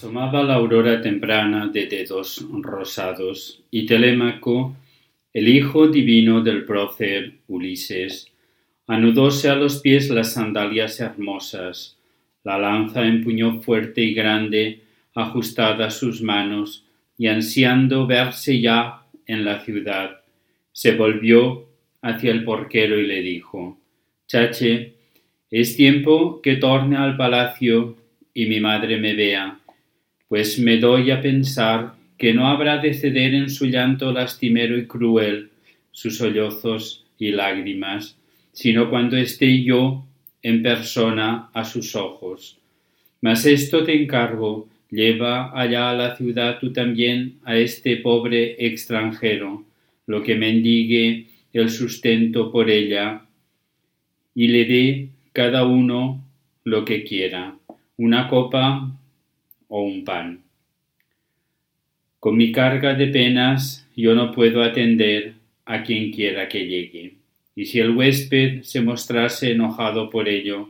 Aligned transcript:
Asomaba 0.00 0.42
la 0.42 0.54
aurora 0.54 1.02
temprana 1.02 1.68
de 1.68 1.84
dedos 1.84 2.42
rosados, 2.50 3.62
y 3.70 3.84
Telémaco, 3.84 4.74
el 5.34 5.46
hijo 5.46 5.88
divino 5.88 6.40
del 6.40 6.64
prócer 6.64 7.34
Ulises, 7.48 8.26
anudóse 8.86 9.50
a 9.50 9.56
los 9.56 9.80
pies 9.80 10.08
las 10.08 10.32
sandalias 10.32 11.00
hermosas, 11.00 11.98
la 12.44 12.56
lanza 12.56 13.04
empuñó 13.04 13.60
fuerte 13.60 14.00
y 14.00 14.14
grande, 14.14 14.80
ajustada 15.14 15.88
a 15.88 15.90
sus 15.90 16.22
manos, 16.22 16.86
y 17.18 17.26
ansiando 17.26 18.06
verse 18.06 18.58
ya 18.58 19.02
en 19.26 19.44
la 19.44 19.60
ciudad, 19.60 20.22
se 20.72 20.96
volvió 20.96 21.68
hacia 22.00 22.30
el 22.30 22.42
porquero 22.44 22.98
y 22.98 23.06
le 23.06 23.20
dijo, 23.20 23.78
Chache, 24.26 24.94
es 25.50 25.76
tiempo 25.76 26.40
que 26.40 26.56
torne 26.56 26.96
al 26.96 27.18
palacio 27.18 27.98
y 28.32 28.46
mi 28.46 28.60
madre 28.60 28.96
me 28.96 29.12
vea, 29.12 29.59
pues 30.30 30.60
me 30.60 30.76
doy 30.76 31.10
a 31.10 31.20
pensar 31.20 31.94
que 32.16 32.32
no 32.32 32.46
habrá 32.46 32.78
de 32.78 32.94
ceder 32.94 33.34
en 33.34 33.50
su 33.50 33.66
llanto 33.66 34.12
lastimero 34.12 34.78
y 34.78 34.86
cruel 34.86 35.50
sus 35.90 36.18
sollozos 36.18 37.04
y 37.18 37.32
lágrimas, 37.32 38.16
sino 38.52 38.90
cuando 38.90 39.16
esté 39.16 39.64
yo 39.64 40.06
en 40.40 40.62
persona 40.62 41.50
a 41.52 41.64
sus 41.64 41.96
ojos. 41.96 42.60
Mas 43.20 43.44
esto 43.44 43.82
te 43.82 44.00
encargo, 44.00 44.68
lleva 44.88 45.50
allá 45.60 45.90
a 45.90 45.94
la 45.94 46.16
ciudad 46.16 46.60
tú 46.60 46.72
también 46.72 47.40
a 47.42 47.56
este 47.56 47.96
pobre 47.96 48.54
extranjero, 48.64 49.64
lo 50.06 50.22
que 50.22 50.36
mendigue 50.36 51.26
el 51.52 51.70
sustento 51.70 52.52
por 52.52 52.70
ella, 52.70 53.22
y 54.36 54.46
le 54.46 54.64
dé 54.64 55.08
cada 55.32 55.66
uno 55.66 56.24
lo 56.62 56.84
que 56.84 57.02
quiera, 57.02 57.56
una 57.96 58.28
copa 58.28 58.96
o 59.70 59.82
un 59.82 60.04
pan. 60.04 60.42
Con 62.18 62.36
mi 62.36 62.52
carga 62.52 62.92
de 62.94 63.06
penas 63.06 63.88
yo 63.96 64.14
no 64.14 64.30
puedo 64.32 64.62
atender 64.62 65.32
a 65.64 65.82
quien 65.82 66.12
quiera 66.12 66.48
que 66.48 66.66
llegue, 66.66 67.14
y 67.56 67.64
si 67.64 67.80
el 67.80 67.96
huésped 67.96 68.62
se 68.62 68.82
mostrase 68.82 69.52
enojado 69.52 70.10
por 70.10 70.28
ello, 70.28 70.68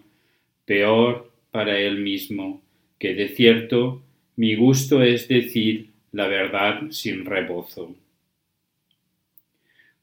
peor 0.64 1.32
para 1.50 1.78
él 1.78 1.98
mismo, 1.98 2.62
que 2.98 3.14
de 3.14 3.28
cierto 3.28 4.02
mi 4.36 4.54
gusto 4.54 5.02
es 5.02 5.26
decir 5.26 5.88
la 6.12 6.28
verdad 6.28 6.90
sin 6.90 7.24
rebozo. 7.24 7.94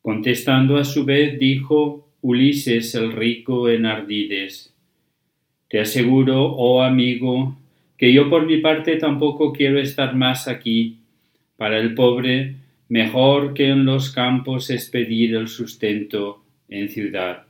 Contestando 0.02 0.78
a 0.78 0.86
su 0.86 1.06
vez 1.06 1.40
dijo 1.40 2.08
Ulises 2.22 2.96
el 2.96 3.12
rico 3.12 3.70
en 3.70 3.86
Ardides, 3.86 4.74
Te 5.70 5.80
aseguro, 5.80 6.46
oh 6.46 6.82
amigo, 6.82 7.58
que 7.98 8.14
yo 8.14 8.30
por 8.30 8.46
mi 8.46 8.58
parte 8.58 8.98
tampoco 8.98 9.52
quiero 9.52 9.80
estar 9.80 10.16
más 10.16 10.48
aquí. 10.48 10.98
Para 11.58 11.80
el 11.80 11.96
pobre, 11.96 12.56
mejor 12.90 13.54
que 13.54 13.70
en 13.70 13.86
los 13.86 14.12
campos 14.12 14.70
es 14.70 14.90
pedir 14.90 15.36
el 15.36 15.48
sustento 15.48 16.44
en 16.70 16.90
ciudad, 16.90 17.46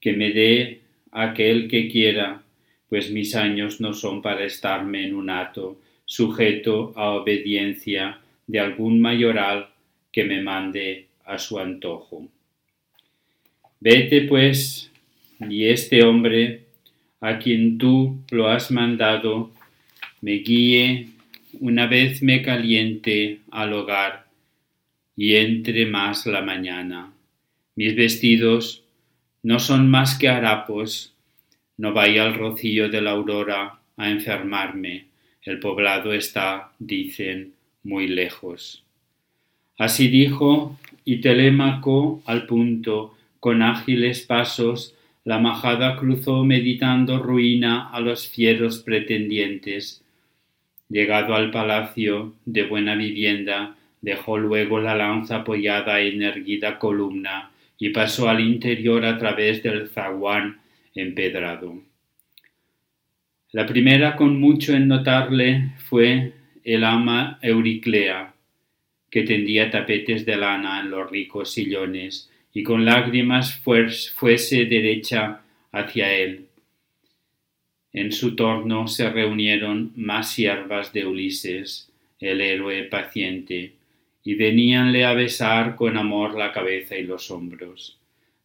que 0.00 0.14
me 0.14 0.30
dé 0.30 0.80
aquel 1.10 1.68
que 1.68 1.88
quiera, 1.88 2.42
pues 2.88 3.10
mis 3.10 3.34
años 3.36 3.80
no 3.80 3.92
son 3.92 4.22
para 4.22 4.44
estarme 4.44 5.06
en 5.06 5.14
un 5.14 5.28
hato, 5.30 5.78
sujeto 6.04 6.92
a 6.96 7.10
obediencia 7.10 8.18
de 8.46 8.60
algún 8.60 9.00
mayoral 9.00 9.68
que 10.10 10.24
me 10.24 10.42
mande 10.42 11.06
a 11.24 11.38
su 11.38 11.58
antojo. 11.58 12.28
Vete 13.80 14.22
pues, 14.22 14.90
y 15.48 15.64
este 15.66 16.02
hombre, 16.04 16.64
a 17.20 17.38
quien 17.38 17.78
tú 17.78 18.18
lo 18.30 18.48
has 18.48 18.70
mandado, 18.70 19.50
me 20.22 20.38
guíe 20.38 21.08
una 21.60 21.86
vez 21.86 22.22
me 22.22 22.42
caliente 22.42 23.40
al 23.50 23.72
hogar 23.72 24.26
y 25.16 25.34
entre 25.34 25.84
más 25.84 26.26
la 26.26 26.42
mañana. 26.42 27.12
Mis 27.74 27.94
vestidos 27.96 28.84
no 29.42 29.58
son 29.58 29.90
más 29.90 30.16
que 30.16 30.28
harapos, 30.28 31.12
no 31.76 31.92
vaya 31.92 32.24
al 32.24 32.34
rocío 32.34 32.88
de 32.88 33.02
la 33.02 33.10
aurora 33.10 33.80
a 33.96 34.10
enfermarme, 34.10 35.06
el 35.42 35.58
poblado 35.58 36.12
está, 36.12 36.72
dicen, 36.78 37.54
muy 37.82 38.06
lejos. 38.06 38.84
Así 39.76 40.06
dijo, 40.06 40.78
y 41.04 41.16
Telémaco 41.16 42.22
al 42.26 42.46
punto, 42.46 43.16
con 43.40 43.60
ágiles 43.60 44.20
pasos, 44.20 44.94
la 45.24 45.40
majada 45.40 45.96
cruzó 45.96 46.44
meditando 46.44 47.18
ruina 47.18 47.90
a 47.90 47.98
los 48.00 48.28
fieros 48.28 48.78
pretendientes, 48.78 50.02
Llegado 50.92 51.34
al 51.34 51.50
palacio 51.50 52.34
de 52.44 52.64
buena 52.64 52.94
vivienda, 52.94 53.76
dejó 54.02 54.36
luego 54.36 54.78
la 54.78 54.94
lanza 54.94 55.36
apoyada 55.36 56.00
en 56.00 56.20
erguida 56.20 56.78
columna 56.78 57.50
y 57.78 57.88
pasó 57.88 58.28
al 58.28 58.40
interior 58.40 59.06
a 59.06 59.16
través 59.16 59.62
del 59.62 59.88
zaguán 59.88 60.60
empedrado. 60.94 61.82
La 63.52 63.64
primera 63.64 64.16
con 64.16 64.38
mucho 64.38 64.74
en 64.74 64.86
notarle 64.86 65.72
fue 65.88 66.34
el 66.62 66.84
ama 66.84 67.38
Euriclea, 67.40 68.34
que 69.08 69.22
tendía 69.22 69.70
tapetes 69.70 70.26
de 70.26 70.36
lana 70.36 70.80
en 70.80 70.90
los 70.90 71.10
ricos 71.10 71.54
sillones 71.54 72.30
y 72.52 72.62
con 72.62 72.84
lágrimas 72.84 73.56
fuese 73.56 74.66
derecha 74.66 75.40
hacia 75.72 76.12
él, 76.12 76.48
en 77.92 78.10
su 78.12 78.34
torno 78.34 78.88
se 78.88 79.10
reunieron 79.10 79.92
más 79.96 80.32
siervas 80.32 80.92
de 80.92 81.06
Ulises, 81.06 81.90
el 82.20 82.40
héroe 82.40 82.84
paciente, 82.84 83.72
y 84.24 84.34
veníanle 84.34 85.04
a 85.04 85.12
besar 85.12 85.76
con 85.76 85.96
amor 85.96 86.34
la 86.34 86.52
cabeza 86.52 86.96
y 86.96 87.02
los 87.02 87.30
hombros. 87.30 87.98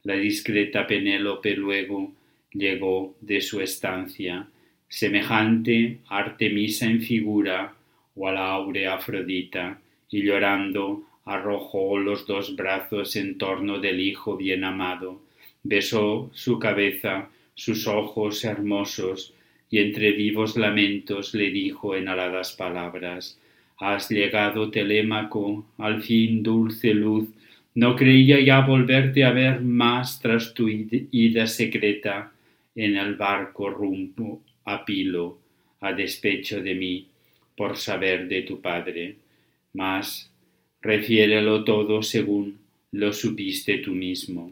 La 0.04 0.16
discreta 0.16 0.88
Penélope 0.88 1.56
luego 1.56 2.12
llegó 2.52 3.16
de 3.22 3.42
su 3.42 3.62
estancia, 3.62 4.48
semejante 4.90 6.00
a 6.08 6.18
Artemisa 6.20 6.86
en 6.86 7.02
figura 7.02 7.76
o 8.16 8.28
a 8.28 8.32
la 8.32 8.50
áurea 8.50 8.96
Afrodita, 8.96 9.80
y 10.10 10.24
llorando 10.24 11.04
arrojó 11.26 11.98
los 12.00 12.26
dos 12.26 12.56
brazos 12.56 13.16
en 13.16 13.38
torno 13.38 13.80
del 13.80 14.00
hijo 14.00 14.38
bien 14.38 14.64
amado, 14.64 15.22
besó 15.62 16.30
su 16.34 16.58
cabeza, 16.58 17.30
sus 17.54 17.86
ojos 17.88 18.46
hermosos, 18.46 19.34
y 19.70 19.80
entre 19.80 20.12
vivos 20.12 20.56
lamentos 20.56 21.34
le 21.34 21.52
dijo 21.52 21.96
en 21.96 22.08
aladas 22.08 22.54
palabras 22.54 23.40
Has 23.80 24.10
llegado, 24.10 24.72
Telémaco, 24.72 25.66
al 25.78 26.02
fin 26.02 26.42
dulce 26.42 26.94
luz, 26.94 27.30
no 27.76 27.96
creía 27.96 28.40
ya 28.40 28.62
volverte 28.62 29.24
a 29.24 29.32
ver 29.32 29.62
más 29.62 30.20
tras 30.20 30.54
tu 30.56 30.68
ida 30.68 31.46
secreta 31.46 32.32
en 32.76 32.96
el 32.96 33.16
barco 33.16 33.70
rumbo 33.70 34.42
a 34.66 34.84
Pilo, 34.84 35.38
a 35.82 35.94
despecho 35.94 36.62
de 36.62 36.74
mí, 36.74 37.08
por 37.56 37.78
saber 37.78 38.28
de 38.28 38.42
tu 38.42 38.62
padre. 38.62 39.18
Mas 39.74 40.32
refiérelo 40.82 41.64
todo 41.64 42.02
según 42.02 42.58
lo 42.92 43.14
supiste 43.14 43.78
tú 43.78 43.92
mismo. 43.92 44.52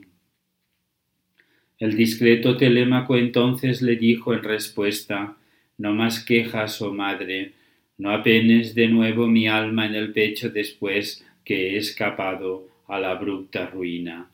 El 1.80 1.96
discreto 1.98 2.56
Telémaco 2.56 3.18
entonces 3.18 3.82
le 3.82 3.98
dijo 3.98 4.34
en 4.34 4.44
respuesta 4.44 5.36
No 5.78 5.94
más 5.94 6.24
quejas, 6.24 6.82
oh 6.82 6.94
madre, 6.94 7.52
no 7.98 8.12
apenes 8.12 8.76
de 8.76 8.88
nuevo 8.88 9.28
mi 9.28 9.48
alma 9.48 9.86
en 9.86 9.96
el 9.96 10.14
pecho 10.14 10.50
después 10.50 11.26
que 11.44 11.72
he 11.72 11.78
escapado 11.78 12.68
a 12.88 13.00
la 13.00 13.12
abrupta 13.12 13.68
ruina. 13.68 14.30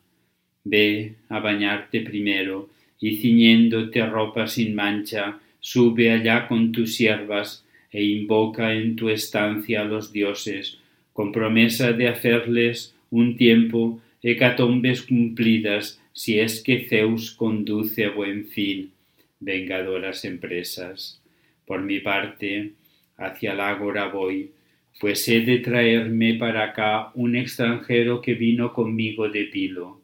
Ve 0.64 1.14
a 1.28 1.40
bañarte 1.40 2.00
primero 2.02 2.70
y 3.00 3.16
ciñéndote 3.16 4.06
ropa 4.06 4.46
sin 4.46 4.74
mancha, 4.76 5.40
sube 5.58 6.12
allá 6.12 6.46
con 6.46 6.70
tus 6.70 6.94
siervas 6.94 7.64
e 7.90 8.04
invoca 8.04 8.72
en 8.72 8.94
tu 8.94 9.08
estancia 9.08 9.82
a 9.82 9.84
los 9.84 10.12
dioses, 10.12 10.78
con 11.12 11.32
promesa 11.32 11.92
de 11.92 12.08
hacerles 12.08 12.94
un 13.10 13.36
tiempo 13.36 14.00
hecatombes 14.22 15.02
cumplidas 15.02 16.00
si 16.12 16.38
es 16.40 16.62
que 16.62 16.86
Zeus 16.88 17.32
conduce 17.32 18.04
a 18.04 18.10
buen 18.10 18.46
fin 18.46 18.92
vengadoras 19.40 20.24
empresas. 20.24 21.20
Por 21.66 21.82
mi 21.82 22.00
parte, 22.00 22.72
hacia 23.16 23.52
el 23.52 23.60
ágora 23.60 24.08
voy, 24.08 24.52
pues 25.00 25.26
he 25.28 25.40
de 25.40 25.58
traerme 25.58 26.34
para 26.34 26.64
acá 26.64 27.10
un 27.14 27.34
extranjero 27.34 28.20
que 28.20 28.34
vino 28.34 28.72
conmigo 28.72 29.28
de 29.28 29.44
Pilo. 29.44 30.00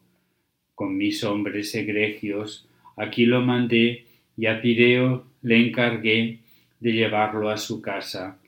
Con 0.75 0.97
mis 0.97 1.23
hombres 1.23 1.73
egregios, 1.75 2.67
aquí 2.95 3.25
lo 3.25 3.41
mandé 3.41 4.05
y 4.35 4.47
a 4.47 4.61
Pireo 4.61 5.25
le 5.41 5.57
encargué 5.57 6.39
de 6.79 6.91
llevarlo 6.91 7.49
a 7.49 7.57
su 7.57 7.81
casa, 7.81 8.39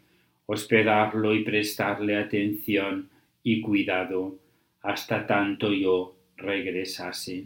hospedarlo 0.45 1.35
y 1.35 1.43
prestarle 1.43 2.17
atención 2.17 3.09
y 3.43 3.61
cuidado 3.61 4.35
hasta 4.81 5.27
tanto 5.27 5.73
yo 5.73 6.15
regresase. 6.41 7.45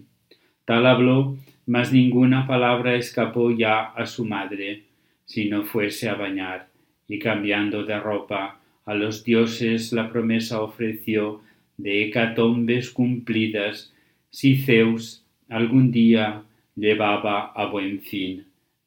Tal 0.66 0.86
habló, 0.86 1.38
mas 1.66 1.92
ninguna 1.92 2.48
palabra 2.48 2.96
escapó 2.96 3.52
ya 3.52 3.84
a 3.84 4.06
su 4.06 4.26
madre, 4.26 4.84
si 5.26 5.50
no 5.50 5.64
fuese 5.64 6.10
a 6.10 6.16
bañar, 6.16 6.68
y 7.08 7.20
cambiando 7.20 7.84
de 7.84 8.00
ropa, 8.00 8.60
a 8.86 8.94
los 8.94 9.24
dioses 9.24 9.92
la 9.94 10.10
promesa 10.10 10.62
ofreció 10.62 11.42
de 11.78 12.04
hecatombes 12.04 12.92
cumplidas 12.92 13.94
si 14.30 14.58
Zeus 14.58 15.24
algún 15.50 15.92
día 15.92 16.44
llevaba 16.76 17.52
a 17.52 17.66
buen 17.66 18.00
fin 18.02 18.46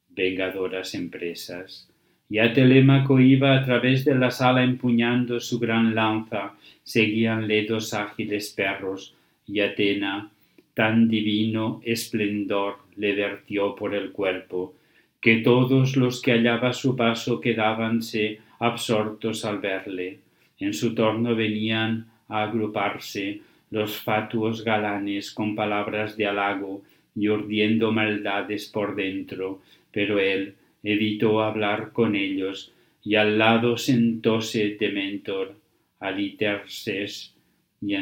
vengadoras 0.09 0.95
empresas. 0.95 1.89
Ya 2.29 2.53
Telémaco 2.53 3.19
iba 3.19 3.55
a 3.55 3.65
través 3.65 4.05
de 4.05 4.15
la 4.15 4.29
sala 4.29 4.63
empuñando 4.63 5.39
su 5.39 5.59
gran 5.59 5.95
lanza, 5.95 6.53
seguíanle 6.83 7.65
dos 7.65 7.93
ágiles 7.93 8.51
perros, 8.51 9.15
y 9.51 9.61
Atena, 9.61 10.31
tan 10.73 11.09
divino 11.09 11.81
esplendor 11.83 12.77
le 12.95 13.13
vertió 13.13 13.75
por 13.75 13.95
el 13.95 14.11
cuerpo, 14.11 14.75
que 15.19 15.37
todos 15.37 15.97
los 15.97 16.21
que 16.21 16.31
hallaba 16.31 16.71
su 16.73 16.95
paso 16.95 17.41
quedábanse 17.41 18.39
absortos 18.59 19.43
al 19.43 19.59
verle. 19.59 20.19
En 20.59 20.73
su 20.73 20.93
torno 20.93 21.35
venían 21.35 22.07
a 22.27 22.43
agruparse 22.43 23.41
los 23.71 23.97
fatuos 23.97 24.63
galanes 24.63 25.31
con 25.31 25.55
palabras 25.55 26.15
de 26.15 26.27
halago 26.27 26.83
y 27.15 27.27
urdiendo 27.27 27.91
maldades 27.91 28.67
por 28.67 28.95
dentro, 28.95 29.61
pero 29.91 30.19
él 30.19 30.55
evitó 30.83 31.41
hablar 31.41 31.91
con 31.91 32.15
ellos 32.15 32.71
y 33.03 33.15
al 33.15 33.37
lado 33.37 33.77
sentóse 33.77 34.77
Dementor, 34.79 35.55
Aliterses 35.99 37.33
y 37.81 37.95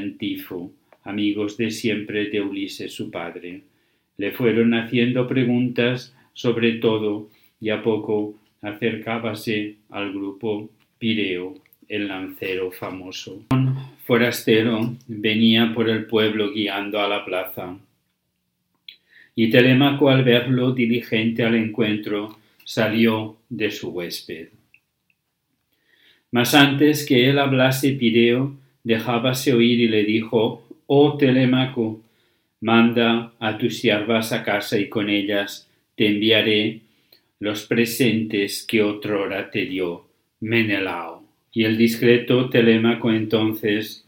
amigos 1.07 1.55
de 1.57 1.71
siempre 1.71 2.29
de 2.29 2.41
Ulises 2.41 2.93
su 2.93 3.09
padre. 3.09 3.61
Le 4.17 4.31
fueron 4.31 4.73
haciendo 4.73 5.27
preguntas 5.27 6.13
sobre 6.33 6.73
todo 6.73 7.29
y 7.61 7.69
a 7.69 7.81
poco 7.81 8.35
acercábase 8.61 9.77
al 9.89 10.11
grupo 10.11 10.69
Pireo, 10.99 11.55
el 11.87 12.09
lancero 12.09 12.71
famoso. 12.71 13.45
Un 13.51 13.75
forastero 14.05 14.95
venía 15.07 15.71
por 15.73 15.89
el 15.89 16.05
pueblo 16.05 16.51
guiando 16.51 16.99
a 16.99 17.07
la 17.07 17.23
plaza. 17.23 17.77
Y 19.33 19.49
Telémaco 19.49 20.09
al 20.09 20.23
verlo 20.23 20.73
diligente 20.73 21.43
al 21.43 21.55
encuentro 21.55 22.37
salió 22.65 23.37
de 23.49 23.71
su 23.71 23.91
huésped. 23.91 24.49
Mas 26.31 26.53
antes 26.53 27.05
que 27.05 27.29
él 27.29 27.39
hablase 27.39 27.93
Pireo, 27.93 28.57
dejábase 28.83 29.53
oír 29.53 29.79
y 29.79 29.87
le 29.87 30.03
dijo, 30.03 30.66
Oh 30.87 31.17
Telémaco, 31.17 32.01
manda 32.61 33.33
a 33.39 33.57
tus 33.57 33.77
siervas 33.79 34.31
a 34.31 34.43
casa 34.43 34.79
y 34.79 34.87
con 34.87 35.09
ellas 35.09 35.69
te 35.95 36.07
enviaré 36.07 36.81
los 37.39 37.65
presentes 37.65 38.63
que 38.63 38.81
otrora 38.81 39.51
te 39.51 39.65
dio 39.65 40.07
Menelao. 40.39 41.23
Y 41.51 41.65
el 41.65 41.77
discreto 41.77 42.49
Telémaco 42.49 43.11
entonces 43.11 44.07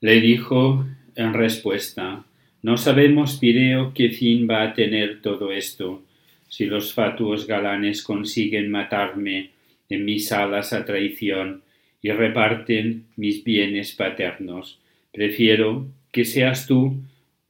le 0.00 0.20
dijo 0.20 0.84
en 1.14 1.32
respuesta, 1.32 2.24
no 2.62 2.76
sabemos, 2.76 3.38
Pireo, 3.38 3.92
qué 3.94 4.10
fin 4.10 4.46
va 4.48 4.62
a 4.62 4.74
tener 4.74 5.22
todo 5.22 5.50
esto, 5.52 6.02
si 6.48 6.66
los 6.66 6.92
fatuos 6.92 7.46
galanes 7.46 8.02
consiguen 8.02 8.70
matarme 8.70 9.50
en 9.88 10.04
mis 10.04 10.30
alas 10.32 10.74
a 10.74 10.84
traición 10.84 11.62
y 12.02 12.10
reparten 12.10 13.06
mis 13.16 13.42
bienes 13.42 13.92
paternos. 13.92 14.78
Prefiero 15.12 15.86
que 16.12 16.24
seas 16.24 16.66
tú, 16.66 16.96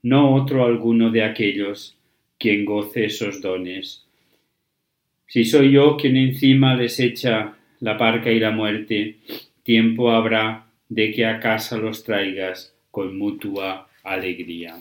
no 0.03 0.35
otro 0.35 0.65
alguno 0.65 1.09
de 1.09 1.23
aquellos, 1.23 1.97
quien 2.37 2.65
goce 2.65 3.05
esos 3.05 3.41
dones. 3.41 4.05
Si 5.27 5.45
soy 5.45 5.71
yo 5.71 5.97
quien 5.97 6.17
encima 6.17 6.75
les 6.75 6.99
echa 6.99 7.57
la 7.79 7.97
parca 7.97 8.31
y 8.31 8.39
la 8.39 8.51
muerte, 8.51 9.17
tiempo 9.63 10.11
habrá 10.11 10.67
de 10.89 11.11
que 11.11 11.25
a 11.25 11.39
casa 11.39 11.77
los 11.77 12.03
traigas 12.03 12.75
con 12.91 13.17
mutua 13.17 13.89
alegría. 14.03 14.75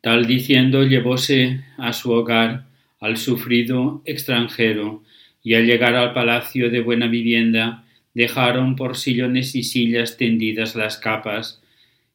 Tal 0.00 0.26
diciendo 0.26 0.82
llevóse 0.82 1.64
a 1.78 1.92
su 1.92 2.10
hogar 2.10 2.66
al 3.00 3.16
sufrido 3.16 4.02
extranjero, 4.04 5.02
y 5.42 5.54
al 5.54 5.66
llegar 5.66 5.94
al 5.94 6.12
palacio 6.12 6.70
de 6.70 6.80
buena 6.80 7.06
vivienda 7.08 7.84
dejaron 8.14 8.76
por 8.76 8.96
sillones 8.96 9.54
y 9.54 9.62
sillas 9.62 10.16
tendidas 10.16 10.74
las 10.74 10.98
capas, 10.98 11.62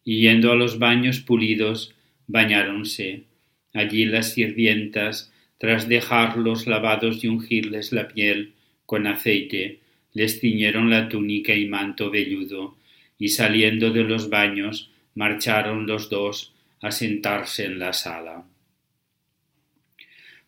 y 0.03 0.21
yendo 0.21 0.51
a 0.51 0.55
los 0.55 0.79
baños 0.79 1.19
pulidos, 1.19 1.94
bañáronse. 2.27 3.23
Allí 3.73 4.05
las 4.05 4.33
sirvientas, 4.33 5.31
tras 5.57 5.89
dejarlos 5.89 6.67
lavados 6.67 7.23
y 7.23 7.27
ungirles 7.27 7.91
la 7.91 8.07
piel 8.07 8.53
con 8.85 9.07
aceite, 9.07 9.79
les 10.13 10.39
ciñeron 10.39 10.89
la 10.89 11.09
túnica 11.09 11.53
y 11.53 11.67
manto 11.67 12.09
velludo, 12.09 12.77
y 13.19 13.29
saliendo 13.29 13.91
de 13.91 14.03
los 14.03 14.29
baños 14.29 14.91
marcharon 15.15 15.88
los 15.88 16.09
dos 16.09 16.53
a 16.81 16.91
sentarse 16.91 17.65
en 17.65 17.79
la 17.79 17.94
sala. 17.94 18.45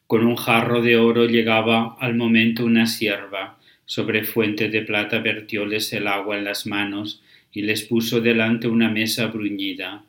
Con 0.08 0.26
un 0.26 0.36
jarro 0.36 0.82
de 0.82 0.98
oro 0.98 1.26
llegaba 1.26 1.96
al 2.00 2.16
momento 2.16 2.66
una 2.66 2.88
sierva, 2.88 3.59
sobre 3.90 4.24
fuente 4.24 4.70
de 4.70 4.84
plata 4.84 5.18
vertióles 5.18 5.92
el 5.94 6.06
agua 6.06 6.38
en 6.38 6.44
las 6.44 6.68
manos 6.68 7.24
y 7.52 7.64
les 7.64 7.82
puso 7.82 8.22
delante 8.22 8.68
una 8.68 8.88
mesa 8.88 9.26
bruñida. 9.26 10.04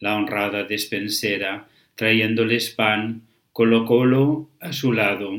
La 0.00 0.16
honrada 0.16 0.64
despensera, 0.64 1.68
trayéndoles 1.96 2.70
pan, 2.70 3.20
colocólo 3.52 4.48
a 4.58 4.72
su 4.72 4.94
lado, 4.94 5.38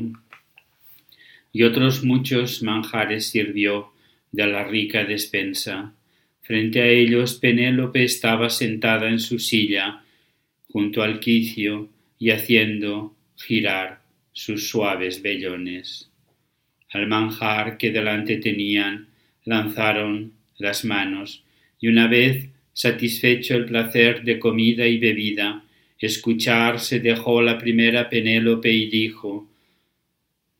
y 1.52 1.64
otros 1.64 2.04
muchos 2.04 2.62
manjares 2.62 3.30
sirvió 3.30 3.90
de 4.30 4.46
la 4.46 4.62
rica 4.62 5.02
despensa. 5.02 5.92
Frente 6.42 6.80
a 6.80 6.86
ellos 6.86 7.34
Penélope 7.34 8.04
estaba 8.04 8.48
sentada 8.48 9.08
en 9.08 9.18
su 9.18 9.40
silla, 9.40 10.04
junto 10.68 11.02
al 11.02 11.18
quicio 11.18 11.88
y 12.16 12.30
haciendo 12.30 13.16
girar 13.34 14.02
sus 14.32 14.68
suaves 14.68 15.20
vellones. 15.20 16.08
Al 16.92 17.06
manjar 17.06 17.76
que 17.76 17.90
delante 17.90 18.38
tenían, 18.38 19.08
lanzaron 19.44 20.32
las 20.58 20.84
manos, 20.84 21.44
y 21.80 21.88
una 21.88 22.06
vez 22.06 22.48
satisfecho 22.72 23.54
el 23.54 23.66
placer 23.66 24.22
de 24.22 24.38
comida 24.38 24.86
y 24.86 24.98
bebida, 24.98 25.64
escuchar 25.98 26.80
se 26.80 27.00
dejó 27.00 27.42
la 27.42 27.58
primera 27.58 28.08
Penélope 28.08 28.72
y 28.72 28.88
dijo 28.88 29.48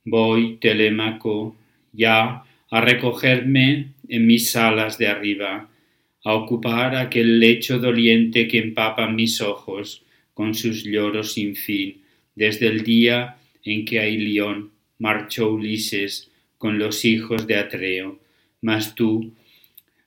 Voy, 0.04 0.56
Telémaco, 0.60 1.56
ya 1.92 2.42
a 2.70 2.80
recogerme 2.80 3.92
en 4.08 4.26
mis 4.26 4.50
salas 4.50 4.98
de 4.98 5.06
arriba, 5.08 5.68
a 6.24 6.34
ocupar 6.34 6.96
aquel 6.96 7.40
lecho 7.40 7.78
doliente 7.78 8.48
que 8.48 8.58
empapa 8.58 9.08
mis 9.08 9.40
ojos 9.40 10.02
con 10.34 10.54
sus 10.54 10.84
lloros 10.84 11.32
sin 11.32 11.54
fin, 11.56 12.02
desde 12.34 12.66
el 12.66 12.82
día 12.84 13.36
en 13.64 13.84
que 13.84 14.00
a 14.00 14.08
Ilión 14.08 14.70
marchó 14.98 15.52
Ulises 15.52 16.27
con 16.58 16.78
los 16.78 17.04
hijos 17.04 17.46
de 17.46 17.56
Atreo. 17.56 18.18
Mas 18.60 18.94
tú 18.94 19.32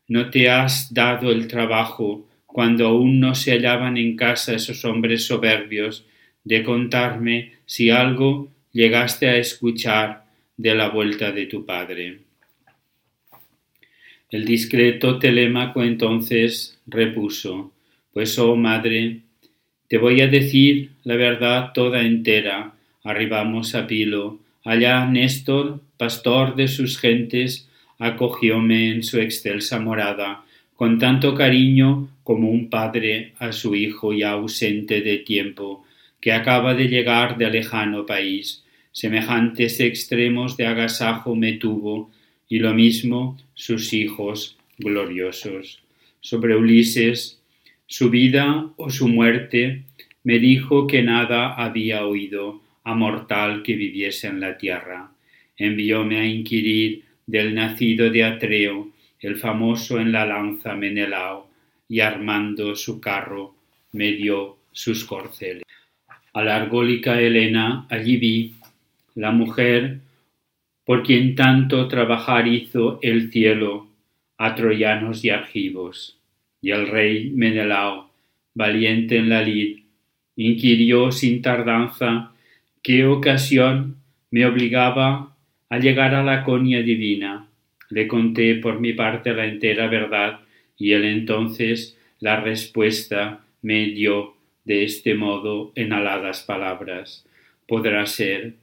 no 0.07 0.29
te 0.29 0.49
has 0.49 0.93
dado 0.93 1.31
el 1.31 1.47
trabajo, 1.47 2.27
cuando 2.45 2.87
aún 2.87 3.19
no 3.19 3.33
se 3.33 3.51
hallaban 3.51 3.95
en 3.97 4.17
casa 4.17 4.53
esos 4.53 4.83
hombres 4.83 5.25
soberbios, 5.25 6.05
de 6.43 6.63
contarme 6.63 7.53
si 7.65 7.89
algo 7.89 8.51
llegaste 8.73 9.29
a 9.29 9.37
escuchar 9.37 10.25
de 10.57 10.75
la 10.75 10.89
vuelta 10.89 11.31
de 11.31 11.45
tu 11.45 11.65
padre. 11.65 12.19
El 14.29 14.45
discreto 14.45 15.19
Telémaco 15.19 15.83
entonces 15.83 16.79
repuso, 16.87 17.71
Pues, 18.13 18.37
oh 18.39 18.55
madre, 18.55 19.21
te 19.87 19.97
voy 19.97 20.21
a 20.21 20.27
decir 20.27 20.91
la 21.03 21.15
verdad 21.15 21.71
toda 21.73 22.01
entera. 22.01 22.73
Arribamos 23.03 23.75
a 23.75 23.87
Pilo. 23.87 24.39
Allá 24.63 25.05
Néstor, 25.05 25.81
pastor 26.01 26.55
de 26.55 26.67
sus 26.67 26.97
gentes, 26.97 27.69
acogióme 27.99 28.89
en 28.89 29.03
su 29.03 29.19
excelsa 29.19 29.79
morada, 29.79 30.43
con 30.75 30.97
tanto 30.97 31.35
cariño 31.35 32.09
como 32.23 32.49
un 32.49 32.71
padre 32.71 33.33
a 33.37 33.51
su 33.51 33.75
hijo 33.75 34.11
ya 34.11 34.31
ausente 34.31 35.01
de 35.01 35.17
tiempo, 35.17 35.85
que 36.19 36.31
acaba 36.31 36.73
de 36.73 36.87
llegar 36.87 37.37
de 37.37 37.51
lejano 37.51 38.07
país. 38.07 38.63
Semejantes 38.91 39.79
extremos 39.79 40.57
de 40.57 40.65
agasajo 40.65 41.35
me 41.35 41.53
tuvo, 41.53 42.09
y 42.49 42.57
lo 42.57 42.73
mismo 42.73 43.37
sus 43.53 43.93
hijos 43.93 44.57
gloriosos. 44.79 45.83
Sobre 46.19 46.55
Ulises, 46.55 47.39
su 47.85 48.09
vida 48.09 48.71
o 48.75 48.89
su 48.89 49.07
muerte, 49.07 49.83
me 50.23 50.39
dijo 50.39 50.87
que 50.87 51.03
nada 51.03 51.53
había 51.53 52.07
oído 52.07 52.63
a 52.83 52.95
mortal 52.95 53.61
que 53.61 53.75
viviese 53.75 54.25
en 54.25 54.39
la 54.39 54.57
tierra. 54.57 55.11
Envióme 55.63 56.19
a 56.19 56.25
inquirir 56.25 57.03
del 57.27 57.53
nacido 57.53 58.09
de 58.09 58.23
Atreo, 58.23 58.89
el 59.19 59.35
famoso 59.35 59.99
en 59.99 60.11
la 60.11 60.25
lanza 60.25 60.73
Menelao, 60.73 61.47
y 61.87 61.99
armando 61.99 62.75
su 62.75 62.99
carro 62.99 63.53
me 63.91 64.13
dio 64.13 64.57
sus 64.71 65.05
corceles. 65.05 65.63
A 66.33 66.43
la 66.43 66.55
argólica 66.55 67.21
Helena 67.21 67.85
allí 67.89 68.17
vi, 68.17 68.55
la 69.13 69.29
mujer 69.29 69.99
por 70.83 71.03
quien 71.03 71.35
tanto 71.35 71.87
trabajar 71.87 72.47
hizo 72.47 72.97
el 73.03 73.31
cielo 73.31 73.87
a 74.39 74.55
troyanos 74.55 75.23
y 75.23 75.29
argivos. 75.29 76.17
Y 76.59 76.71
el 76.71 76.87
rey 76.87 77.29
Menelao, 77.29 78.09
valiente 78.55 79.17
en 79.17 79.29
la 79.29 79.43
lid, 79.43 79.83
inquirió 80.35 81.11
sin 81.11 81.43
tardanza 81.43 82.31
qué 82.81 83.05
ocasión 83.05 83.97
me 84.31 84.45
obligaba 84.47 85.30
a 85.71 85.79
llegar 85.79 86.13
a 86.13 86.21
la 86.21 86.43
conia 86.43 86.83
divina. 86.83 87.47
Le 87.89 88.05
conté 88.05 88.55
por 88.55 88.81
mi 88.81 88.91
parte 88.91 89.33
la 89.33 89.45
entera 89.45 89.87
verdad 89.87 90.41
y 90.77 90.91
él 90.91 91.05
entonces 91.05 91.97
la 92.19 92.41
respuesta 92.41 93.39
me 93.61 93.85
dio 93.85 94.35
de 94.65 94.83
este 94.83 95.15
modo 95.15 95.71
en 95.75 95.93
aladas 95.93 96.43
palabras. 96.43 97.25
Podrá 97.69 98.05
ser 98.05 98.55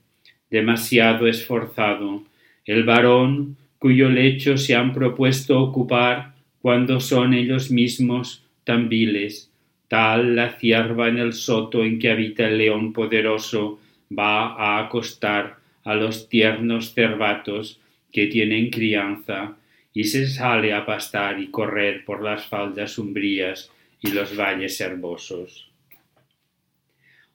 demasiado 0.50 1.26
esforzado 1.26 2.24
el 2.66 2.84
varón 2.84 3.56
cuyo 3.78 4.10
lecho 4.10 4.58
se 4.58 4.74
han 4.74 4.92
propuesto 4.92 5.58
ocupar 5.62 6.34
cuando 6.60 7.00
son 7.00 7.32
ellos 7.32 7.70
mismos 7.70 8.44
tan 8.64 8.90
viles, 8.90 9.50
tal 9.88 10.36
la 10.36 10.50
cierva 10.58 11.08
en 11.08 11.16
el 11.16 11.32
soto 11.32 11.82
en 11.84 11.98
que 11.98 12.10
habita 12.10 12.46
el 12.46 12.58
león 12.58 12.92
poderoso 12.92 13.80
va 14.12 14.52
a 14.52 14.80
acostar 14.80 15.56
a 15.85 15.94
los 15.94 16.28
tiernos 16.28 16.94
cervatos 16.94 17.80
que 18.12 18.26
tienen 18.26 18.70
crianza 18.70 19.56
y 19.92 20.04
se 20.04 20.26
sale 20.26 20.73
a 20.73 20.87
pastar 20.87 21.40
y 21.40 21.49
correr 21.49 22.04
por 22.04 22.23
las 22.23 22.47
faldas 22.47 22.99
umbrías 22.99 23.70
y 24.00 24.12
los 24.12 24.37
valles 24.37 24.80
herbosos. 24.80 25.70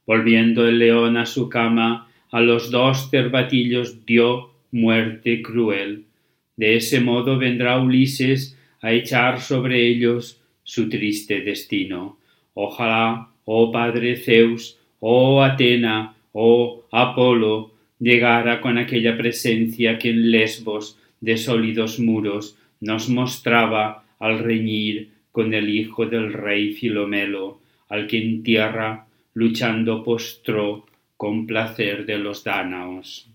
Volviendo 0.06 0.68
el 0.68 0.80
león 0.80 1.18
a 1.18 1.26
su 1.26 1.50
cama, 1.50 2.10
a 2.32 2.42
los 2.42 2.72
dos 2.72 3.10
cervatillos 3.10 4.06
dio 4.06 4.52
muerte 4.72 5.42
cruel. 5.42 6.06
De 6.56 6.76
ese 6.78 7.00
modo 7.00 7.38
vendrá 7.38 7.80
Ulises 7.80 8.58
a 8.82 8.92
echar 8.92 9.40
sobre 9.40 9.88
ellos 9.88 10.42
su 10.64 10.90
triste 10.90 11.42
destino. 11.42 12.18
Ojalá, 12.54 13.30
oh 13.46 13.72
Padre 13.72 14.18
Zeus, 14.18 14.80
oh 15.00 15.42
Atena, 15.42 16.16
oh 16.32 16.86
Apolo, 16.92 17.73
llegara 18.04 18.60
con 18.60 18.78
aquella 18.78 19.18
presencia 19.18 19.98
que 19.98 20.10
en 20.10 20.30
Lesbos 20.30 21.00
de 21.22 21.38
sólidos 21.38 22.00
muros 22.00 22.58
nos 22.82 23.08
mostraba 23.08 24.04
al 24.20 24.40
reñir 24.40 25.12
con 25.32 25.54
el 25.54 25.70
hijo 25.70 26.06
del 26.06 26.34
rey 26.34 26.74
Filomelo, 26.74 27.62
al 27.88 28.08
que 28.08 28.18
en 28.18 28.44
tierra 28.44 29.08
luchando 29.34 30.04
postró 30.04 30.86
con 31.16 31.48
placer 31.48 32.06
de 32.06 32.18
los 32.18 32.44
dánaos. 32.44 33.30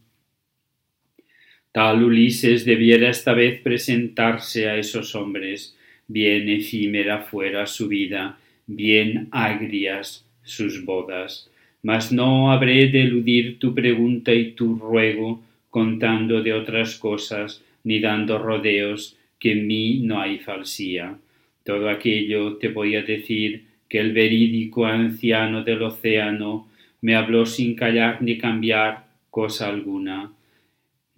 Tal 1.73 2.05
Ulises 2.05 2.65
debiera 2.65 3.09
esta 3.09 3.33
vez 3.33 3.61
presentarse 3.63 4.69
a 4.69 4.77
esos 4.77 5.15
hombres, 5.15 5.77
bien 6.07 6.49
efímera 6.49 7.21
fuera 7.23 7.67
su 7.67 7.89
vida, 7.89 8.39
bien 8.67 9.29
agrias 9.31 10.27
sus 10.43 10.85
bodas. 10.85 11.51
Mas 11.89 12.13
no 12.13 12.53
habré 12.53 12.89
de 12.89 13.01
eludir 13.03 13.59
tu 13.59 13.75
pregunta 13.75 14.35
y 14.35 14.53
tu 14.53 14.77
ruego 14.77 15.41
contando 15.71 16.43
de 16.43 16.53
otras 16.53 16.97
cosas, 16.97 17.63
ni 17.85 17.99
dando 17.99 18.39
rodeos, 18.39 19.17
que 19.39 19.53
en 19.53 19.67
mí 19.67 20.01
no 20.09 20.21
hay 20.21 20.39
falsía. 20.39 21.17
Todo 21.65 21.89
aquello 21.89 22.57
te 22.57 22.69
voy 22.69 22.97
a 22.97 23.03
decir 23.03 23.65
que 23.89 24.01
el 24.01 24.13
verídico 24.13 24.85
anciano 24.85 25.65
del 25.65 25.83
océano 25.83 26.69
me 27.01 27.15
habló 27.15 27.47
sin 27.47 27.75
callar 27.75 28.21
ni 28.21 28.37
cambiar 28.37 29.07
cosa 29.31 29.69
alguna 29.69 30.33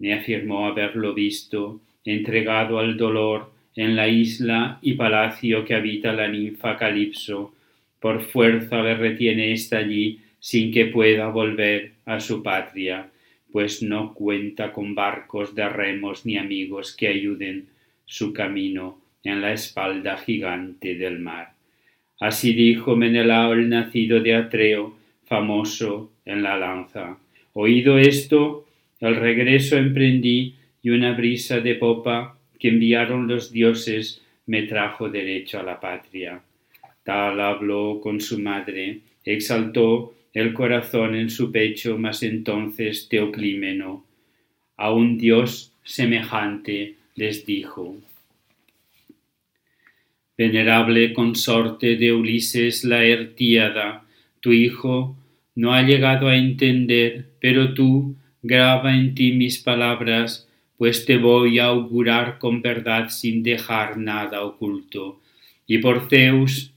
me 0.01 0.15
afirmó 0.15 0.65
haberlo 0.65 1.13
visto, 1.13 1.79
entregado 2.03 2.79
al 2.79 2.97
dolor 2.97 3.51
en 3.75 3.95
la 3.95 4.07
isla 4.07 4.79
y 4.81 4.93
palacio 4.93 5.63
que 5.63 5.75
habita 5.75 6.11
la 6.11 6.27
ninfa 6.27 6.75
Calipso. 6.75 7.53
Por 7.99 8.21
fuerza 8.23 8.81
le 8.81 8.95
retiene 8.95 9.53
ésta 9.53 9.77
allí 9.77 10.19
sin 10.41 10.73
que 10.73 10.87
pueda 10.87 11.27
volver 11.27 11.91
a 12.05 12.19
su 12.19 12.41
patria, 12.41 13.09
pues 13.51 13.83
no 13.83 14.13
cuenta 14.13 14.73
con 14.73 14.95
barcos 14.95 15.53
de 15.53 15.69
remos 15.69 16.25
ni 16.25 16.35
amigos 16.35 16.95
que 16.95 17.07
ayuden 17.07 17.67
su 18.05 18.33
camino 18.33 18.99
en 19.23 19.39
la 19.39 19.53
espalda 19.53 20.17
gigante 20.17 20.95
del 20.95 21.19
mar. 21.19 21.53
Así 22.19 22.53
dijo 22.53 22.95
Menelao 22.95 23.53
el 23.53 23.69
nacido 23.69 24.19
de 24.19 24.35
Atreo, 24.35 24.97
famoso 25.25 26.11
en 26.25 26.41
la 26.41 26.57
lanza. 26.57 27.17
Oído 27.53 27.99
esto, 27.99 28.65
el 28.99 29.15
regreso 29.17 29.77
emprendí 29.77 30.55
y 30.81 30.89
una 30.89 31.13
brisa 31.13 31.59
de 31.59 31.75
popa 31.75 32.35
que 32.59 32.69
enviaron 32.69 33.27
los 33.27 33.51
dioses 33.51 34.23
me 34.47 34.63
trajo 34.63 35.07
derecho 35.07 35.59
a 35.59 35.63
la 35.63 35.79
patria. 35.79 36.41
Tal 37.03 37.39
habló 37.39 37.99
con 38.01 38.19
su 38.19 38.39
madre, 38.39 39.01
exaltó 39.23 40.15
el 40.33 40.53
corazón 40.53 41.15
en 41.15 41.29
su 41.29 41.51
pecho, 41.51 41.97
mas 41.97 42.23
entonces 42.23 43.07
Teoclímeno, 43.09 44.05
a 44.77 44.91
un 44.93 45.17
dios 45.17 45.73
semejante, 45.83 46.95
les 47.15 47.45
dijo 47.45 47.97
Venerable 50.37 51.13
consorte 51.13 51.97
de 51.97 52.13
Ulises 52.13 52.83
la 52.83 53.03
Ertíada, 53.03 54.05
tu 54.39 54.51
hijo 54.51 55.15
no 55.55 55.73
ha 55.73 55.83
llegado 55.83 56.29
a 56.29 56.35
entender, 56.35 57.27
pero 57.39 57.73
tú 57.73 58.15
graba 58.41 58.95
en 58.95 59.13
ti 59.13 59.33
mis 59.33 59.59
palabras, 59.59 60.47
pues 60.77 61.05
te 61.05 61.17
voy 61.17 61.59
a 61.59 61.65
augurar 61.65 62.39
con 62.39 62.61
verdad 62.61 63.09
sin 63.09 63.43
dejar 63.43 63.97
nada 63.97 64.43
oculto. 64.43 65.19
Y 65.67 65.77
por 65.77 66.09
Zeus, 66.09 66.71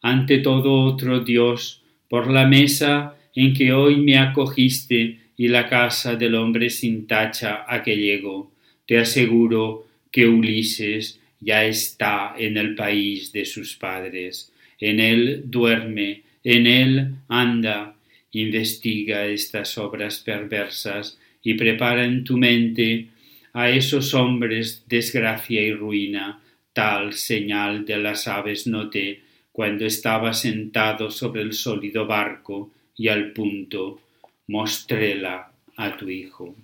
ante 0.00 0.38
todo 0.38 0.82
otro 0.84 1.20
Dios, 1.20 1.82
por 2.08 2.30
la 2.30 2.46
mesa 2.46 3.16
en 3.34 3.54
que 3.54 3.72
hoy 3.72 3.96
me 3.96 4.18
acogiste 4.18 5.18
y 5.36 5.48
la 5.48 5.68
casa 5.68 6.16
del 6.16 6.34
hombre 6.34 6.70
sin 6.70 7.06
tacha 7.06 7.64
a 7.68 7.82
que 7.82 7.96
llego, 7.96 8.52
te 8.86 8.98
aseguro 8.98 9.86
que 10.10 10.26
Ulises 10.26 11.20
ya 11.40 11.64
está 11.64 12.34
en 12.36 12.56
el 12.56 12.74
país 12.74 13.32
de 13.32 13.44
sus 13.44 13.76
padres. 13.76 14.52
En 14.80 14.98
él 14.98 15.42
duerme, 15.44 16.22
en 16.42 16.66
él 16.66 17.14
anda, 17.28 17.96
investiga 18.32 19.26
estas 19.26 19.78
obras 19.78 20.18
perversas 20.18 21.18
y 21.42 21.54
prepara 21.54 22.04
en 22.04 22.24
tu 22.24 22.36
mente 22.36 23.08
a 23.52 23.70
esos 23.70 24.14
hombres 24.14 24.84
desgracia 24.88 25.62
y 25.62 25.72
ruina, 25.72 26.40
tal 26.72 27.12
señal 27.12 27.84
de 27.84 27.96
las 27.98 28.28
aves 28.28 28.66
noté 28.66 29.27
cuando 29.58 29.86
estaba 29.86 30.34
sentado 30.34 31.10
sobre 31.10 31.42
el 31.42 31.52
sólido 31.52 32.06
barco 32.06 32.70
y 32.96 33.08
al 33.08 33.32
punto 33.32 34.00
mostréla 34.46 35.50
a 35.74 35.96
tu 35.96 36.08
hijo. 36.08 36.54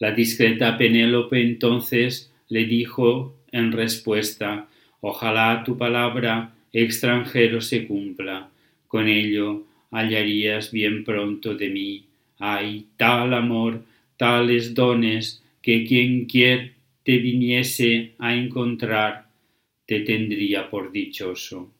La 0.00 0.10
discreta 0.10 0.76
Penélope 0.76 1.40
entonces 1.40 2.32
le 2.48 2.64
dijo 2.64 3.32
en 3.52 3.70
respuesta 3.70 4.66
Ojalá 5.00 5.62
tu 5.64 5.78
palabra 5.78 6.52
extranjero 6.72 7.60
se 7.60 7.86
cumpla 7.86 8.48
con 8.88 9.06
ello 9.06 9.62
hallarías 9.92 10.72
bien 10.72 11.04
pronto 11.04 11.54
de 11.54 11.68
mí. 11.68 12.06
Hay 12.40 12.86
tal 12.96 13.34
amor, 13.34 13.84
tales 14.16 14.74
dones, 14.74 15.44
que 15.62 15.84
quien 15.84 16.24
quiera 16.24 16.72
te 17.04 17.18
viniese 17.18 18.14
a 18.18 18.34
encontrar, 18.34 19.27
te 19.88 20.00
tendría 20.00 20.68
por 20.68 20.92
dichoso. 20.92 21.72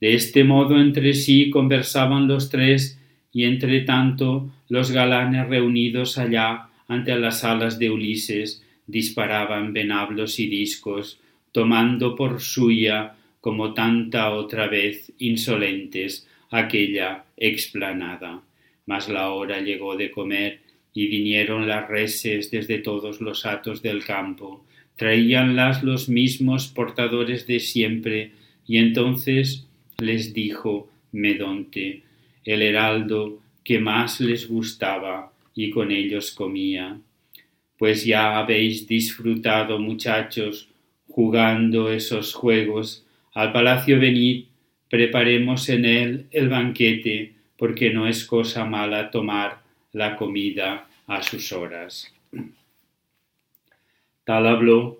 De 0.00 0.14
este 0.14 0.44
modo 0.44 0.80
entre 0.80 1.12
sí 1.12 1.50
conversaban 1.50 2.26
los 2.26 2.48
tres, 2.48 2.98
y 3.30 3.44
entre 3.44 3.82
tanto 3.82 4.50
los 4.70 4.92
galanes 4.92 5.46
reunidos 5.46 6.16
allá 6.16 6.70
ante 6.88 7.14
las 7.18 7.44
alas 7.44 7.78
de 7.78 7.90
Ulises 7.90 8.64
disparaban 8.86 9.74
venablos 9.74 10.40
y 10.40 10.48
discos, 10.48 11.20
tomando 11.52 12.16
por 12.16 12.40
suya 12.40 13.14
como 13.42 13.74
tanta 13.74 14.30
otra 14.30 14.66
vez 14.66 15.12
insolentes 15.18 16.26
aquella 16.50 17.26
explanada. 17.36 18.40
Mas 18.86 19.10
la 19.10 19.28
hora 19.32 19.60
llegó 19.60 19.96
de 19.96 20.10
comer 20.10 20.60
y 20.94 21.08
vinieron 21.08 21.68
las 21.68 21.86
reses 21.90 22.50
desde 22.50 22.78
todos 22.78 23.20
los 23.20 23.44
hatos 23.44 23.82
del 23.82 24.02
campo, 24.02 24.64
traíanlas 24.96 25.82
los 25.82 26.08
mismos 26.08 26.68
portadores 26.68 27.46
de 27.46 27.60
siempre, 27.60 28.32
y 28.66 28.78
entonces 28.78 29.66
les 29.98 30.34
dijo 30.34 30.90
Medonte, 31.12 32.02
el 32.44 32.62
heraldo 32.62 33.40
que 33.62 33.78
más 33.78 34.20
les 34.20 34.48
gustaba 34.48 35.32
y 35.54 35.70
con 35.70 35.90
ellos 35.90 36.30
comía. 36.30 36.98
Pues 37.78 38.04
ya 38.04 38.38
habéis 38.38 38.86
disfrutado, 38.86 39.78
muchachos, 39.78 40.68
jugando 41.08 41.92
esos 41.92 42.34
juegos 42.34 43.04
al 43.34 43.52
palacio 43.52 44.00
venid, 44.00 44.46
preparemos 44.88 45.68
en 45.68 45.84
él 45.84 46.26
el 46.30 46.48
banquete, 46.48 47.34
porque 47.58 47.90
no 47.90 48.06
es 48.06 48.24
cosa 48.24 48.64
mala 48.64 49.10
tomar 49.10 49.62
la 49.92 50.16
comida 50.16 50.88
a 51.06 51.22
sus 51.22 51.52
horas. 51.52 52.12
Tal 54.26 54.44
habló. 54.48 54.98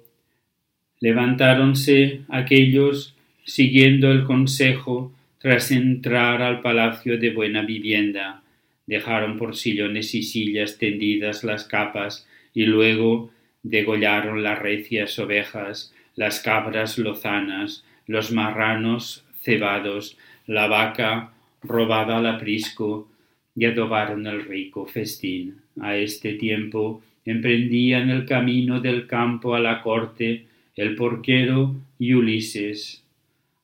Levantáronse 1.01 2.21
aquellos 2.29 3.17
siguiendo 3.45 4.13
el 4.13 4.23
consejo 4.23 5.13
tras 5.41 5.73
entrar 5.73 6.43
al 6.43 6.61
palacio 6.61 7.19
de 7.19 7.31
buena 7.31 7.63
vivienda. 7.63 8.43
Dejaron 8.87 9.37
por 9.37 9.57
sillones 9.57 10.15
y 10.15 10.23
sillas 10.23 10.79
tendidas 10.79 11.43
las 11.43 11.65
capas 11.65 12.25
y 12.55 12.67
luego 12.67 13.31
degollaron 13.65 14.45
las 14.45 14.61
recias 14.61 15.19
ovejas, 15.19 15.93
las 16.15 16.39
cabras 16.39 16.97
lozanas, 16.97 17.85
los 18.07 18.31
marranos 18.31 19.25
cebados, 19.43 20.17
la 20.47 20.69
vaca 20.69 21.33
robada 21.65 22.19
al 22.19 22.27
aprisco, 22.27 23.11
y 23.57 23.65
adobaron 23.65 24.25
el 24.29 24.45
rico 24.45 24.87
festín. 24.87 25.63
A 25.81 25.97
este 25.97 26.35
tiempo 26.35 27.03
emprendían 27.27 28.09
el 28.09 28.25
camino 28.25 28.81
del 28.81 29.07
campo 29.07 29.55
a 29.55 29.61
la 29.61 29.83
corte 29.83 30.47
el 30.77 30.95
porquero 30.95 31.75
y 31.99 32.13
Ulises. 32.13 33.03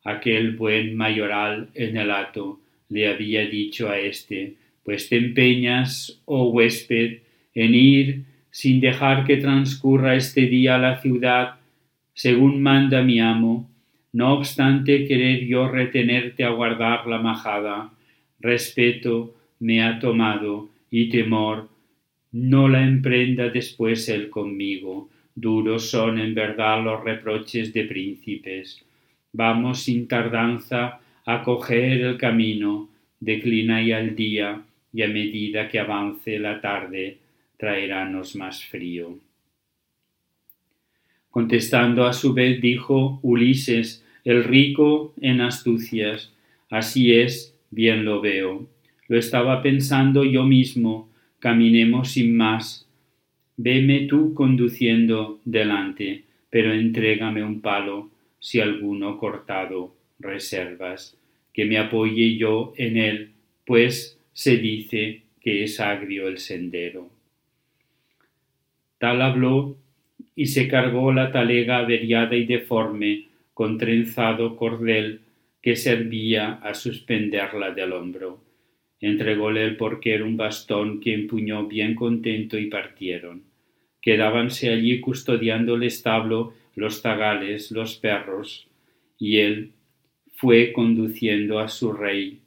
Aquel 0.04 0.57
buen 0.57 0.97
mayoral 0.97 1.69
en 1.75 1.97
el 1.97 2.11
hato 2.11 2.59
le 2.88 3.09
había 3.09 3.47
dicho 3.47 3.88
a 3.88 3.99
éste, 3.99 4.54
pues 4.85 5.09
te 5.09 5.16
empeñas, 5.16 6.21
oh 6.25 6.50
huésped, 6.50 7.19
en 7.54 7.75
ir 7.75 8.23
sin 8.50 8.81
dejar 8.81 9.25
que 9.25 9.37
transcurra 9.37 10.16
este 10.16 10.42
día 10.42 10.76
a 10.76 10.78
la 10.78 11.00
ciudad, 11.00 11.54
según 12.14 12.62
manda 12.62 13.02
mi 13.02 13.21
amo, 13.21 13.71
no 14.12 14.35
obstante 14.35 15.07
querer 15.07 15.47
yo 15.47 15.69
retenerte 15.69 16.45
a 16.45 16.50
guardar 16.50 17.07
la 17.07 17.19
majada, 17.19 17.92
respeto 18.40 19.35
me 19.61 19.83
ha 19.83 19.99
tomado 19.99 20.69
y 20.90 21.09
temor, 21.09 21.69
no 22.32 22.68
la 22.68 22.82
emprenda 22.82 23.48
después 23.48 24.08
él 24.08 24.30
conmigo. 24.30 25.08
Duros 25.34 25.90
son 25.90 26.18
en 26.18 26.34
verdad 26.34 26.82
los 26.82 27.02
reproches 27.04 27.72
de 27.72 27.84
príncipes. 27.84 28.82
Vamos 29.32 29.82
sin 29.82 30.08
tardanza 30.08 31.00
a 31.24 31.42
coger 31.42 32.00
el 32.00 32.16
camino, 32.18 32.88
declina 33.20 33.82
ya 33.82 34.00
el 34.00 34.16
día, 34.16 34.62
y 34.92 35.02
a 35.02 35.08
medida 35.08 35.68
que 35.68 35.78
avance 35.78 36.38
la 36.38 36.60
tarde 36.60 37.18
traerános 37.56 38.36
más 38.36 38.64
frío. 38.64 39.18
Contestando 41.30 42.04
a 42.04 42.12
su 42.12 42.34
vez 42.34 42.60
dijo 42.60 43.20
Ulises, 43.22 44.04
el 44.24 44.44
rico 44.44 45.14
en 45.20 45.40
astucias, 45.40 46.32
así 46.68 47.14
es, 47.14 47.54
bien 47.70 48.04
lo 48.04 48.20
veo. 48.20 48.68
Lo 49.08 49.18
estaba 49.18 49.62
pensando 49.62 50.24
yo 50.24 50.44
mismo, 50.44 51.08
caminemos 51.42 52.12
sin 52.12 52.37
más. 52.37 52.87
Veme 53.56 54.06
tú 54.06 54.32
conduciendo 54.32 55.40
delante, 55.44 56.22
pero 56.50 56.72
entrégame 56.72 57.42
un 57.42 57.61
palo, 57.61 58.11
si 58.38 58.61
alguno 58.61 59.18
cortado 59.18 59.92
reservas, 60.20 61.16
que 61.52 61.64
me 61.64 61.78
apoye 61.78 62.37
yo 62.37 62.72
en 62.76 62.96
él, 62.96 63.30
pues 63.66 64.20
se 64.32 64.56
dice 64.58 65.22
que 65.40 65.64
es 65.64 65.80
agrio 65.80 66.28
el 66.28 66.38
sendero. 66.38 67.11
Tal 68.99 69.20
habló 69.20 69.76
y 70.37 70.46
se 70.46 70.68
cargó 70.68 71.12
la 71.12 71.32
talega 71.32 71.78
averiada 71.78 72.37
y 72.37 72.46
deforme 72.46 73.26
con 73.52 73.78
trenzado 73.78 74.54
cordel 74.54 75.22
que 75.61 75.75
servía 75.75 76.52
a 76.62 76.72
suspenderla 76.75 77.72
del 77.72 77.92
hombro. 77.94 78.51
Entrególe 79.02 79.64
el 79.64 79.76
porquero 79.76 80.25
un 80.25 80.38
bastón 80.38 81.00
que 81.00 81.12
empuñó 81.12 81.67
bien 81.67 81.95
contento 81.95 82.56
y 82.56 82.71
partieron. 82.71 83.43
Quedábanse 84.00 84.71
allí 84.71 85.00
custodiando 85.00 85.75
el 85.75 85.82
establo 85.82 86.54
los 86.75 87.02
zagales, 87.02 87.71
los 87.71 87.97
perros, 87.97 88.67
y 89.19 89.38
él 89.38 89.73
fue 90.36 90.73
conduciendo 90.73 91.58
a 91.58 91.69
su 91.69 91.93
rey 91.93 92.41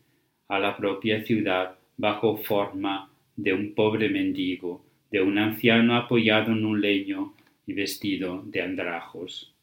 a 0.48 0.58
la 0.58 0.76
propia 0.76 1.24
ciudad 1.24 1.76
bajo 1.98 2.38
forma 2.38 3.12
de 3.36 3.54
un 3.54 3.76
pobre 3.76 4.10
mendigo 4.10 4.84
de 5.12 5.22
un 5.22 5.38
anciano 5.38 5.96
apoyado 5.96 6.52
en 6.52 6.66
un 6.66 6.82
leño 6.82 7.34
y 7.66 7.74
vestido 7.74 8.44
de 8.46 8.62
andrajos. 8.62 9.54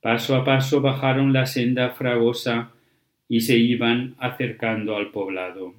Paso 0.00 0.36
a 0.36 0.44
paso 0.44 0.80
bajaron 0.80 1.32
la 1.32 1.46
senda 1.46 1.90
fragosa 1.90 2.72
y 3.28 3.40
se 3.40 3.56
iban 3.56 4.14
acercando 4.18 4.96
al 4.96 5.10
poblado. 5.10 5.74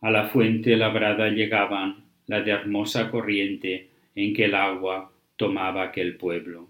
A 0.00 0.10
la 0.10 0.28
fuente 0.28 0.76
labrada 0.76 1.28
llegaban, 1.30 2.04
la 2.26 2.42
de 2.42 2.52
hermosa 2.52 3.10
corriente 3.10 3.88
en 4.14 4.34
que 4.34 4.44
el 4.44 4.54
agua 4.54 5.12
tomaba 5.36 5.84
aquel 5.84 6.16
pueblo. 6.16 6.68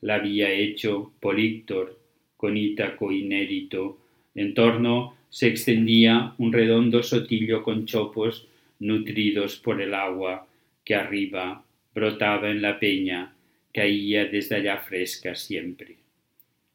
La 0.00 0.16
había 0.16 0.50
hecho 0.50 1.12
Políctor 1.20 1.98
con 2.36 2.56
Ítaco 2.56 3.12
inérito, 3.12 3.98
en 4.34 4.54
torno 4.54 5.16
se 5.28 5.48
extendía 5.48 6.34
un 6.38 6.52
redondo 6.52 7.02
sotillo 7.02 7.62
con 7.62 7.84
chopos 7.84 8.48
nutridos 8.78 9.56
por 9.56 9.80
el 9.80 9.92
agua 9.94 10.46
que 10.84 10.94
arriba 10.94 11.64
brotaba 11.94 12.50
en 12.50 12.62
la 12.62 12.78
peña, 12.78 13.34
caía 13.72 14.24
desde 14.26 14.56
allá 14.56 14.78
fresca 14.78 15.34
siempre. 15.34 16.07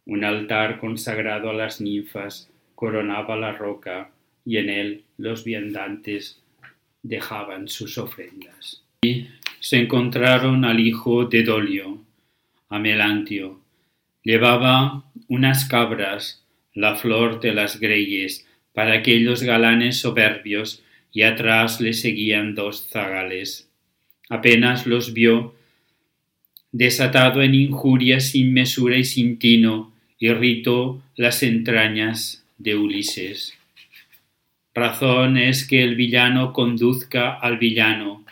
Un 0.05 0.23
altar 0.23 0.79
consagrado 0.79 1.49
a 1.49 1.53
las 1.53 1.79
ninfas 1.79 2.49
coronaba 2.75 3.35
la 3.37 3.53
roca 3.53 4.11
y 4.45 4.57
en 4.57 4.69
él 4.69 5.03
los 5.17 5.43
viandantes 5.43 6.41
dejaban 7.01 7.67
sus 7.67 7.97
ofrendas. 7.97 8.83
Y 9.03 9.27
se 9.59 9.77
encontraron 9.77 10.65
al 10.65 10.79
hijo 10.79 11.25
de 11.25 11.43
Dolio, 11.43 12.01
a 12.69 12.79
Melantio. 12.79 13.61
Llevaba 14.23 15.05
unas 15.27 15.65
cabras 15.65 16.43
la 16.73 16.95
flor 16.95 17.39
de 17.39 17.53
las 17.53 17.79
greyes, 17.79 18.47
para 18.73 18.93
aquellos 18.93 19.43
galanes 19.43 19.99
soberbios, 19.99 20.83
y 21.11 21.21
atrás 21.21 21.79
le 21.79 21.93
seguían 21.93 22.55
dos 22.55 22.89
zagales. 22.89 23.69
Apenas 24.29 24.87
los 24.87 25.13
vio, 25.13 25.55
desatado 26.71 27.43
en 27.43 27.53
injurias 27.53 28.31
sin 28.31 28.51
mesura 28.51 28.97
y 28.97 29.03
sin 29.03 29.37
tino, 29.37 29.92
irritó 30.25 31.01
las 31.17 31.43
entrañas 31.43 32.45
de 32.57 32.77
Ulises. 32.77 33.57
Razón 34.73 35.37
es 35.37 35.67
que 35.67 35.83
el 35.83 35.95
villano 35.95 36.53
conduzca 36.53 37.33
al 37.33 37.57
villano, 37.57 38.23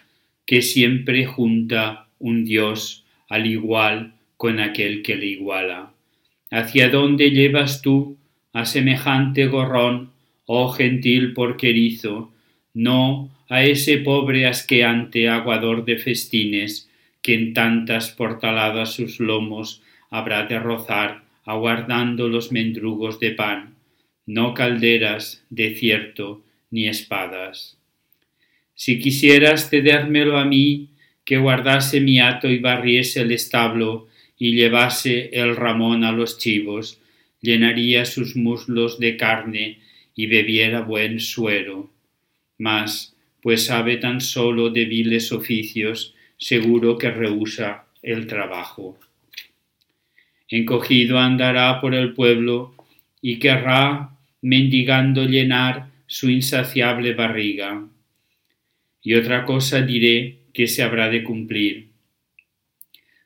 que 0.45 0.61
siempre 0.61 1.25
junta 1.25 2.07
un 2.17 2.45
Dios 2.45 3.03
al 3.27 3.45
igual 3.45 4.13
con 4.37 4.61
aquel 4.61 5.01
que 5.01 5.17
le 5.17 5.25
iguala. 5.25 5.91
¿Hacia 6.49 6.89
dónde 6.89 7.31
llevas 7.31 7.81
tú 7.81 8.17
a 8.53 8.65
semejante 8.65 9.47
gorrón, 9.47 10.11
oh 10.45 10.69
gentil 10.69 11.33
porquerizo, 11.33 12.31
no 12.73 13.29
a 13.49 13.65
ese 13.65 13.97
pobre 13.97 14.47
asqueante 14.47 15.27
aguador 15.27 15.83
de 15.83 15.97
festines, 15.97 16.89
que 17.21 17.33
en 17.33 17.53
tantas 17.53 18.11
portaladas 18.11 18.93
sus 18.93 19.19
lomos 19.19 19.81
habrá 20.09 20.45
de 20.45 20.57
rozar, 20.57 21.29
aguardando 21.45 22.27
los 22.27 22.51
mendrugos 22.51 23.19
de 23.19 23.31
pan, 23.31 23.75
no 24.25 24.53
calderas 24.53 25.43
de 25.49 25.75
cierto 25.75 26.43
ni 26.69 26.87
espadas. 26.87 27.77
Si 28.75 28.99
quisieras 28.99 29.69
cedérmelo 29.69 30.37
a 30.37 30.45
mí, 30.45 30.89
que 31.25 31.37
guardase 31.37 32.01
mi 32.01 32.19
hato 32.19 32.49
y 32.49 32.59
barriese 32.59 33.21
el 33.21 33.31
establo 33.31 34.07
y 34.37 34.55
llevase 34.55 35.29
el 35.33 35.55
ramón 35.55 36.03
a 36.03 36.11
los 36.11 36.37
chivos, 36.37 36.99
llenaría 37.41 38.05
sus 38.05 38.35
muslos 38.35 38.99
de 38.99 39.17
carne 39.17 39.79
y 40.15 40.27
bebiera 40.27 40.81
buen 40.81 41.19
suero. 41.19 41.91
Mas, 42.57 43.15
pues 43.41 43.65
sabe 43.65 43.97
tan 43.97 44.21
solo 44.21 44.69
de 44.69 44.85
viles 44.85 45.31
oficios, 45.31 46.15
seguro 46.37 46.97
que 46.97 47.11
rehúsa 47.11 47.85
el 48.01 48.27
trabajo. 48.27 48.97
Encogido 50.51 51.17
andará 51.17 51.79
por 51.79 51.95
el 51.95 52.13
pueblo 52.13 52.75
y 53.21 53.39
querrá, 53.39 54.17
mendigando 54.41 55.23
llenar 55.23 55.89
su 56.07 56.29
insaciable 56.29 57.13
barriga. 57.13 57.87
Y 59.01 59.13
otra 59.13 59.45
cosa 59.45 59.81
diré 59.81 60.39
que 60.53 60.67
se 60.67 60.83
habrá 60.83 61.09
de 61.09 61.23
cumplir. 61.23 61.87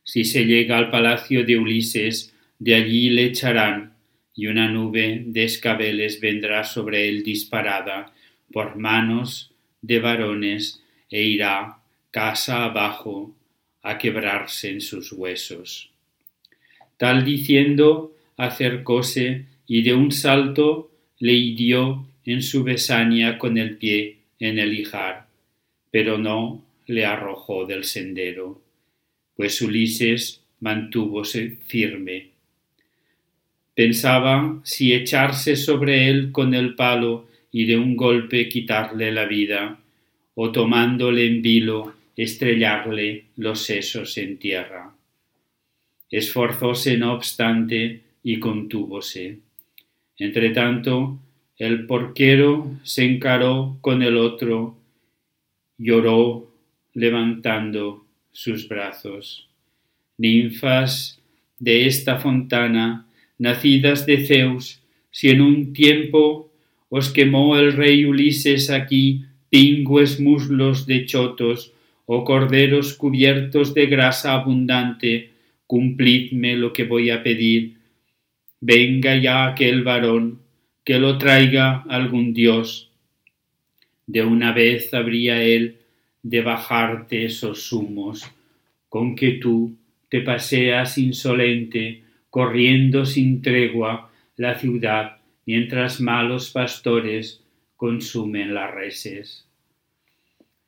Si 0.03 0.23
se 0.23 0.45
llega 0.45 0.77
al 0.77 0.91
palacio 0.91 1.43
de 1.43 1.57
Ulises, 1.57 2.35
de 2.59 2.75
allí 2.75 3.09
le 3.09 3.25
echarán 3.25 3.95
y 4.35 4.45
una 4.45 4.69
nube 4.69 5.23
de 5.25 5.45
escabeles 5.45 6.21
vendrá 6.21 6.63
sobre 6.63 7.09
él 7.09 7.23
disparada 7.23 8.13
por 8.51 8.75
manos 8.75 9.51
de 9.81 9.99
varones 9.99 10.83
e 11.09 11.23
irá 11.23 11.79
casa 12.11 12.65
abajo 12.65 13.35
a 13.81 13.97
quebrarse 13.97 14.69
en 14.69 14.81
sus 14.81 15.11
huesos. 15.11 15.94
Tal 16.97 17.25
diciendo, 17.25 18.15
acercóse 18.38 19.45
y 19.67 19.81
de 19.81 19.93
un 19.93 20.12
salto 20.12 20.91
le 21.19 21.34
hirió 21.34 22.05
en 22.25 22.41
su 22.41 22.63
besania 22.63 23.38
con 23.38 23.58
el 23.58 23.77
pie 23.77 24.17
en 24.39 24.60
el 24.60 24.77
hijar, 24.77 25.27
pero 25.91 26.17
no 26.17 26.63
le 26.88 27.05
arrojó 27.05 27.65
del 27.65 27.84
sendero, 27.84 28.62
pues 29.36 29.62
Ulises 29.62 30.41
mantúvose 30.60 31.58
firme. 31.65 32.29
Pensaba 33.73 34.62
si 34.63 34.93
echarse 34.93 35.55
sobre 35.55 36.10
él 36.10 36.31
con 36.31 36.53
el 36.53 36.75
palo 36.75 37.27
y 37.51 37.65
de 37.65 37.77
un 37.77 37.95
golpe 37.95 38.49
quitarle 38.49 39.12
la 39.12 39.25
vida, 39.25 39.79
o 40.36 40.51
tomándole 40.51 41.25
en 41.27 41.41
vilo 41.41 41.93
estrellarle 42.15 43.25
los 43.36 43.63
sesos 43.63 44.17
en 44.17 44.38
tierra. 44.38 44.94
Esforzóse 46.09 46.97
no 46.97 47.13
obstante 47.13 48.01
y 48.23 48.39
contúvose. 48.39 49.39
Entretanto, 50.17 51.19
el 51.57 51.85
porquero 51.85 52.71
se 52.83 53.05
encaró 53.05 53.77
con 53.81 54.01
el 54.01 54.17
otro, 54.17 54.77
lloró 55.77 56.51
levantando 56.93 58.05
sus 58.31 58.67
brazos. 58.67 59.47
Ninfas 60.17 61.21
de 61.59 61.87
esta 61.87 62.17
fontana, 62.17 63.05
nacidas 63.37 64.05
de 64.05 64.25
Zeus, 64.25 64.81
si 65.11 65.29
en 65.29 65.41
un 65.41 65.73
tiempo 65.73 66.51
os 66.89 67.09
quemó 67.09 67.57
el 67.57 67.73
rey 67.73 68.05
Ulises 68.05 68.69
aquí 68.69 69.25
pingües 69.49 70.19
muslos 70.19 70.85
de 70.85 71.05
chotos 71.05 71.71
o 72.05 72.23
corderos 72.23 72.93
cubiertos 72.93 73.73
de 73.73 73.85
grasa 73.87 74.33
abundante, 74.33 75.31
cumplidme 75.67 76.56
lo 76.56 76.73
que 76.73 76.84
voy 76.84 77.10
a 77.10 77.23
pedir. 77.23 77.78
Venga 78.62 79.15
ya 79.17 79.47
aquel 79.47 79.84
varón, 79.84 80.39
que 80.84 80.99
lo 80.99 81.17
traiga 81.17 81.84
algún 81.89 82.34
dios. 82.34 82.91
De 84.08 84.23
una 84.23 84.54
vez 84.54 84.93
habría 84.93 85.41
él 85.41 85.78
de 86.21 86.41
bajarte 86.41 87.25
esos 87.25 87.71
humos, 87.71 88.32
con 88.89 89.15
que 89.15 89.34
tú 89.34 89.75
te 90.10 90.21
paseas 90.21 90.97
insolente, 90.97 92.04
corriendo 92.30 93.06
sin 93.06 93.41
tregua 93.41 94.12
la 94.38 94.58
ciudad, 94.60 95.17
mientras 95.45 95.99
malos 96.01 96.51
pastores 96.51 97.41
consumen 97.75 98.54
las 98.54 98.73
reses. 98.73 99.45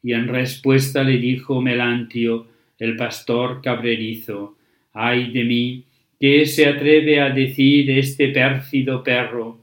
Y 0.02 0.14
en 0.14 0.28
respuesta 0.28 1.04
le 1.04 1.18
dijo 1.18 1.62
Melantio, 1.62 2.48
el 2.80 2.96
pastor 2.96 3.62
cabrerizo, 3.62 4.57
ay 4.98 5.32
de 5.32 5.44
mí, 5.44 5.84
¿qué 6.20 6.48
se 6.48 6.66
atreve 6.66 7.22
a 7.22 7.30
decir 7.30 7.92
este 7.92 8.30
pérfido 8.30 9.04
perro? 9.04 9.60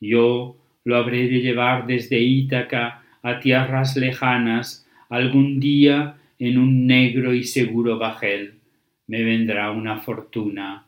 Yo 0.00 0.56
lo 0.84 0.96
habré 0.96 1.28
de 1.28 1.40
llevar 1.40 1.86
desde 1.86 2.18
Ítaca 2.18 3.02
a 3.22 3.38
tierras 3.38 3.96
lejanas, 3.96 4.88
algún 5.10 5.60
día 5.60 6.16
en 6.38 6.56
un 6.56 6.86
negro 6.86 7.34
y 7.34 7.44
seguro 7.44 7.98
bajel. 7.98 8.54
Me 9.06 9.22
vendrá 9.24 9.70
una 9.72 9.98
fortuna. 9.98 10.86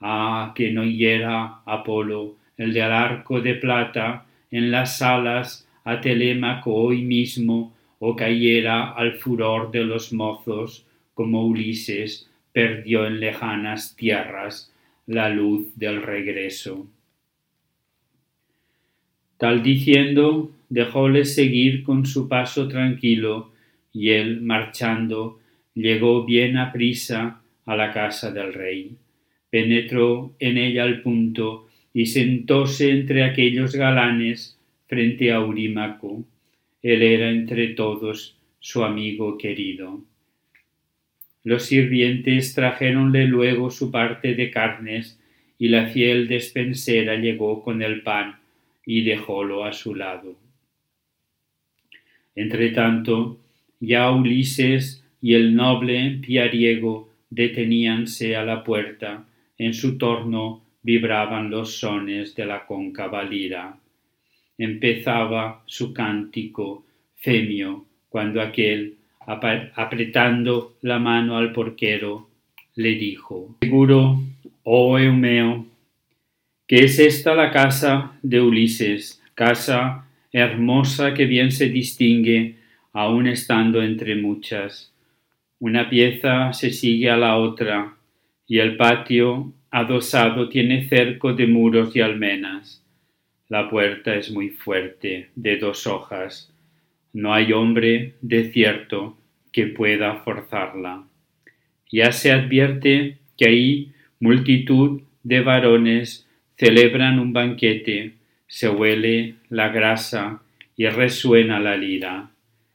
Ah, 0.00 0.52
que 0.54 0.70
no 0.70 0.84
hiera 0.84 1.62
Apolo, 1.66 2.36
el 2.56 2.72
del 2.72 2.92
arco 2.92 3.40
de 3.40 3.54
plata, 3.54 4.26
en 4.52 4.70
las 4.70 5.02
alas 5.02 5.68
a 5.84 6.00
Telémaco 6.00 6.72
hoy 6.72 7.02
mismo, 7.02 7.74
o 7.98 8.14
cayera 8.14 8.92
al 8.92 9.14
furor 9.14 9.72
de 9.72 9.84
los 9.84 10.12
mozos, 10.12 10.86
como 11.14 11.44
Ulises 11.44 12.29
perdió 12.52 13.06
en 13.06 13.20
lejanas 13.20 13.94
tierras 13.96 14.72
la 15.06 15.28
luz 15.28 15.68
del 15.76 16.02
regreso. 16.02 16.88
Tal 19.36 19.62
diciendo, 19.62 20.52
dejóle 20.68 21.24
seguir 21.24 21.82
con 21.82 22.06
su 22.06 22.28
paso 22.28 22.68
tranquilo, 22.68 23.52
y 23.92 24.10
él, 24.10 24.40
marchando, 24.40 25.40
llegó 25.74 26.24
bien 26.24 26.56
a 26.56 26.72
prisa 26.72 27.40
a 27.64 27.76
la 27.76 27.92
casa 27.92 28.30
del 28.30 28.52
rey. 28.52 28.96
Penetró 29.48 30.34
en 30.38 30.58
ella 30.58 30.84
al 30.84 31.02
punto 31.02 31.68
y 31.92 32.06
sentóse 32.06 32.90
entre 32.90 33.24
aquellos 33.24 33.74
galanes 33.74 34.58
frente 34.86 35.32
a 35.32 35.36
Eurímaco. 35.36 36.24
Él 36.82 37.02
era 37.02 37.30
entre 37.30 37.68
todos 37.68 38.36
su 38.60 38.84
amigo 38.84 39.36
querido. 39.38 40.02
Los 41.44 41.64
sirvientes 41.64 42.54
trajéronle 42.54 43.26
luego 43.26 43.70
su 43.70 43.90
parte 43.90 44.34
de 44.34 44.50
carnes, 44.50 45.18
y 45.58 45.68
la 45.68 45.86
fiel 45.86 46.26
despensera 46.26 47.16
llegó 47.16 47.62
con 47.62 47.82
el 47.82 48.02
pan 48.02 48.38
y 48.86 49.02
dejólo 49.02 49.64
a 49.64 49.72
su 49.72 49.94
lado. 49.94 50.36
Entretanto, 52.34 53.38
ya 53.78 54.10
Ulises 54.10 55.04
y 55.20 55.34
el 55.34 55.54
noble 55.54 56.18
piariego 56.22 57.12
deteníanse 57.28 58.36
a 58.36 58.44
la 58.44 58.64
puerta, 58.64 59.26
en 59.58 59.74
su 59.74 59.98
torno 59.98 60.62
vibraban 60.82 61.50
los 61.50 61.76
sones 61.76 62.34
de 62.34 62.46
la 62.46 62.64
cóncava 62.64 63.22
lira 63.22 63.80
empezaba 64.60 65.62
su 65.64 65.94
cántico 65.94 66.84
femio 67.16 67.86
cuando 68.10 68.42
aquel, 68.42 68.98
apretando 69.30 70.76
la 70.82 70.98
mano 70.98 71.36
al 71.36 71.52
porquero, 71.52 72.28
le 72.74 72.94
dijo, 72.94 73.56
Seguro, 73.60 74.20
oh 74.64 74.98
Eumeo, 74.98 75.66
que 76.66 76.84
es 76.84 76.98
esta 76.98 77.34
la 77.34 77.50
casa 77.50 78.18
de 78.22 78.40
Ulises, 78.40 79.22
casa 79.34 80.06
hermosa 80.32 81.14
que 81.14 81.26
bien 81.26 81.50
se 81.50 81.68
distingue 81.68 82.56
aun 82.92 83.26
estando 83.26 83.82
entre 83.82 84.16
muchas. 84.16 84.92
Una 85.58 85.88
pieza 85.88 86.52
se 86.52 86.70
sigue 86.70 87.10
a 87.10 87.16
la 87.16 87.36
otra, 87.36 87.96
y 88.46 88.58
el 88.58 88.76
patio 88.76 89.52
adosado 89.70 90.48
tiene 90.48 90.88
cerco 90.88 91.34
de 91.34 91.46
muros 91.46 91.94
y 91.94 92.00
almenas. 92.00 92.84
La 93.48 93.68
puerta 93.68 94.14
es 94.14 94.30
muy 94.30 94.50
fuerte, 94.50 95.30
de 95.34 95.56
dos 95.56 95.86
hojas. 95.86 96.52
No 97.12 97.34
hay 97.34 97.52
hombre, 97.52 98.14
de 98.20 98.50
cierto, 98.52 99.16
que 99.52 99.66
pueda 99.66 100.16
forzarla. 100.16 101.04
Ya 101.90 102.12
se 102.12 102.32
advierte 102.32 103.18
que 103.36 103.48
ahí 103.48 103.92
multitud 104.20 105.02
de 105.22 105.40
varones 105.40 106.26
celebran 106.56 107.18
un 107.18 107.32
banquete, 107.32 108.12
se 108.46 108.68
huele 108.68 109.34
la 109.48 109.68
grasa 109.68 110.42
y 110.76 110.86
resuena 110.86 111.58
la 111.58 111.76
lira, 111.76 112.30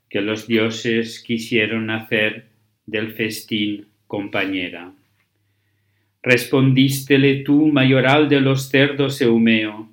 que 0.09 0.21
los 0.21 0.47
dioses 0.47 1.21
quisieron 1.21 1.89
hacer 1.89 2.45
del 2.85 3.11
festín 3.13 3.87
compañera. 4.07 4.91
Respondístele 6.23 7.43
tú, 7.43 7.67
mayoral 7.67 8.29
de 8.29 8.41
los 8.41 8.69
cerdos 8.69 9.21
Eumeo, 9.21 9.89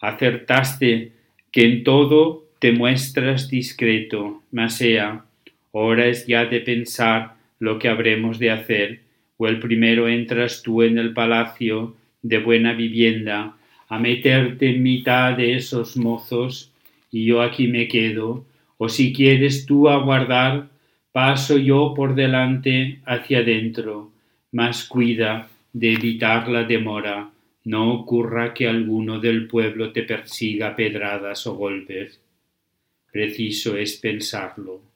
acertaste 0.00 1.12
que 1.50 1.64
en 1.64 1.84
todo 1.84 2.46
te 2.58 2.72
muestras 2.72 3.48
discreto, 3.48 4.42
mas 4.50 4.76
sea, 4.76 5.24
hora 5.72 6.06
es 6.06 6.26
ya 6.26 6.46
de 6.46 6.60
pensar 6.60 7.34
lo 7.58 7.78
que 7.78 7.88
habremos 7.88 8.38
de 8.38 8.50
hacer, 8.50 9.00
o 9.36 9.46
el 9.48 9.58
primero 9.60 10.08
entras 10.08 10.62
tú 10.62 10.82
en 10.82 10.98
el 10.98 11.12
palacio 11.12 11.96
de 12.22 12.38
buena 12.38 12.72
vivienda, 12.72 13.56
a 13.88 13.98
meterte 13.98 14.70
en 14.70 14.82
mitad 14.82 15.36
de 15.36 15.54
esos 15.54 15.96
mozos, 15.96 16.72
y 17.10 17.24
yo 17.24 17.42
aquí 17.42 17.66
me 17.66 17.88
quedo, 17.88 18.44
o 18.78 18.88
si 18.88 19.12
quieres 19.12 19.66
tú 19.66 19.88
aguardar, 19.88 20.68
paso 21.12 21.58
yo 21.58 21.92
por 21.94 22.14
delante 22.14 23.00
hacia 23.04 23.38
adentro, 23.38 24.12
mas 24.52 24.84
cuida 24.84 25.48
de 25.72 25.92
evitar 25.92 26.48
la 26.48 26.64
demora, 26.64 27.30
no 27.64 27.92
ocurra 27.92 28.54
que 28.54 28.68
alguno 28.68 29.20
del 29.20 29.46
pueblo 29.46 29.92
te 29.92 30.02
persiga 30.02 30.74
pedradas 30.74 31.46
o 31.46 31.54
golpes. 31.54 32.20
Preciso 33.12 33.76
es 33.76 33.96
pensarlo. 33.96 34.89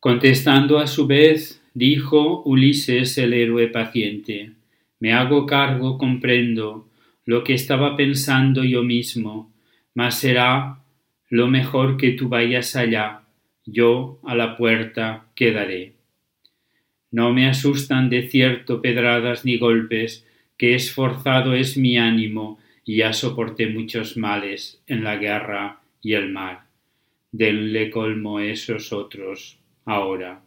Contestando 0.00 0.78
a 0.78 0.86
su 0.86 1.08
vez, 1.08 1.60
dijo 1.74 2.44
Ulises 2.44 3.18
el 3.18 3.32
héroe 3.32 3.66
paciente, 3.66 4.52
me 5.00 5.12
hago 5.12 5.44
cargo, 5.44 5.98
comprendo, 5.98 6.88
lo 7.24 7.42
que 7.42 7.54
estaba 7.54 7.96
pensando 7.96 8.62
yo 8.62 8.84
mismo, 8.84 9.52
mas 9.94 10.20
será 10.20 10.84
lo 11.28 11.48
mejor 11.48 11.96
que 11.96 12.12
tú 12.12 12.28
vayas 12.28 12.76
allá, 12.76 13.22
yo 13.66 14.20
a 14.22 14.36
la 14.36 14.56
puerta 14.56 15.26
quedaré. 15.34 15.94
No 17.10 17.32
me 17.32 17.48
asustan 17.48 18.08
de 18.08 18.28
cierto 18.28 18.80
pedradas 18.80 19.44
ni 19.44 19.58
golpes, 19.58 20.24
que 20.56 20.76
esforzado 20.76 21.54
es 21.54 21.76
mi 21.76 21.98
ánimo 21.98 22.60
y 22.84 22.98
ya 22.98 23.12
soporté 23.12 23.66
muchos 23.66 24.16
males 24.16 24.80
en 24.86 25.02
la 25.02 25.16
guerra 25.16 25.80
y 26.00 26.12
el 26.12 26.30
mar. 26.30 26.66
Denle 27.32 27.90
colmo 27.90 28.38
esos 28.38 28.92
otros 28.92 29.57
ahora. 29.88 30.42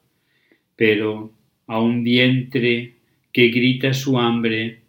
Pero 0.76 1.32
a 1.68 1.80
un 1.80 2.04
vientre 2.04 2.94
que 3.34 3.48
grita 3.50 3.94
su 3.94 4.20
hambre, 4.20 4.80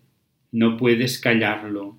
no 0.53 0.77
puedes 0.77 1.19
callarlo. 1.19 1.97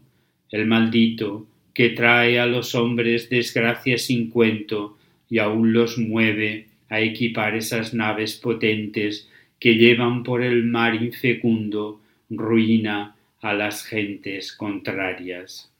El 0.52 0.68
maldito 0.68 1.48
que 1.74 1.89
trae 1.89 2.39
a 2.39 2.46
los 2.46 2.76
hombres 2.76 3.30
desgracias 3.30 4.04
sin 4.04 4.30
cuento 4.30 4.98
y 5.30 5.39
aún 5.39 5.74
los 5.74 5.98
mueve 5.98 6.68
a 6.89 7.02
equipar 7.02 7.56
esas 7.56 7.94
naves 7.94 8.36
potentes 8.36 9.28
que 9.60 9.76
llevan 9.76 10.24
por 10.24 10.44
el 10.44 10.63
mar 10.63 10.94
infecundo 10.94 12.02
ruina 12.30 13.16
a 13.42 13.54
las 13.54 13.84
gentes 13.84 14.54
contrarias. 14.54 15.72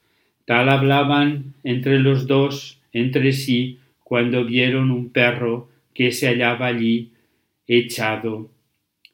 Tal 0.46 0.70
hablaban 0.70 1.54
entre 1.64 2.00
los 2.00 2.26
dos 2.26 2.80
entre 2.94 3.32
sí 3.32 3.78
cuando 4.04 4.46
vieron 4.46 4.90
un 4.90 5.10
perro 5.10 5.70
que 5.94 6.12
se 6.12 6.28
hallaba 6.28 6.68
allí 6.68 7.12
echado 7.68 8.50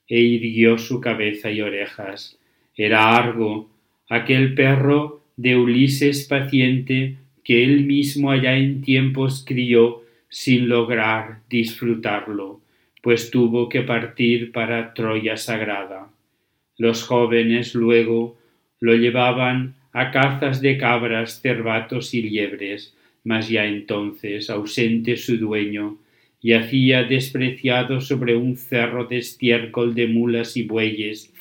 e 0.08 0.20
irguió 0.20 0.78
su 0.78 1.00
cabeza 1.00 1.52
y 1.52 1.62
orejas. 1.62 2.38
Era 2.76 3.16
Argo, 3.16 3.70
aquel 4.10 4.56
perro 4.56 5.22
de 5.38 5.56
Ulises 5.56 6.26
paciente 6.26 7.18
que 7.44 7.64
él 7.64 7.86
mismo 7.86 8.32
allá 8.32 8.58
en 8.58 8.82
tiempos 8.82 9.44
crió 9.46 10.04
sin 10.30 10.70
lograr 10.70 11.40
disfrutarlo, 11.50 12.62
pues 13.02 13.32
tuvo 13.32 13.70
que 13.70 13.82
partir 13.82 14.52
para 14.52 14.94
Troya 14.94 15.38
sagrada. 15.38 16.10
Los 16.78 17.04
jóvenes 17.04 17.76
luego 17.76 18.38
lo 18.80 18.96
llevaban 18.96 19.76
a 19.92 20.12
cazas 20.12 20.62
de 20.62 20.78
cabras, 20.78 21.42
cervatos 21.42 22.14
y 22.14 22.22
liebres, 22.22 22.96
mas 23.24 23.50
ya 23.50 23.66
entonces, 23.66 24.50
ausente 24.50 25.18
su 25.18 25.38
dueño, 25.38 25.98
yacía 26.42 27.04
despreciado 27.04 28.02
sobre 28.02 28.36
un 28.36 28.56
cerro 28.56 29.06
de 29.06 29.18
estiércol 29.18 29.94
de 29.94 30.08
mulas 30.08 30.56
y 30.58 30.64
bueyes 30.64 31.34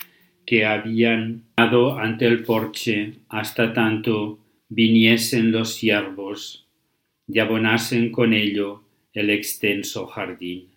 que 0.44 0.64
habían 0.64 1.42
dado 1.56 1.98
ante 1.98 2.26
el 2.26 2.42
porche 2.42 3.14
hasta 3.28 3.72
tanto 3.72 4.38
viniesen 4.68 5.52
los 5.52 5.74
siervos 5.74 6.66
y 7.26 7.38
abonasen 7.38 8.10
con 8.10 8.32
ello 8.32 8.82
el 9.12 9.30
extenso 9.30 10.06
jardín. 10.06 10.68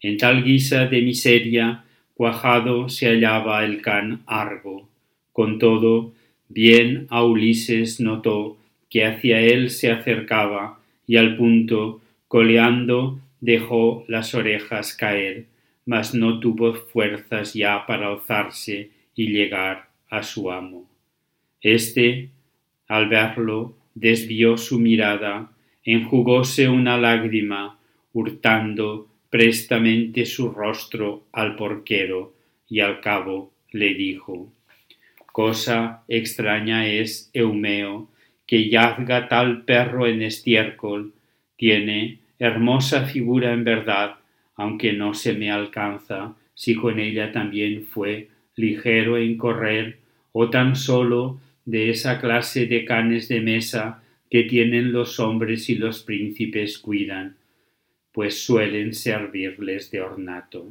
En 0.00 0.18
tal 0.18 0.44
guisa 0.44 0.86
de 0.86 1.00
miseria 1.00 1.84
cuajado 2.14 2.88
se 2.88 3.08
hallaba 3.08 3.64
el 3.64 3.80
can 3.80 4.22
Argo. 4.26 4.88
Con 5.32 5.58
todo, 5.58 6.12
bien 6.48 7.06
a 7.10 7.24
Ulises 7.24 8.00
notó 8.00 8.56
que 8.90 9.04
hacia 9.04 9.40
él 9.40 9.70
se 9.70 9.90
acercaba 9.90 10.78
y 11.06 11.16
al 11.16 11.36
punto, 11.36 12.00
coleando, 12.28 13.20
dejó 13.44 14.06
las 14.08 14.34
orejas 14.34 14.94
caer, 14.94 15.44
mas 15.84 16.14
no 16.14 16.40
tuvo 16.40 16.72
fuerzas 16.72 17.52
ya 17.52 17.84
para 17.86 18.08
alzarse 18.08 18.88
y 19.14 19.26
llegar 19.26 19.90
a 20.08 20.22
su 20.22 20.50
amo. 20.50 20.88
Este, 21.60 22.30
al 22.88 23.10
verlo, 23.10 23.76
desvió 23.94 24.56
su 24.56 24.80
mirada, 24.80 25.52
enjugóse 25.84 26.70
una 26.70 26.96
lágrima, 26.96 27.78
hurtando 28.14 29.08
prestamente 29.28 30.24
su 30.24 30.50
rostro 30.50 31.24
al 31.30 31.54
porquero, 31.54 32.32
y 32.66 32.80
al 32.80 33.02
cabo 33.02 33.52
le 33.72 33.92
dijo 33.92 34.50
Cosa 35.26 36.02
extraña 36.08 36.88
es, 36.88 37.28
Eumeo, 37.34 38.08
que 38.46 38.70
yazga 38.70 39.28
tal 39.28 39.64
perro 39.64 40.06
en 40.06 40.22
estiércol, 40.22 41.12
tiene 41.56 42.23
hermosa 42.38 43.06
figura 43.06 43.52
en 43.52 43.64
verdad, 43.64 44.16
aunque 44.56 44.92
no 44.92 45.14
se 45.14 45.34
me 45.34 45.50
alcanza 45.50 46.34
si 46.54 46.74
con 46.76 46.98
ella 46.98 47.32
también 47.32 47.84
fue 47.84 48.28
ligero 48.56 49.18
en 49.18 49.36
correr, 49.36 49.98
o 50.32 50.50
tan 50.50 50.76
solo 50.76 51.40
de 51.64 51.90
esa 51.90 52.20
clase 52.20 52.66
de 52.66 52.84
canes 52.84 53.28
de 53.28 53.40
mesa 53.40 54.02
que 54.30 54.44
tienen 54.44 54.92
los 54.92 55.20
hombres 55.20 55.68
y 55.68 55.76
los 55.76 56.02
príncipes 56.02 56.78
cuidan, 56.78 57.36
pues 58.12 58.42
suelen 58.42 58.94
servirles 58.94 59.90
de 59.90 60.00
ornato. 60.00 60.68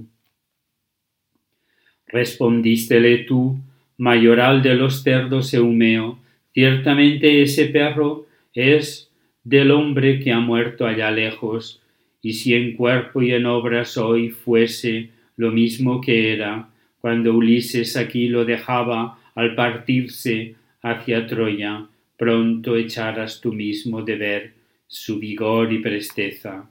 Respondístele 2.07 3.19
tú, 3.19 3.57
mayoral 3.97 4.61
de 4.61 4.75
los 4.75 5.03
cerdos 5.03 5.53
Eumeo, 5.53 6.19
ciertamente 6.53 7.41
ese 7.41 7.65
perro 7.65 8.27
es 8.53 9.09
del 9.43 9.71
hombre 9.71 10.19
que 10.19 10.31
ha 10.31 10.39
muerto 10.39 10.85
allá 10.85 11.11
lejos, 11.11 11.81
y 12.21 12.33
si 12.33 12.53
en 12.53 12.75
cuerpo 12.75 13.21
y 13.21 13.33
en 13.33 13.45
obras 13.45 13.97
hoy 13.97 14.29
fuese 14.29 15.09
lo 15.35 15.51
mismo 15.51 15.99
que 15.99 16.33
era, 16.33 16.69
cuando 17.01 17.33
Ulises 17.33 17.97
aquí 17.97 18.29
lo 18.29 18.45
dejaba 18.45 19.19
al 19.35 19.55
partirse 19.55 20.55
hacia 20.81 21.27
Troya, 21.27 21.85
pronto 22.17 22.77
echaras 22.77 23.41
tú 23.41 23.51
mismo 23.51 24.01
de 24.01 24.15
ver 24.15 24.53
su 24.87 25.19
vigor 25.19 25.73
y 25.73 25.79
presteza. 25.79 26.69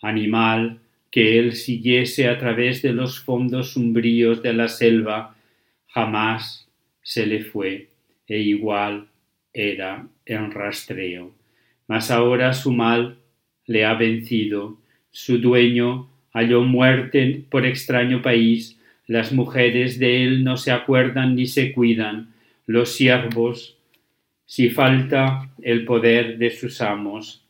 Animal 0.00 0.78
que 1.10 1.38
él 1.38 1.52
siguiese 1.52 2.28
a 2.28 2.38
través 2.38 2.80
de 2.80 2.92
los 2.92 3.20
fondos 3.20 3.76
umbríos 3.76 4.42
de 4.42 4.54
la 4.54 4.68
selva, 4.68 5.36
jamás 5.88 6.68
se 7.02 7.26
le 7.26 7.44
fue, 7.44 7.88
e 8.26 8.38
igual 8.38 9.08
era 9.52 10.06
en 10.24 10.52
rastreo 10.52 11.39
mas 11.90 12.12
ahora 12.12 12.52
su 12.52 12.70
mal 12.70 13.16
le 13.66 13.84
ha 13.84 13.94
vencido, 13.94 14.78
su 15.10 15.38
dueño 15.38 16.08
halló 16.32 16.62
muerte 16.62 17.42
por 17.50 17.66
extraño 17.66 18.22
país, 18.22 18.78
las 19.08 19.32
mujeres 19.32 19.98
de 19.98 20.22
él 20.22 20.44
no 20.44 20.56
se 20.56 20.70
acuerdan 20.70 21.34
ni 21.34 21.48
se 21.48 21.72
cuidan, 21.72 22.32
los 22.64 22.92
siervos, 22.92 23.76
si 24.46 24.70
falta 24.70 25.50
el 25.62 25.84
poder 25.84 26.38
de 26.38 26.52
sus 26.52 26.80
amos, 26.80 27.44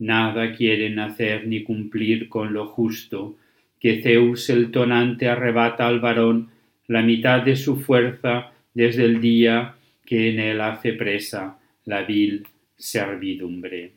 nada 0.00 0.56
quieren 0.56 0.98
hacer 0.98 1.46
ni 1.46 1.62
cumplir 1.62 2.28
con 2.28 2.52
lo 2.52 2.66
justo, 2.66 3.36
que 3.78 4.02
Zeus 4.02 4.50
el 4.50 4.72
tonante 4.72 5.28
arrebata 5.28 5.86
al 5.86 6.00
varón 6.00 6.48
la 6.88 7.02
mitad 7.02 7.42
de 7.42 7.54
su 7.54 7.76
fuerza 7.76 8.50
desde 8.74 9.04
el 9.04 9.20
día 9.20 9.76
que 10.04 10.30
en 10.30 10.40
él 10.40 10.60
hace 10.62 10.94
presa 10.94 11.60
la 11.84 12.02
vil 12.02 12.44
servidumbre. 12.76 13.92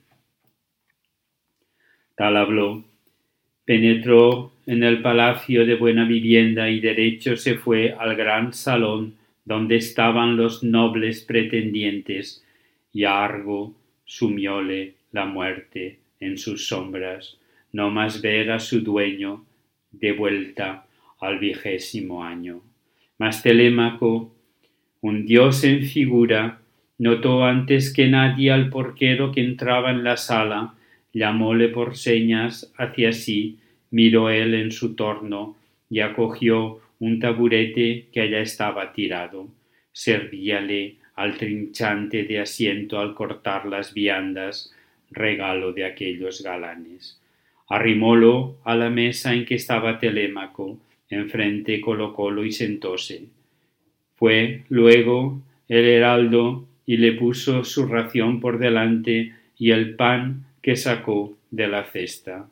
Tal 2.16 2.38
habló, 2.38 2.84
penetró 3.66 4.54
en 4.66 4.84
el 4.84 5.02
palacio 5.02 5.66
de 5.66 5.76
buena 5.76 6.06
vivienda 6.06 6.70
y 6.70 6.80
derecho 6.80 7.38
se 7.38 7.56
fue 7.56 7.94
al 7.94 8.16
gran 8.16 8.54
salón 8.54 9.16
donde 9.46 9.78
estaban 9.78 10.36
los 10.36 10.64
nobles 10.64 11.22
pretendientes, 11.22 12.44
y 12.92 13.06
Argo 13.06 13.76
sumióle 14.04 14.96
la 15.12 15.26
muerte 15.26 16.00
en 16.20 16.38
sus 16.38 16.68
sombras, 16.68 17.38
no 17.72 17.90
más 17.90 18.22
ver 18.22 18.52
a 18.52 18.60
su 18.60 18.82
dueño 18.82 19.46
de 19.92 20.12
vuelta 20.12 20.86
al 21.20 21.40
vigésimo 21.40 22.24
año. 22.24 22.62
Mas 23.18 23.42
Telémaco, 23.42 24.36
un 25.02 25.26
dios 25.26 25.64
en 25.64 25.84
figura, 25.84 26.62
Notó 26.98 27.46
antes 27.46 27.94
que 27.94 28.08
nadie 28.08 28.52
al 28.52 28.70
porquero 28.70 29.32
que 29.32 29.42
entraba 29.42 29.92
en 29.92 30.04
la 30.04 30.18
sala, 30.18 30.74
llamóle 31.14 31.70
por 31.70 31.96
señas 31.96 32.74
hacia 32.78 33.14
sí, 33.14 33.60
miró 33.92 34.30
él 34.30 34.54
en 34.56 34.72
su 34.72 34.96
torno 34.96 35.56
y 35.90 36.00
acogió 36.00 36.80
un 37.00 37.20
taburete 37.20 38.08
que 38.12 38.22
allá 38.22 38.40
estaba 38.40 38.94
tirado. 38.94 39.48
Servíale 39.92 40.96
al 41.16 41.38
trinchante 41.38 42.24
de 42.24 42.40
asiento 42.40 43.00
al 43.00 43.14
cortar 43.14 43.66
las 43.66 43.94
viandas, 43.94 44.74
regalo 45.12 45.74
de 45.74 45.86
aquellos 45.86 46.44
galanes. 46.44 47.22
Arrimólo 47.70 48.58
a 48.64 48.76
la 48.76 48.90
mesa 48.90 49.34
en 49.34 49.46
que 49.46 49.56
estaba 49.56 50.00
Telémaco, 50.00 50.80
enfrente 51.10 51.82
colocólo 51.82 52.46
y 52.46 52.52
sentóse. 52.52 53.26
Fue 54.16 54.64
luego 54.70 55.42
el 55.68 55.86
heraldo 55.86 56.67
y 56.88 56.98
le 56.98 57.12
puso 57.12 57.64
su 57.64 57.86
ración 57.86 58.40
por 58.40 58.58
delante 58.58 59.34
y 59.60 59.72
el 59.72 59.96
pan 59.96 60.46
que 60.64 60.76
sacó 60.76 61.38
de 61.52 61.68
la 61.68 61.84
cesta. 61.84 62.50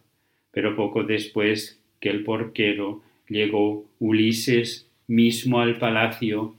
Pero 0.51 0.75
poco 0.75 1.03
después 1.03 1.79
que 1.99 2.09
el 2.09 2.23
porquero 2.23 3.01
llegó 3.29 3.85
Ulises 3.99 4.87
mismo 5.07 5.61
al 5.61 5.77
palacio, 5.77 6.55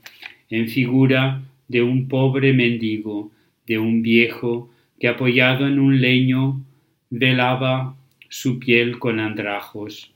en 0.49 0.67
figura 0.67 1.43
de 1.67 1.83
un 1.83 2.07
pobre 2.07 2.51
mendigo, 2.51 3.31
de 3.67 3.77
un 3.77 4.01
viejo 4.01 4.69
que 4.99 5.07
apoyado 5.07 5.67
en 5.67 5.79
un 5.79 6.01
leño 6.01 6.61
velaba 7.09 7.95
su 8.29 8.57
piel 8.59 8.97
con 8.97 9.19
andrajos. 9.19 10.11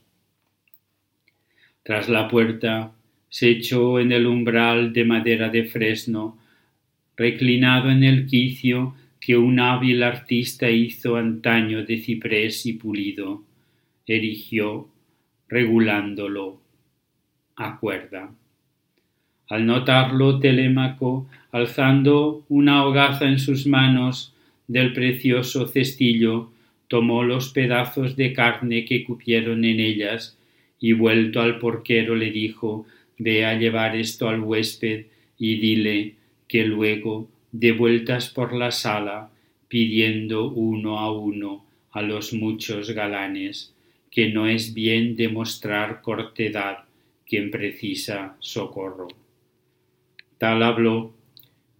Tras 1.84 2.08
la 2.08 2.28
puerta 2.28 2.92
se 3.28 3.50
echó 3.50 4.00
en 4.00 4.12
el 4.12 4.26
umbral 4.26 4.92
de 4.92 5.04
madera 5.04 5.48
de 5.48 5.64
fresno 5.64 6.38
reclinado 7.16 7.90
en 7.90 8.04
el 8.04 8.26
quicio 8.26 8.94
que 9.20 9.36
un 9.36 9.60
hábil 9.60 10.02
artista 10.02 10.68
hizo 10.70 11.16
antaño 11.16 11.84
de 11.84 11.98
ciprés 11.98 12.66
y 12.66 12.72
pulido, 12.72 13.44
erigió 14.06 14.88
regulándolo 15.48 16.60
a 17.56 17.78
cuerda. 17.78 18.32
Al 19.48 19.66
notarlo 19.66 20.40
Telémaco, 20.40 21.28
alzando 21.52 22.44
una 22.48 22.84
hogaza 22.84 23.26
en 23.28 23.38
sus 23.38 23.66
manos, 23.66 24.34
del 24.66 24.92
precioso 24.92 25.66
cestillo, 25.68 26.50
tomó 26.88 27.22
los 27.22 27.50
pedazos 27.50 28.16
de 28.16 28.32
carne 28.32 28.84
que 28.84 29.04
cupieron 29.04 29.64
en 29.64 29.80
ellas, 29.80 30.38
y 30.80 30.94
vuelto 30.94 31.40
al 31.40 31.58
porquero 31.58 32.14
le 32.16 32.30
dijo 32.30 32.86
Ve 33.18 33.44
a 33.44 33.54
llevar 33.54 33.94
esto 33.94 34.28
al 34.28 34.40
huésped 34.40 35.06
y 35.38 35.56
dile 35.60 36.16
que 36.52 36.66
luego 36.66 37.30
dé 37.50 37.72
vueltas 37.72 38.28
por 38.28 38.52
la 38.52 38.72
sala 38.72 39.30
pidiendo 39.68 40.50
uno 40.50 40.98
a 40.98 41.10
uno 41.10 41.64
a 41.92 42.02
los 42.02 42.34
muchos 42.34 42.90
galanes, 42.90 43.72
que 44.10 44.28
no 44.28 44.46
es 44.46 44.74
bien 44.74 45.16
demostrar 45.16 46.02
cortedad 46.02 46.80
quien 47.26 47.50
precisa 47.50 48.36
socorro. 48.40 49.08
Tal 50.36 50.62
habló. 50.62 51.14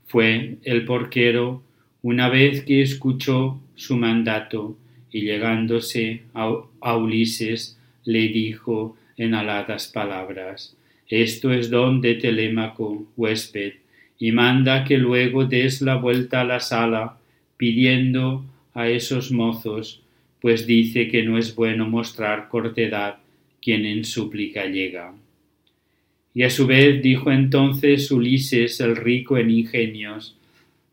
Fue 0.06 0.56
el 0.62 0.87
porquero 0.87 1.62
una 2.00 2.30
vez 2.30 2.64
que 2.64 2.80
escuchó 2.80 3.61
su 3.74 3.98
mandato 3.98 4.78
y 5.11 5.20
llegándose 5.20 6.22
a, 6.32 6.96
Ulises 6.96 7.78
le 8.06 8.28
dijo 8.28 8.96
en 9.18 9.35
aladas 9.35 9.88
palabras 9.88 10.74
Esto 11.08 11.52
es 11.52 11.68
don 11.68 12.00
de 12.00 12.14
Telémaco, 12.14 13.04
huésped, 13.18 13.82
y 14.22 14.30
manda 14.30 14.85
que 14.85 14.98
luego 14.98 15.46
des 15.46 15.82
la 15.82 15.96
vuelta 15.96 16.42
a 16.42 16.44
la 16.44 16.61
sala 16.61 17.18
pidiendo 17.56 18.44
a 18.72 18.88
esos 18.88 19.32
mozos, 19.32 20.00
pues 20.40 20.64
dice 20.64 21.08
que 21.08 21.24
no 21.24 21.38
es 21.38 21.56
bueno 21.56 21.88
mostrar 21.88 22.48
cortedad 22.48 23.16
quien 23.61 23.85
en 23.85 24.04
súplica 24.04 24.66
llega. 24.66 25.12
Y 26.35 26.44
a 26.44 26.50
su 26.50 26.68
vez 26.68 27.02
dijo 27.02 27.32
entonces 27.32 28.12
Ulises 28.12 28.78
el 28.78 28.94
rico 28.94 29.38
en 29.38 29.50
ingenios, 29.50 30.37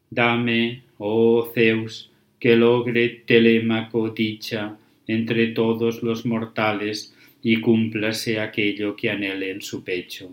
Dame, 0.09 0.81
oh 0.97 1.51
Zeus, 1.53 2.09
que 2.39 2.55
logre 2.55 3.09
Telémaco 3.27 4.09
dicha 4.09 4.75
entre 5.05 5.49
todos 5.49 6.01
los 6.01 6.25
mortales 6.25 7.15
y 7.43 7.61
cúmplase 7.61 8.39
aquello 8.39 8.95
que 8.95 9.11
anhele 9.11 9.51
en 9.51 9.61
su 9.61 9.83
pecho. 9.83 10.31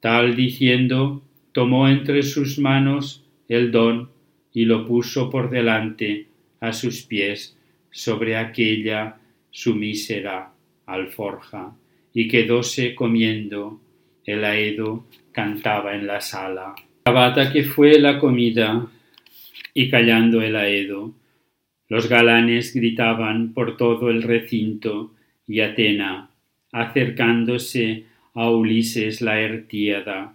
Tal 0.00 0.36
diciendo, 0.36 1.22
tomó 1.54 1.88
entre 1.88 2.24
sus 2.24 2.58
manos 2.58 3.24
el 3.48 3.70
don 3.70 4.10
y 4.52 4.64
lo 4.64 4.84
puso 4.84 5.30
por 5.30 5.50
delante 5.50 6.26
a 6.60 6.72
sus 6.72 7.02
pies 7.02 7.56
sobre 7.90 8.36
aquella 8.36 9.18
su 9.50 9.76
mísera 9.76 10.52
alforja, 10.84 11.76
y 12.12 12.26
quedóse 12.28 12.94
comiendo. 12.94 13.80
El 14.24 14.44
aedo 14.44 15.06
cantaba 15.32 15.94
en 15.94 16.06
la 16.06 16.20
sala. 16.20 16.74
Acabada 17.04 17.52
que 17.52 17.62
fue 17.62 18.00
la 18.00 18.18
comida, 18.18 18.86
y 19.72 19.90
callando 19.90 20.42
el 20.42 20.56
aedo, 20.56 21.14
los 21.88 22.08
galanes 22.08 22.74
gritaban 22.74 23.52
por 23.52 23.76
todo 23.76 24.10
el 24.10 24.22
recinto, 24.22 25.12
y 25.46 25.60
Atena, 25.60 26.30
acercándose 26.72 28.06
a 28.34 28.50
Ulises 28.50 29.20
la 29.20 29.40
Ertíada, 29.40 30.34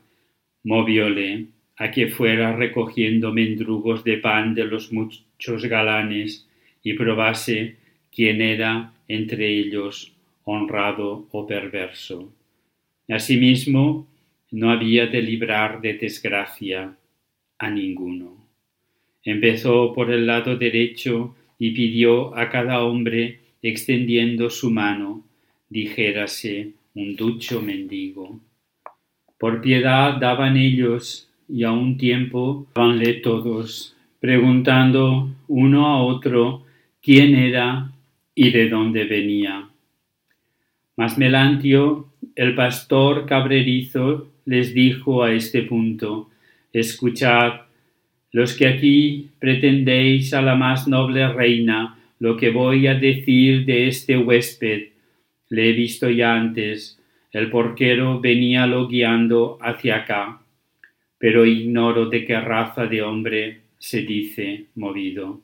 movióle 0.64 1.48
a 1.78 1.92
que 1.92 2.10
fuera 2.10 2.56
recogiendo 2.56 3.32
mendrugos 3.32 4.04
de 4.04 4.18
pan 4.18 4.54
de 4.54 4.66
los 4.66 4.92
muchos 4.92 5.66
galanes 5.66 6.48
y 6.84 6.94
probase 6.94 7.78
quién 8.12 8.42
era 8.42 8.94
entre 9.08 9.48
ellos 9.48 10.14
honrado 10.44 11.28
o 11.32 11.48
perverso. 11.48 12.34
Asimismo, 13.08 14.08
no 14.52 14.72
había 14.72 15.08
de 15.08 15.22
librar 15.22 15.80
de 15.82 15.94
desgracia 15.94 16.96
a 17.58 17.70
ninguno. 17.70 18.38
Empezó 19.24 19.94
por 19.94 20.12
el 20.12 20.26
lado 20.26 20.58
derecho 20.58 21.36
y 21.58 21.72
pidió 21.72 22.36
a 22.36 22.50
cada 22.50 22.84
hombre, 22.84 23.40
extendiendo 23.62 24.50
su 24.50 24.72
mano, 24.72 25.26
dijérase 25.70 26.72
un 26.96 27.16
ducho 27.16 27.62
mendigo. 27.62 28.40
Por 29.40 29.62
piedad 29.62 30.20
daban 30.20 30.58
ellos 30.58 31.30
y 31.48 31.64
a 31.64 31.72
un 31.72 31.98
tiempo 31.98 32.68
vanle 32.76 33.14
todos, 33.14 33.96
preguntando 34.20 35.30
uno 35.48 35.88
a 35.88 36.04
otro 36.04 36.66
quién 37.02 37.36
era 37.36 37.92
y 38.36 38.52
de 38.52 38.68
dónde 38.68 39.06
venía. 39.06 39.70
Mas 40.98 41.18
Melantio, 41.18 42.10
el 42.36 42.54
pastor 42.54 43.26
cabrerizo, 43.26 44.28
les 44.44 44.74
dijo 44.74 45.24
a 45.24 45.32
este 45.32 45.62
punto, 45.62 46.30
Escuchad, 46.74 47.62
los 48.34 48.58
que 48.58 48.68
aquí 48.68 49.30
pretendéis 49.40 50.34
a 50.34 50.42
la 50.42 50.56
más 50.56 50.88
noble 50.88 51.32
reina, 51.32 51.98
lo 52.20 52.36
que 52.36 52.50
voy 52.50 52.88
a 52.88 52.96
decir 52.96 53.66
de 53.66 53.88
este 53.88 54.18
huésped, 54.18 54.90
le 55.48 55.70
he 55.70 55.74
visto 55.74 56.10
ya 56.10 56.36
antes, 56.36 56.99
el 57.32 57.50
porquero 57.50 58.20
venía 58.20 58.68
lo 58.68 58.88
guiando 58.88 59.58
hacia 59.62 59.98
acá 59.98 60.40
pero 61.20 61.46
ignoro 61.46 62.08
de 62.08 62.26
qué 62.26 62.40
raza 62.40 62.88
de 62.88 63.04
hombre 63.04 63.62
se 63.78 64.02
dice 64.02 64.68
movido. 64.76 65.42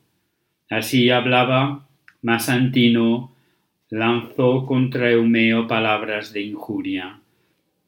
Así 0.69 1.10
hablaba, 1.12 1.88
mas 2.21 2.50
Antino 2.50 3.36
lanzó 3.89 4.65
contra 4.65 5.12
Eumeo 5.12 5.67
palabras 5.67 6.34
de 6.34 6.41
injuria. 6.41 7.19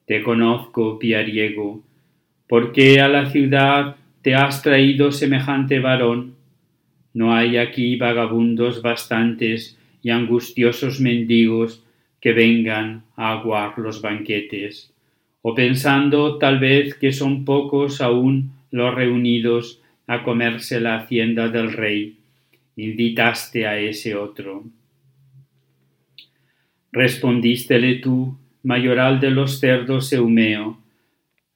Te 0.06 0.22
conozco, 0.22 1.00
piariego, 1.00 1.82
¿por 2.48 2.72
qué 2.72 3.02
a 3.02 3.08
la 3.08 3.30
ciudad 3.30 3.96
te 4.22 4.36
has 4.36 4.62
traído 4.62 5.12
semejante 5.12 5.80
varón? 5.80 6.36
No 7.14 7.34
hay 7.34 7.58
aquí 7.58 7.96
vagabundos 7.96 8.82
bastantes 8.82 9.80
y 10.04 10.12
angustiosos 10.12 11.00
mendigos 11.00 11.84
que 12.20 12.34
vengan 12.34 13.04
a 13.16 13.34
aguar 13.34 13.78
los 13.78 14.02
banquetes 14.02 14.92
o 15.42 15.54
pensando 15.54 16.38
tal 16.38 16.60
vez 16.60 16.96
que 16.96 17.14
son 17.14 17.46
pocos 17.46 18.02
aún 18.02 18.52
los 18.72 18.94
reunidos 18.94 19.82
a 20.06 20.24
comerse 20.24 20.80
la 20.80 20.96
hacienda 20.96 21.48
del 21.50 21.72
rey, 21.72 22.18
invitaste 22.76 23.66
a 23.66 23.80
ese 23.80 24.16
otro. 24.16 24.66
Respondístele 26.92 27.96
tú, 27.96 28.38
mayoral 28.64 29.20
de 29.20 29.32
los 29.32 29.60
cerdos 29.60 30.12
Eumeo, 30.12 30.80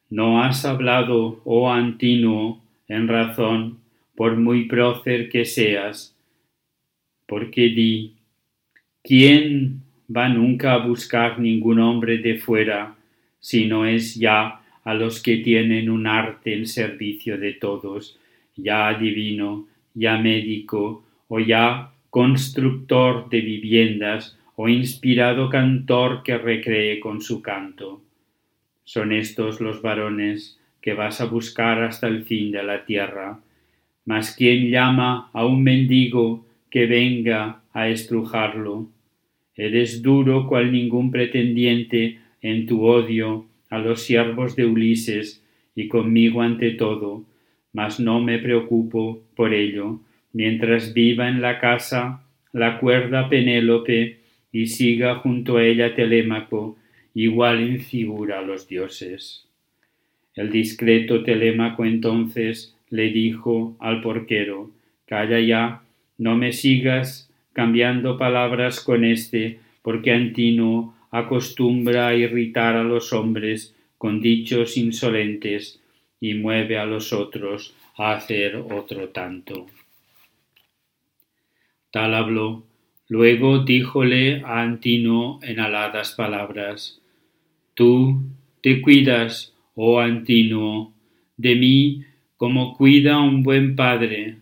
no 0.10 0.44
has 0.44 0.66
hablado, 0.66 1.42
oh 1.46 1.70
Antinuo, 1.72 2.62
en 2.88 3.08
razón, 3.08 3.80
por 4.16 4.36
muy 4.38 4.68
prócer 4.68 5.30
que 5.30 5.46
seas, 5.46 6.16
porque 7.28 7.70
di, 7.70 8.16
¿quién 9.04 9.84
va 10.16 10.30
nunca 10.30 10.74
a 10.74 10.86
buscar 10.86 11.40
ningún 11.40 11.80
hombre 11.80 12.18
de 12.18 12.38
fuera 12.38 12.96
sino 13.42 13.86
es 13.86 14.16
ya 14.16 14.62
a 14.84 14.94
los 14.94 15.22
que 15.22 15.38
tienen 15.38 15.90
un 15.90 16.08
arte 16.08 16.54
en 16.54 16.66
servicio 16.66 17.38
de 17.38 17.54
todos, 17.54 18.18
ya 18.56 18.88
adivino, 18.88 19.68
ya 19.94 20.18
médico, 20.18 21.04
o 21.28 21.40
ya 21.40 21.92
constructor 22.10 23.30
de 23.30 23.42
viviendas, 23.42 24.38
o 24.56 24.70
inspirado 24.70 25.50
cantor 25.50 26.22
que 26.24 26.38
recree 26.38 27.00
con 27.00 27.22
su 27.22 27.42
canto. 27.42 28.02
Son 28.84 29.12
estos 29.12 29.60
los 29.60 29.82
varones 29.82 30.60
que 30.82 30.94
vas 30.94 31.20
a 31.22 31.26
buscar 31.26 31.84
hasta 31.84 32.08
el 32.08 32.24
fin 32.24 32.52
de 32.52 32.64
la 32.64 32.86
tierra. 32.86 33.40
Mas 34.06 34.36
quien 34.36 34.70
llama 34.70 35.30
a 35.34 35.46
un 35.46 35.64
mendigo 35.64 36.46
que 36.70 36.86
venga 36.86 37.62
a 37.74 37.88
estrujarlo. 37.88 38.88
Eres 39.56 40.02
duro 40.02 40.48
cual 40.48 40.72
ningún 40.72 41.12
pretendiente 41.12 42.20
en 42.42 42.66
tu 42.66 42.86
odio 42.86 43.46
a 43.70 43.80
los 43.80 44.02
siervos 44.04 44.56
de 44.56 44.66
Ulises 44.66 45.44
y 45.76 45.88
conmigo 45.88 46.42
ante 46.42 46.72
todo, 46.72 47.24
mas 47.74 48.00
no 48.00 48.22
me 48.22 48.40
preocupo 48.40 49.24
por 49.36 49.54
ello, 49.54 50.00
mientras 50.34 50.94
viva 50.94 51.30
en 51.30 51.42
la 51.42 51.60
casa 51.60 52.24
la 52.54 52.80
cuerda 52.80 53.30
Penélope 53.30 54.20
y 54.52 54.68
siga 54.68 55.16
junto 55.16 55.58
a 55.58 55.64
ella 55.64 55.96
Telémaco, 55.96 56.78
igual 57.14 57.62
en 57.62 57.80
figura 57.80 58.40
a 58.40 58.42
los 58.42 58.68
dioses. 58.68 59.48
El 60.36 60.50
discreto 60.52 61.24
Telémaco 61.24 61.86
entonces 61.86 62.76
le 62.90 63.10
dijo 63.10 63.76
al 63.80 64.02
porquero, 64.02 64.72
Calla 65.06 65.40
ya, 65.40 65.82
no 66.18 66.38
me 66.38 66.52
sigas 66.52 67.31
cambiando 67.54 68.18
palabras 68.18 68.80
con 68.80 69.04
éste, 69.04 69.60
porque 69.82 70.12
Antino 70.12 70.96
acostumbra 71.12 72.08
a 72.08 72.16
irritar 72.16 72.76
a 72.76 72.84
los 72.84 73.14
hombres 73.14 73.76
con 73.98 74.22
dichos 74.22 74.78
insolentes 74.78 75.80
y 76.20 76.34
mueve 76.36 76.78
a 76.78 76.86
los 76.86 77.14
otros 77.14 77.74
a 77.98 78.14
hacer 78.14 78.56
otro 78.56 79.10
tanto. 79.10 79.68
Tal 81.92 82.14
habló. 82.14 82.64
Luego 83.10 83.66
díjole 83.66 84.42
a 84.46 84.62
Antino 84.62 85.40
en 85.44 85.60
aladas 85.60 86.14
palabras, 86.14 87.02
Tú 87.74 88.22
te 88.62 88.82
cuidas, 88.82 89.54
oh 89.76 90.00
Antino, 90.00 90.94
de 91.36 91.56
mí 91.56 92.06
como 92.38 92.78
cuida 92.78 93.20
un 93.20 93.44
buen 93.44 93.76
padre. 93.76 94.38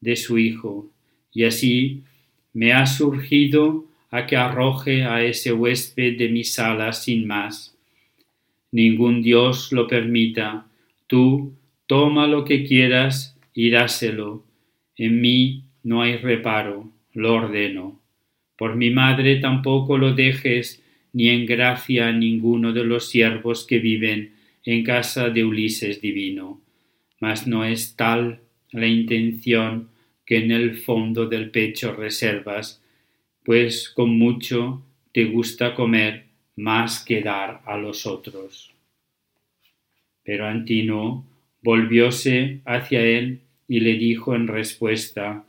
de 0.00 0.16
su 0.16 0.38
hijo, 0.38 0.88
y 1.30 1.44
así 1.44 2.04
me 2.52 2.72
ha 2.72 2.86
surgido 2.86 3.86
a 4.10 4.26
que 4.26 4.36
arroje 4.36 5.04
a 5.04 5.22
ese 5.22 5.52
huésped 5.52 6.18
de 6.18 6.28
mi 6.28 6.44
sala 6.44 6.92
sin 6.92 7.26
más. 7.26 7.76
Ningún 8.72 9.22
Dios 9.22 9.72
lo 9.72 9.86
permita, 9.86 10.66
tú 11.06 11.54
toma 11.86 12.26
lo 12.26 12.44
que 12.44 12.64
quieras 12.64 13.36
y 13.54 13.70
dáselo. 13.70 14.44
En 14.96 15.20
mí 15.20 15.64
no 15.82 16.02
hay 16.02 16.16
reparo, 16.16 16.90
lo 17.12 17.34
ordeno. 17.34 18.00
Por 18.56 18.76
mi 18.76 18.90
madre 18.90 19.36
tampoco 19.36 19.96
lo 19.96 20.12
dejes 20.14 20.82
ni 21.12 21.28
en 21.28 21.46
gracia 21.46 22.08
a 22.08 22.12
ninguno 22.12 22.72
de 22.72 22.84
los 22.84 23.08
siervos 23.08 23.66
que 23.66 23.78
viven 23.78 24.34
en 24.64 24.84
casa 24.84 25.30
de 25.30 25.44
Ulises 25.44 26.00
divino. 26.00 26.60
Mas 27.20 27.46
no 27.46 27.64
es 27.64 27.96
tal 27.96 28.40
la 28.70 28.86
intención 28.86 29.88
que 30.30 30.36
en 30.36 30.52
el 30.52 30.76
fondo 30.76 31.26
del 31.26 31.50
pecho 31.50 31.92
reservas, 31.92 32.80
pues 33.42 33.88
con 33.90 34.16
mucho 34.16 34.80
te 35.12 35.24
gusta 35.24 35.74
comer 35.74 36.26
más 36.54 37.04
que 37.04 37.20
dar 37.20 37.62
a 37.66 37.76
los 37.76 38.06
otros. 38.06 38.70
Pero 40.22 40.46
Antino 40.46 41.26
volvióse 41.62 42.60
hacia 42.64 43.00
él 43.00 43.40
y 43.66 43.80
le 43.80 43.94
dijo 43.94 44.36
en 44.36 44.46
respuesta, 44.46 45.44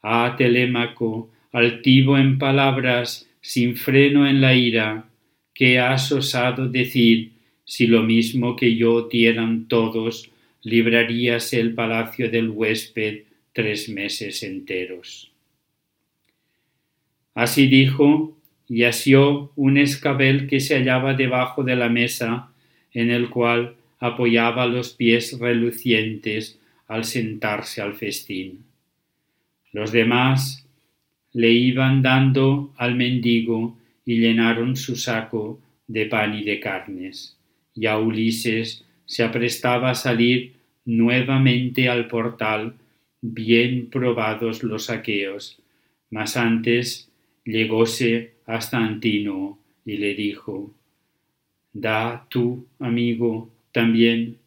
Ah, 0.00 0.36
Telémaco, 0.38 1.28
altivo 1.50 2.16
en 2.16 2.38
palabras, 2.38 3.28
sin 3.40 3.74
freno 3.74 4.28
en 4.28 4.40
la 4.40 4.54
ira, 4.54 5.08
¿qué 5.52 5.80
has 5.80 6.12
osado 6.12 6.68
decir 6.68 7.32
si 7.64 7.88
lo 7.88 8.04
mismo 8.04 8.54
que 8.54 8.76
yo 8.76 9.08
dieran 9.08 9.66
todos, 9.66 10.30
librarías 10.62 11.52
el 11.52 11.74
palacio 11.74 12.30
del 12.30 12.50
huésped 12.50 13.24
tres 13.52 13.88
meses 13.88 14.42
enteros? 14.42 15.30
Así 17.34 17.66
dijo, 17.66 18.36
y 18.68 18.84
asió 18.84 19.52
un 19.56 19.78
escabel 19.78 20.46
que 20.46 20.60
se 20.60 20.76
hallaba 20.76 21.14
debajo 21.14 21.64
de 21.64 21.76
la 21.76 21.88
mesa, 21.88 22.52
en 22.92 23.10
el 23.10 23.30
cual 23.30 23.74
apoyaba 23.98 24.66
los 24.66 24.90
pies 24.90 25.38
relucientes 25.38 26.58
al 26.86 27.04
sentarse 27.04 27.82
al 27.82 27.94
festín. 27.94 28.64
Los 29.72 29.92
demás 29.92 30.66
le 31.32 31.50
iban 31.50 32.02
dando 32.02 32.72
al 32.76 32.96
mendigo 32.96 33.76
y 34.04 34.18
llenaron 34.18 34.76
su 34.76 34.96
saco 34.96 35.60
de 35.86 36.06
pan 36.06 36.34
y 36.34 36.44
de 36.44 36.58
carnes. 36.58 37.36
Y 37.74 37.86
a 37.86 37.98
Ulises 37.98 38.84
se 39.06 39.22
aprestaba 39.22 39.90
a 39.90 39.94
salir 39.94 40.54
nuevamente 40.84 41.88
al 41.88 42.08
portal, 42.08 42.74
bien 43.20 43.90
probados 43.90 44.62
los 44.62 44.90
aqueos. 44.90 45.60
Mas 46.10 46.36
antes 46.36 47.10
llegóse 47.44 48.34
hasta 48.46 48.78
Antino 48.78 49.58
y 49.84 49.96
le 49.96 50.14
dijo, 50.14 50.74
Da 51.72 52.26
tú, 52.28 52.66
amigo, 52.78 53.50
también. 53.72 54.38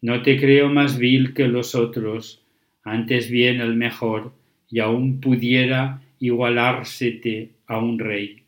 No 0.00 0.22
te 0.22 0.38
creo 0.38 0.68
más 0.68 0.98
vil 0.98 1.34
que 1.34 1.48
los 1.48 1.74
otros, 1.74 2.42
antes 2.84 3.30
bien 3.30 3.60
el 3.60 3.74
mejor, 3.74 4.32
y 4.70 4.78
aun 4.78 5.20
pudiera 5.20 6.02
igualársete 6.20 7.50
a 7.66 7.78
un 7.78 7.98
rey. 7.98 8.42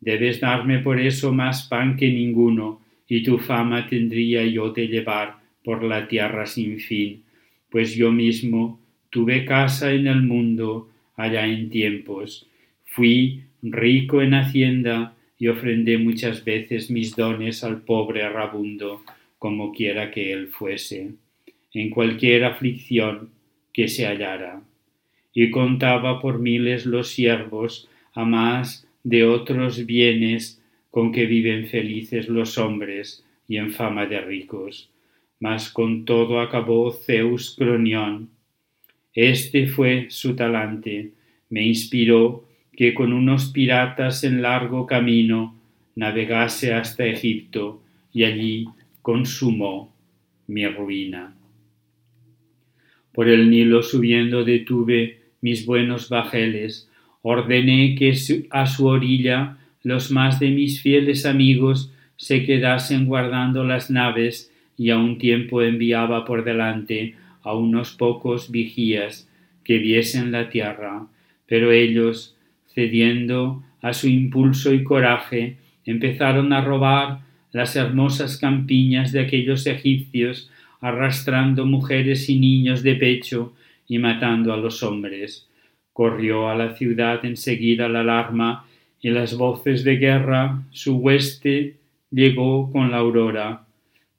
Debes 0.00 0.40
darme 0.40 0.80
por 0.80 1.00
eso 1.00 1.32
más 1.32 1.68
pan 1.68 1.96
que 1.96 2.10
ninguno, 2.10 2.80
y 3.08 3.22
tu 3.22 3.38
fama 3.38 3.86
tendría 3.86 4.44
yo 4.46 4.72
de 4.72 4.88
llevar 4.88 5.38
por 5.62 5.84
la 5.84 6.08
tierra 6.08 6.46
sin 6.46 6.80
fin, 6.80 7.22
pues 7.70 7.94
yo 7.94 8.10
mismo 8.10 8.80
tuve 9.16 9.46
casa 9.46 9.94
en 9.94 10.08
el 10.08 10.20
mundo 10.20 10.90
allá 11.16 11.46
en 11.46 11.70
tiempos, 11.70 12.46
fui 12.84 13.44
rico 13.62 14.20
en 14.20 14.34
hacienda 14.34 15.14
y 15.38 15.48
ofrendé 15.48 15.96
muchas 15.96 16.44
veces 16.44 16.90
mis 16.90 17.16
dones 17.16 17.64
al 17.64 17.80
pobre 17.80 18.28
rabundo, 18.28 19.00
como 19.38 19.72
quiera 19.72 20.10
que 20.10 20.34
él 20.34 20.48
fuese, 20.48 21.12
en 21.72 21.88
cualquier 21.88 22.44
aflicción 22.44 23.30
que 23.72 23.88
se 23.88 24.06
hallara. 24.06 24.60
Y 25.32 25.50
contaba 25.50 26.20
por 26.20 26.38
miles 26.38 26.84
los 26.84 27.08
siervos, 27.08 27.88
a 28.12 28.26
más 28.26 28.86
de 29.02 29.24
otros 29.24 29.86
bienes 29.86 30.60
con 30.90 31.10
que 31.10 31.24
viven 31.24 31.68
felices 31.68 32.28
los 32.28 32.58
hombres 32.58 33.24
y 33.48 33.56
en 33.56 33.72
fama 33.72 34.04
de 34.04 34.20
ricos. 34.20 34.90
Mas 35.40 35.70
con 35.70 36.04
todo 36.04 36.38
acabó 36.38 36.92
Zeus 36.92 37.56
Cronión. 37.56 38.35
Este 39.16 39.66
fue 39.66 40.08
su 40.10 40.36
talante, 40.36 41.12
me 41.48 41.64
inspiró 41.64 42.46
que 42.76 42.92
con 42.92 43.14
unos 43.14 43.46
piratas 43.46 44.24
en 44.24 44.42
largo 44.42 44.84
camino 44.84 45.56
navegase 45.94 46.74
hasta 46.74 47.06
Egipto 47.06 47.82
y 48.12 48.24
allí 48.24 48.66
consumó 49.00 49.94
mi 50.46 50.66
ruina. 50.68 51.34
Por 53.14 53.30
el 53.30 53.48
Nilo 53.48 53.82
subiendo 53.82 54.44
detuve 54.44 55.20
mis 55.40 55.64
buenos 55.64 56.10
bajeles, 56.10 56.90
ordené 57.22 57.94
que 57.94 58.14
a 58.50 58.66
su 58.66 58.86
orilla 58.86 59.56
los 59.82 60.10
más 60.10 60.38
de 60.40 60.50
mis 60.50 60.82
fieles 60.82 61.24
amigos 61.24 61.90
se 62.16 62.44
quedasen 62.44 63.06
guardando 63.06 63.64
las 63.64 63.90
naves 63.90 64.52
y 64.76 64.90
a 64.90 64.98
un 64.98 65.16
tiempo 65.16 65.62
enviaba 65.62 66.26
por 66.26 66.44
delante 66.44 67.14
a 67.46 67.54
unos 67.54 67.92
pocos 67.92 68.50
vigías 68.50 69.30
que 69.62 69.78
viesen 69.78 70.32
la 70.32 70.48
tierra, 70.48 71.06
pero 71.46 71.70
ellos, 71.70 72.36
cediendo 72.74 73.62
a 73.80 73.92
su 73.92 74.08
impulso 74.08 74.74
y 74.74 74.82
coraje, 74.82 75.56
empezaron 75.84 76.52
a 76.52 76.60
robar 76.60 77.20
las 77.52 77.76
hermosas 77.76 78.36
campiñas 78.36 79.12
de 79.12 79.20
aquellos 79.20 79.66
egipcios, 79.66 80.50
arrastrando 80.80 81.64
mujeres 81.64 82.28
y 82.28 82.38
niños 82.38 82.82
de 82.82 82.96
pecho 82.96 83.54
y 83.86 83.98
matando 83.98 84.52
a 84.52 84.56
los 84.56 84.82
hombres. 84.82 85.48
Corrió 85.92 86.48
a 86.48 86.56
la 86.56 86.74
ciudad 86.74 87.24
enseguida 87.24 87.88
la 87.88 88.00
alarma 88.00 88.66
y 89.00 89.10
las 89.10 89.36
voces 89.36 89.84
de 89.84 89.96
guerra, 89.96 90.64
su 90.70 90.96
hueste 90.96 91.76
llegó 92.10 92.72
con 92.72 92.90
la 92.90 92.98
aurora. 92.98 93.65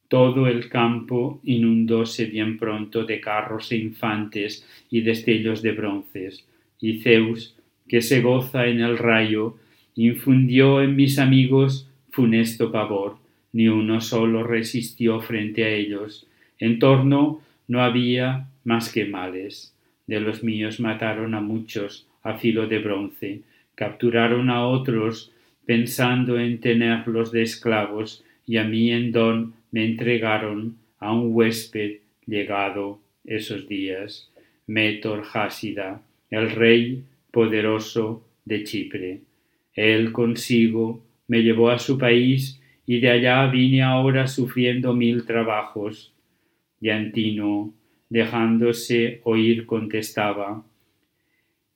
Todo 0.08 0.48
el 0.48 0.70
campo 0.70 1.42
inundóse 1.44 2.26
bien 2.26 2.58
pronto 2.58 3.04
de 3.04 3.20
carros 3.20 3.72
e 3.72 3.78
infantes 3.78 4.66
y 4.90 5.02
destellos 5.02 5.62
de 5.62 5.74
bronces, 5.74 6.46
y 6.80 7.00
Zeus, 7.00 7.56
que 7.88 8.02
se 8.02 8.22
goza 8.22 8.68
en 8.68 8.80
el 8.80 8.98
rayo, 8.98 9.58
infundió 9.96 10.82
en 10.82 10.96
mis 10.96 11.20
amigos 11.20 11.90
funesto 12.12 12.72
pavor, 12.72 13.18
ni 13.52 13.68
uno 13.68 14.00
solo 14.02 14.44
resistió 14.44 15.20
frente 15.20 15.64
a 15.66 15.70
ellos. 15.70 16.28
En 16.60 16.80
torno 16.80 17.42
no 17.68 17.82
había 17.82 18.48
más 18.64 18.92
que 18.92 19.06
males. 19.06 19.74
De 20.06 20.20
los 20.20 20.44
míos 20.44 20.80
mataron 20.80 21.34
a 21.34 21.42
muchos 21.42 22.08
a 22.24 22.36
filo 22.36 22.68
de 22.68 22.80
bronce, 22.80 23.42
capturaron 23.76 24.50
a 24.50 24.66
otros 24.66 25.32
pensando 25.66 26.40
en 26.40 26.60
tenerlos 26.60 27.32
de 27.32 27.42
esclavos, 27.42 28.24
y 28.46 28.58
a 28.58 28.64
mí 28.64 28.92
en 28.92 29.12
don 29.12 29.54
me 29.72 29.86
entregaron 29.86 30.78
a 31.00 31.14
un 31.14 31.34
huésped 31.34 31.98
llegado 32.26 33.00
esos 33.26 33.68
días, 33.68 34.32
Metor 34.66 35.24
Hásida, 35.34 36.02
el 36.30 36.52
rey 36.52 37.04
poderoso 37.32 38.26
de 38.46 38.64
Chipre. 38.64 39.22
Él 39.74 40.12
consigo 40.12 41.04
me 41.28 41.44
llevó 41.44 41.70
a 41.70 41.80
su 41.80 41.98
país 41.98 42.60
y 42.86 43.00
de 43.00 43.12
allá 43.12 43.46
vine 43.48 43.84
ahora 43.84 44.28
sufriendo 44.28 44.94
mil 44.94 45.26
trabajos. 45.26 46.14
Y 46.80 46.90
Antino, 46.90 47.74
dejándose 48.10 49.22
oír, 49.24 49.66
contestaba 49.66 50.64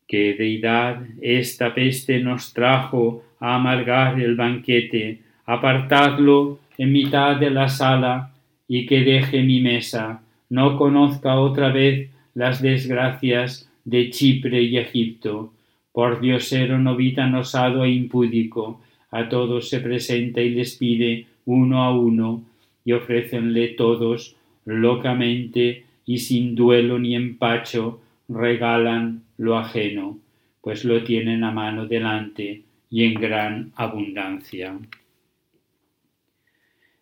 ¿Qué 0.07 0.33
deidad 0.33 1.05
esta 1.21 1.73
peste 1.73 2.19
nos 2.19 2.53
trajo 2.53 3.23
a 3.39 3.55
amargar 3.55 4.19
el 4.19 4.35
banquete? 4.35 5.21
Apartadlo 5.45 6.59
en 6.77 6.91
mitad 6.91 7.37
de 7.37 7.49
la 7.49 7.69
sala 7.69 8.31
y 8.67 8.85
que 8.85 9.01
deje 9.01 9.43
mi 9.43 9.61
mesa, 9.61 10.21
no 10.49 10.77
conozca 10.77 11.39
otra 11.39 11.71
vez 11.71 12.09
las 12.33 12.61
desgracias 12.61 13.69
de 13.85 14.09
Chipre 14.09 14.61
y 14.63 14.77
Egipto. 14.77 15.53
Por 15.91 16.21
diosero 16.21 16.77
no 16.79 16.97
osado 17.39 17.83
e 17.83 17.91
impúdico, 17.91 18.81
a 19.11 19.27
todos 19.27 19.69
se 19.69 19.79
presenta 19.81 20.41
y 20.41 20.51
les 20.51 20.77
pide 20.77 21.25
uno 21.45 21.83
a 21.83 21.93
uno, 21.97 22.43
y 22.85 22.93
ofrécenle 22.93 23.69
todos 23.69 24.35
locamente 24.65 25.85
y 26.05 26.17
sin 26.19 26.55
duelo 26.55 26.97
ni 26.97 27.15
empacho 27.15 28.01
regalan 28.27 29.23
lo 29.37 29.57
ajeno, 29.57 30.17
pues 30.61 30.85
lo 30.85 31.03
tienen 31.03 31.43
a 31.43 31.51
mano 31.51 31.85
delante 31.85 32.61
y 32.89 33.03
en 33.03 33.13
gran 33.15 33.71
abundancia. 33.75 34.77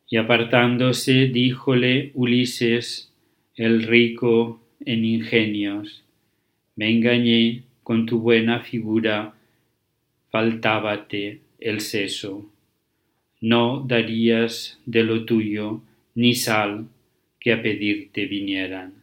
Y 0.10 0.18
apartándose, 0.18 1.28
díjole 1.28 2.12
Ulises, 2.16 3.14
el 3.56 3.84
rico 3.84 4.60
en 4.84 5.06
ingenios, 5.06 6.04
Me 6.76 6.90
engañé 6.90 7.64
con 7.84 8.06
tu 8.06 8.20
buena 8.20 8.62
figura, 8.62 9.34
faltábate 10.32 11.42
el 11.60 11.82
seso. 11.82 12.50
No 13.42 13.84
darías 13.86 14.80
de 14.86 15.04
lo 15.04 15.26
tuyo 15.26 15.82
ni 16.16 16.34
sal 16.34 16.88
que 17.40 17.54
a 17.54 17.62
pedirte 17.62 18.26
vinieran, 18.26 18.94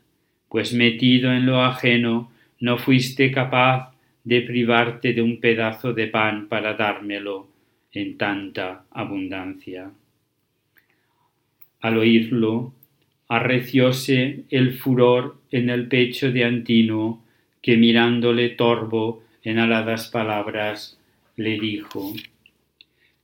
pues 0.48 0.72
metido 0.72 1.32
en 1.32 1.46
lo 1.46 1.62
ajeno 1.62 2.32
no 2.58 2.78
fuiste 2.78 3.30
capaz 3.30 3.94
de 4.24 4.40
privarte 4.40 5.12
de 5.12 5.22
un 5.22 5.38
pedazo 5.38 5.92
de 5.92 6.08
pan 6.08 6.48
para 6.48 6.74
dármelo 6.74 7.46
en 7.92 8.16
tanta 8.16 8.84
abundancia. 8.90 9.90
Al 11.80 11.98
oírlo, 11.98 12.72
arrecióse 13.28 14.44
el 14.50 14.74
furor 14.74 15.36
en 15.50 15.70
el 15.70 15.88
pecho 15.88 16.30
de 16.32 16.44
Antino, 16.44 17.22
que 17.62 17.76
mirándole 17.76 18.50
torvo 18.50 19.22
en 19.42 19.58
aladas 19.58 20.08
palabras 20.08 20.98
le 21.36 21.58
dijo 21.58 22.14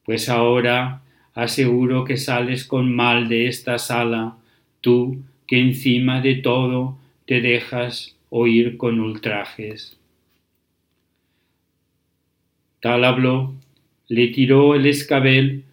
Pues 0.05 0.29
ahora 0.29 1.03
aseguro 1.35 2.05
que 2.05 2.17
sales 2.17 2.65
con 2.65 2.95
mal 2.95 3.29
de 3.29 3.47
esta 3.47 3.79
sala, 3.79 4.37
tú 4.81 5.23
que 5.47 5.61
encima 5.61 6.21
de 6.21 6.37
todo 6.37 6.99
te 7.27 7.41
dejas 7.41 8.17
oír 8.31 8.77
con 8.77 9.01
ultrajes. 9.01 9.99
Tal 12.81 13.05
habló, 13.05 13.55
le 14.09 14.29
tiró 14.29 14.75
el 14.75 14.87
escabel 14.87 15.65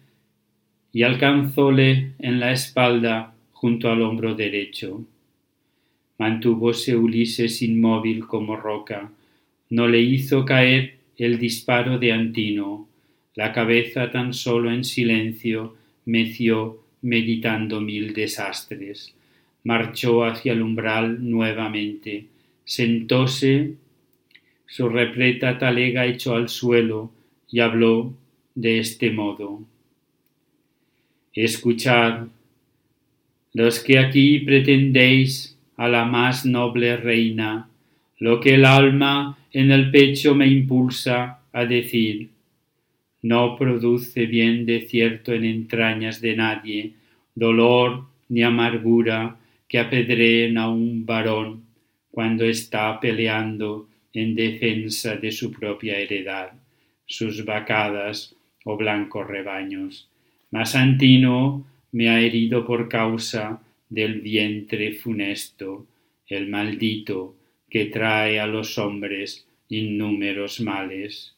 y 0.92 1.02
alcanzóle 1.02 2.12
en 2.18 2.40
la 2.40 2.52
espalda 2.52 3.34
junto 3.52 3.90
al 3.90 4.02
hombro 4.02 4.34
derecho. 4.34 5.04
Mantúvose 6.18 6.96
Ulises 6.96 7.62
inmóvil 7.62 8.26
como 8.26 8.56
roca, 8.56 9.10
no 9.70 9.86
le 9.86 10.00
hizo 10.00 10.44
caer 10.44 10.96
el 11.16 11.38
disparo 11.38 11.98
de 11.98 12.12
Antino, 12.12 12.88
la 13.34 13.52
cabeza 13.52 14.10
tan 14.10 14.34
solo 14.34 14.72
en 14.72 14.84
silencio 14.84 15.76
meció 16.04 16.82
meditando 17.02 17.80
mil 17.80 18.12
desastres. 18.12 19.14
Marchó 19.64 20.24
hacia 20.24 20.52
el 20.52 20.62
umbral 20.62 21.18
nuevamente, 21.30 22.26
sentóse, 22.64 23.74
su 24.66 24.88
repleta 24.88 25.58
talega 25.58 26.06
echó 26.06 26.34
al 26.34 26.48
suelo 26.48 27.10
y 27.50 27.60
habló 27.60 28.14
de 28.54 28.78
este 28.78 29.10
modo. 29.10 29.62
Escuchad, 31.32 32.26
los 33.52 33.78
que 33.80 33.98
aquí 33.98 34.40
pretendéis 34.40 35.56
a 35.76 35.88
la 35.88 36.04
más 36.04 36.44
noble 36.44 36.96
reina, 36.96 37.68
lo 38.18 38.40
que 38.40 38.54
el 38.54 38.64
alma 38.64 39.38
en 39.52 39.70
el 39.70 39.92
pecho 39.92 40.34
me 40.34 40.48
impulsa 40.48 41.38
a 41.52 41.64
decir, 41.64 42.30
no 43.22 43.56
produce 43.56 44.26
bien 44.26 44.66
de 44.66 44.80
cierto 44.80 45.32
en 45.32 45.44
entrañas 45.44 46.20
de 46.20 46.34
nadie 46.34 46.94
dolor 47.36 48.06
ni 48.28 48.42
amargura 48.42 49.36
que 49.68 49.78
apedreen 49.78 50.58
a 50.58 50.68
un 50.68 51.06
varón 51.06 51.62
cuando 52.10 52.44
está 52.44 52.98
peleando 52.98 53.88
en 54.12 54.34
defensa 54.34 55.14
de 55.14 55.30
su 55.30 55.52
propia 55.52 55.96
heredad, 55.96 56.50
sus 57.06 57.44
vacadas 57.44 58.34
o 58.64 58.76
blancos 58.76 59.28
rebaños. 59.28 60.09
Mas 60.50 60.74
Antino 60.74 61.66
me 61.92 62.08
ha 62.08 62.20
herido 62.20 62.66
por 62.66 62.88
causa 62.88 63.62
del 63.88 64.20
vientre 64.20 64.92
funesto, 64.92 65.86
el 66.26 66.48
maldito 66.48 67.36
que 67.68 67.86
trae 67.86 68.40
a 68.40 68.46
los 68.46 68.78
hombres 68.78 69.46
innúmeros 69.68 70.60
males. 70.60 71.34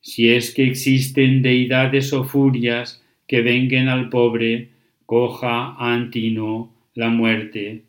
Si 0.00 0.30
es 0.30 0.52
que 0.52 0.64
existen 0.64 1.42
deidades 1.42 2.12
o 2.12 2.24
furias 2.24 3.02
que 3.26 3.42
venguen 3.42 3.88
al 3.88 4.08
pobre, 4.08 4.68
coja 5.06 5.74
a 5.76 5.94
Antino 5.94 6.74
la 6.94 7.08
muerte 7.08 7.82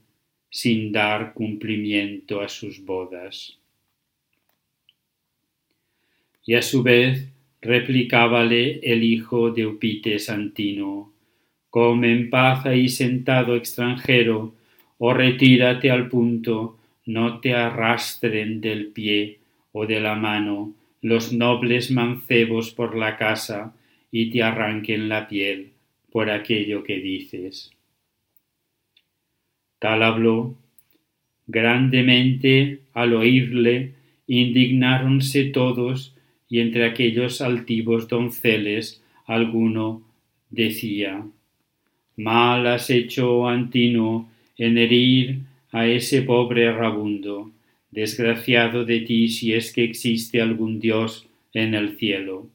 sin 0.50 0.92
dar 0.92 1.34
cumplimiento 1.34 2.42
a 2.42 2.50
sus 2.50 2.86
bodas. 2.86 3.58
Y 6.46 6.54
a 6.54 6.62
su 6.62 6.84
vez 6.84 7.33
replicábale 7.64 8.80
el 8.84 9.04
hijo 9.04 9.52
de 9.52 9.66
Upites 9.66 10.30
Antino, 10.30 11.12
come 11.70 12.12
en 12.12 12.30
paz 12.30 12.66
ahí 12.66 12.90
sentado 12.90 13.56
extranjero, 13.56 14.54
o 14.98 15.14
retírate 15.14 15.90
al 15.90 16.10
punto, 16.10 16.78
no 17.06 17.40
te 17.40 17.54
arrastren 17.54 18.62
del 18.62 18.88
pie 18.88 19.40
o 19.72 19.86
de 19.86 20.00
la 20.00 20.16
mano 20.16 20.74
los 21.02 21.34
nobles 21.34 21.92
mancebos 21.92 22.72
por 22.72 22.96
la 22.96 23.18
casa 23.18 23.76
y 24.10 24.30
te 24.30 24.42
arranquen 24.42 25.10
la 25.10 25.28
piel 25.28 25.72
por 26.12 26.30
aquello 26.30 26.84
que 26.84 27.00
dices. 27.00 27.72
Tal 29.80 30.02
habló. 30.02 30.56
Grandemente 31.46 32.80
al 32.94 33.14
oírle 33.14 33.92
indignáronse 34.28 35.44
todos 35.46 36.13
y 36.54 36.60
entre 36.60 36.86
aquellos 36.86 37.42
altivos 37.42 38.08
donceles 38.08 39.02
alguno 39.26 40.04
decía 40.52 41.26
Mal 42.16 42.68
has 42.68 42.92
hecho, 42.92 43.48
Antino, 43.48 44.30
en 44.60 44.78
herir 44.78 45.40
a 45.72 45.88
ese 45.88 46.22
pobre 46.22 46.72
rabundo. 46.72 47.50
Desgraciado 47.90 48.86
de 48.86 49.00
ti 49.00 49.30
si 49.30 49.52
es 49.52 49.74
que 49.74 49.84
existe 49.84 50.44
algún 50.44 50.80
Dios 50.80 51.26
en 51.56 51.74
el 51.74 51.98
cielo. 51.98 52.48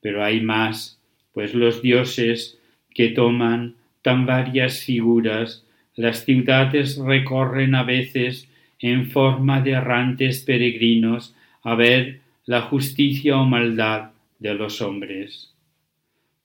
Pero 0.00 0.24
hay 0.24 0.40
más, 0.40 0.98
pues 1.34 1.52
los 1.52 1.82
dioses 1.82 2.58
que 2.94 3.10
toman 3.10 3.74
tan 4.00 4.24
varias 4.24 4.84
figuras, 4.84 5.66
las 5.96 6.24
ciudades 6.24 6.96
recorren 6.96 7.74
a 7.74 7.82
veces 7.82 8.48
en 8.78 9.10
forma 9.10 9.60
de 9.60 9.72
errantes 9.72 10.40
peregrinos 10.40 11.34
a 11.62 11.74
ver 11.74 12.23
la 12.46 12.62
justicia 12.62 13.36
o 13.36 13.44
maldad 13.44 14.10
de 14.38 14.54
los 14.54 14.80
hombres. 14.82 15.54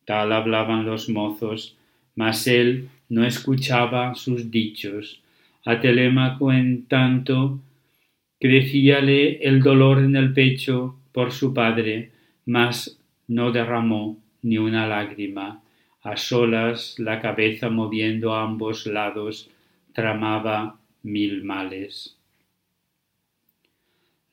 Tal 0.05 0.31
hablaban 0.33 0.85
los 0.85 1.09
mozos 1.09 1.75
mas 2.19 2.47
él 2.47 2.89
no 3.07 3.23
escuchaba 3.25 4.13
sus 4.13 4.51
dichos. 4.51 5.21
A 5.63 5.79
Telémaco, 5.79 6.51
en 6.51 6.85
tanto, 6.85 7.61
crecíale 8.37 9.37
el 9.37 9.61
dolor 9.61 9.99
en 9.99 10.17
el 10.17 10.33
pecho 10.33 10.97
por 11.13 11.31
su 11.31 11.53
padre, 11.53 12.11
mas 12.45 12.99
no 13.29 13.53
derramó 13.53 14.17
ni 14.41 14.57
una 14.57 14.85
lágrima. 14.85 15.61
A 16.01 16.17
solas, 16.17 16.99
la 16.99 17.21
cabeza 17.21 17.69
moviendo 17.69 18.33
a 18.33 18.43
ambos 18.43 18.85
lados, 18.85 19.49
tramaba 19.93 20.77
mil 21.01 21.45
males. 21.45 22.18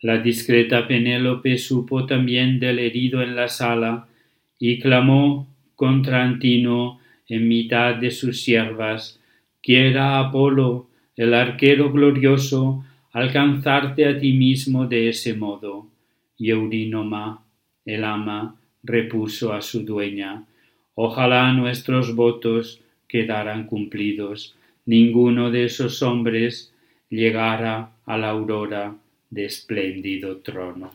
La 0.06 0.18
discreta 0.18 0.86
Penélope 0.86 1.58
supo 1.58 2.06
también 2.06 2.60
del 2.60 2.78
herido 2.78 3.22
en 3.22 3.34
la 3.34 3.48
sala 3.48 4.06
y 4.56 4.78
clamó 4.78 5.48
contra 5.74 6.22
Antino 6.22 7.00
en 7.28 7.48
mitad 7.48 7.96
de 7.96 8.12
sus 8.12 8.40
siervas, 8.40 9.20
quiera 9.60 10.20
Apolo, 10.20 10.88
el 11.16 11.34
arquero 11.34 11.90
glorioso, 11.90 12.84
alcanzarte 13.10 14.06
a 14.06 14.16
ti 14.16 14.32
mismo 14.32 14.86
de 14.86 15.08
ese 15.08 15.34
modo. 15.34 15.88
Y 16.38 16.50
Eurínoma, 16.50 17.42
el 17.84 18.04
ama, 18.04 18.54
repuso 18.84 19.52
a 19.52 19.60
su 19.60 19.84
dueña, 19.84 20.44
ojalá 20.94 21.52
nuestros 21.52 22.14
votos 22.14 22.80
quedaran 23.08 23.66
cumplidos, 23.66 24.54
ninguno 24.84 25.50
de 25.50 25.64
esos 25.64 26.00
hombres 26.04 26.72
llegara 27.10 27.90
a 28.04 28.16
la 28.16 28.28
aurora 28.28 28.94
de 29.30 29.44
espléndido 29.44 30.38
trono. 30.38 30.90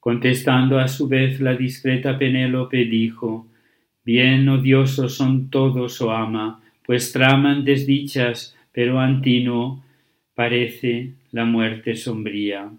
Contestando 0.00 0.78
a 0.78 0.88
su 0.88 1.06
vez 1.06 1.40
la 1.40 1.54
discreta 1.54 2.18
Penélope 2.18 2.84
dijo, 2.86 3.46
Bien 4.04 4.48
odiosos 4.48 5.14
son 5.14 5.48
todos, 5.48 6.00
oh 6.00 6.10
ama, 6.10 6.60
pues 6.84 7.12
traman 7.12 7.64
desdichas, 7.64 8.56
pero 8.72 8.98
Antino 8.98 9.84
parece 10.34 11.12
la 11.30 11.44
muerte 11.44 11.94
sombría. 11.94 12.70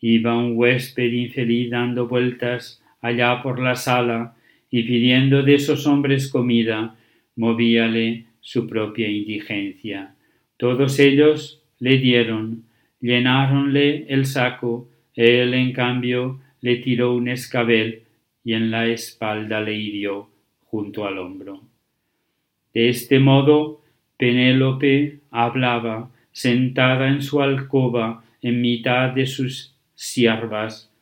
Iba 0.00 0.36
un 0.36 0.56
huésped 0.56 1.12
infeliz 1.12 1.70
dando 1.70 2.08
vueltas 2.08 2.82
allá 3.02 3.42
por 3.42 3.60
la 3.60 3.76
sala 3.76 4.34
y 4.70 4.82
pidiendo 4.84 5.42
de 5.42 5.56
esos 5.56 5.86
hombres 5.86 6.30
comida, 6.30 6.96
movíale 7.36 8.24
su 8.40 8.66
propia 8.66 9.08
indigencia. 9.08 10.14
Todos 10.56 10.98
ellos 10.98 11.62
le 11.78 11.98
dieron, 11.98 12.64
llenáronle 13.00 14.06
el 14.08 14.26
saco, 14.26 14.88
él 15.14 15.54
en 15.54 15.72
cambio 15.72 16.40
le 16.60 16.76
tiró 16.76 17.14
un 17.14 17.28
escabel 17.28 18.02
y 18.44 18.54
en 18.54 18.70
la 18.70 18.86
espalda 18.86 19.60
le 19.60 19.74
hirió 19.74 20.28
junto 20.64 21.06
al 21.06 21.18
hombro. 21.18 21.62
De 22.74 22.88
este 22.88 23.18
modo, 23.18 23.80
Penélope 24.18 25.20
hablaba, 25.30 26.10
sentada 26.32 27.08
en 27.08 27.22
su 27.22 27.40
alcoba 27.40 28.22
en 28.42 28.60
mitad 28.60 29.10
de 29.10 29.26
sus 29.26 29.74
siervas, 29.94 30.92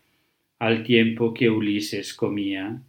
al 0.59 0.85
tiempo 0.85 1.35
que 1.35 1.51
Ulises 1.51 2.15
comía. 2.15 2.81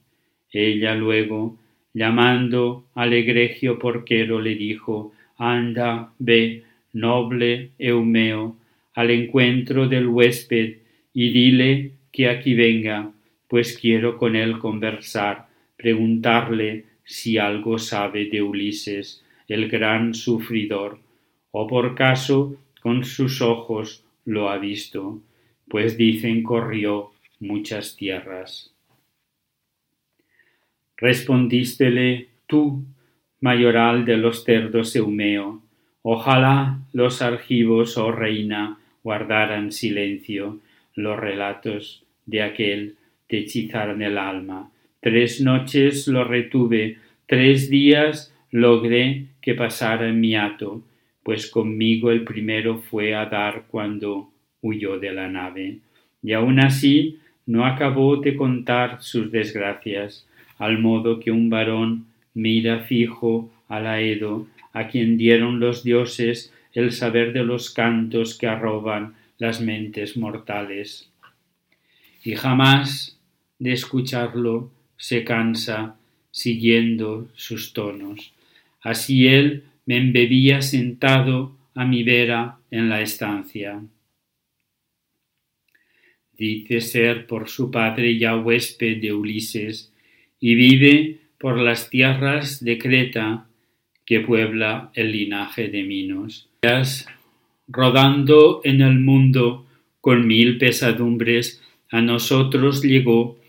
Ella 0.52 0.94
luego, 0.96 1.58
llamando 1.94 2.86
al 2.94 3.14
egregio 3.14 3.80
porquero, 3.80 4.40
le 4.40 4.56
dijo, 4.56 5.14
Anda, 5.38 6.14
ve, 6.20 6.64
noble 6.96 7.72
Eumeo, 7.78 8.56
al 8.93 9.12
encuentro 9.12 9.88
del 9.88 10.08
huésped, 10.08 10.78
y 11.14 11.30
dile 11.32 11.91
que 12.12 12.30
aquí 12.30 12.54
venga, 12.54 13.12
pues 13.50 13.78
quiero 13.78 14.18
con 14.18 14.36
él 14.36 14.60
conversar, 14.60 15.48
preguntarle 15.76 16.86
si 17.04 17.38
algo 17.38 17.78
sabe 17.78 18.26
de 18.30 18.41
Ulises, 18.41 19.24
el 19.48 19.70
gran 19.70 20.14
sufridor, 20.14 21.00
o 21.52 21.68
por 21.68 21.96
caso 21.96 22.56
con 22.82 23.04
sus 23.04 23.41
ojos 23.41 24.06
lo 24.24 24.50
ha 24.50 24.58
visto, 24.58 25.22
pues 25.68 25.98
dicen 25.98 26.43
corrió 26.43 27.12
muchas 27.39 27.98
tierras. 27.98 28.74
Respondístele 30.96 32.30
tú, 32.48 32.86
mayoral 33.41 34.06
de 34.06 34.16
los 34.16 34.46
cerdos 34.46 34.96
Eumeo, 34.96 35.64
ojalá 36.08 36.78
los 36.93 37.24
argivos, 37.24 37.97
oh 37.97 38.12
reina, 38.12 38.78
guardaran 39.03 39.72
silencio, 39.72 40.60
los 40.93 41.18
relatos 41.20 42.03
de 42.28 42.43
aquel 42.43 42.95
te 43.28 43.39
hechizaron 43.39 44.03
el 44.03 44.20
alma. 44.20 44.70
Tres 44.99 45.41
noches 45.41 46.08
lo 46.08 46.24
retuve, 46.24 46.99
tres 47.26 47.72
días 47.72 48.32
logré 48.51 49.26
que 49.41 49.56
pasara 49.56 50.12
mi 50.14 50.36
hato, 50.36 50.84
pues 51.24 51.49
conmigo 51.49 52.12
el 52.12 52.24
primero 52.24 52.78
fue 52.78 53.16
a 53.16 53.26
dar 53.26 53.64
cuando 53.68 54.30
huyó 54.62 54.99
de 54.99 55.12
la 55.12 55.28
nave. 55.28 55.80
Y 56.22 56.34
aun 56.34 56.60
así 56.60 57.18
no 57.47 57.66
acabó 57.66 58.18
de 58.18 58.36
contar 58.36 59.01
sus 59.01 59.32
desgracias, 59.32 60.28
al 60.60 60.78
modo 60.78 61.20
que 61.20 61.32
un 61.32 61.49
varón 61.49 62.06
mira 62.36 62.82
fijo 62.82 63.49
al 63.68 63.88
Aedo, 63.88 64.45
a 64.76 64.89
quien 64.89 65.17
dieron 65.17 65.61
los 65.61 65.86
dioses 65.86 66.53
el 66.73 66.91
saber 66.91 67.32
de 67.32 67.45
los 67.45 67.69
cantos 67.69 68.38
que 68.38 68.45
arroban 68.45 69.15
las 69.38 69.61
mentes 69.61 70.17
mortales. 70.17 71.09
Y 72.26 72.36
jamás 72.36 73.17
de 73.57 73.71
escucharlo 73.71 74.69
se 74.97 75.23
cansa 75.23 75.95
siguiendo 76.30 77.30
sus 77.36 77.71
tonos. 77.71 78.34
Así 78.82 79.28
él 79.28 79.63
me 79.86 79.95
embebía 79.95 80.61
sentado 80.61 81.55
a 81.73 81.86
mi 81.86 82.03
vera 82.03 82.57
en 82.69 82.89
la 82.89 83.01
estancia. 83.01 83.82
Dice 86.34 86.82
ser 86.82 87.28
por 87.28 87.47
su 87.47 87.71
padre 87.71 88.17
ya 88.17 88.36
huésped 88.36 88.99
de 88.99 89.13
Ulises, 89.13 89.93
y 90.41 90.55
vive 90.55 91.21
por 91.38 91.57
las 91.57 91.89
tierras 91.89 92.61
de 92.61 92.78
Creta 92.78 93.47
que 94.06 94.20
puebla 94.20 94.91
el 94.93 95.12
linaje 95.12 95.68
de 95.68 95.84
Minos. 95.84 96.47
Rodando 97.68 98.62
en 98.64 98.82
el 98.82 98.99
mundo 98.99 99.66
con 100.01 100.28
mil 100.28 100.58
pesadumbres, 100.58 101.62
a 101.91 102.01
nosotros 102.01 102.84
llegó 102.84 103.39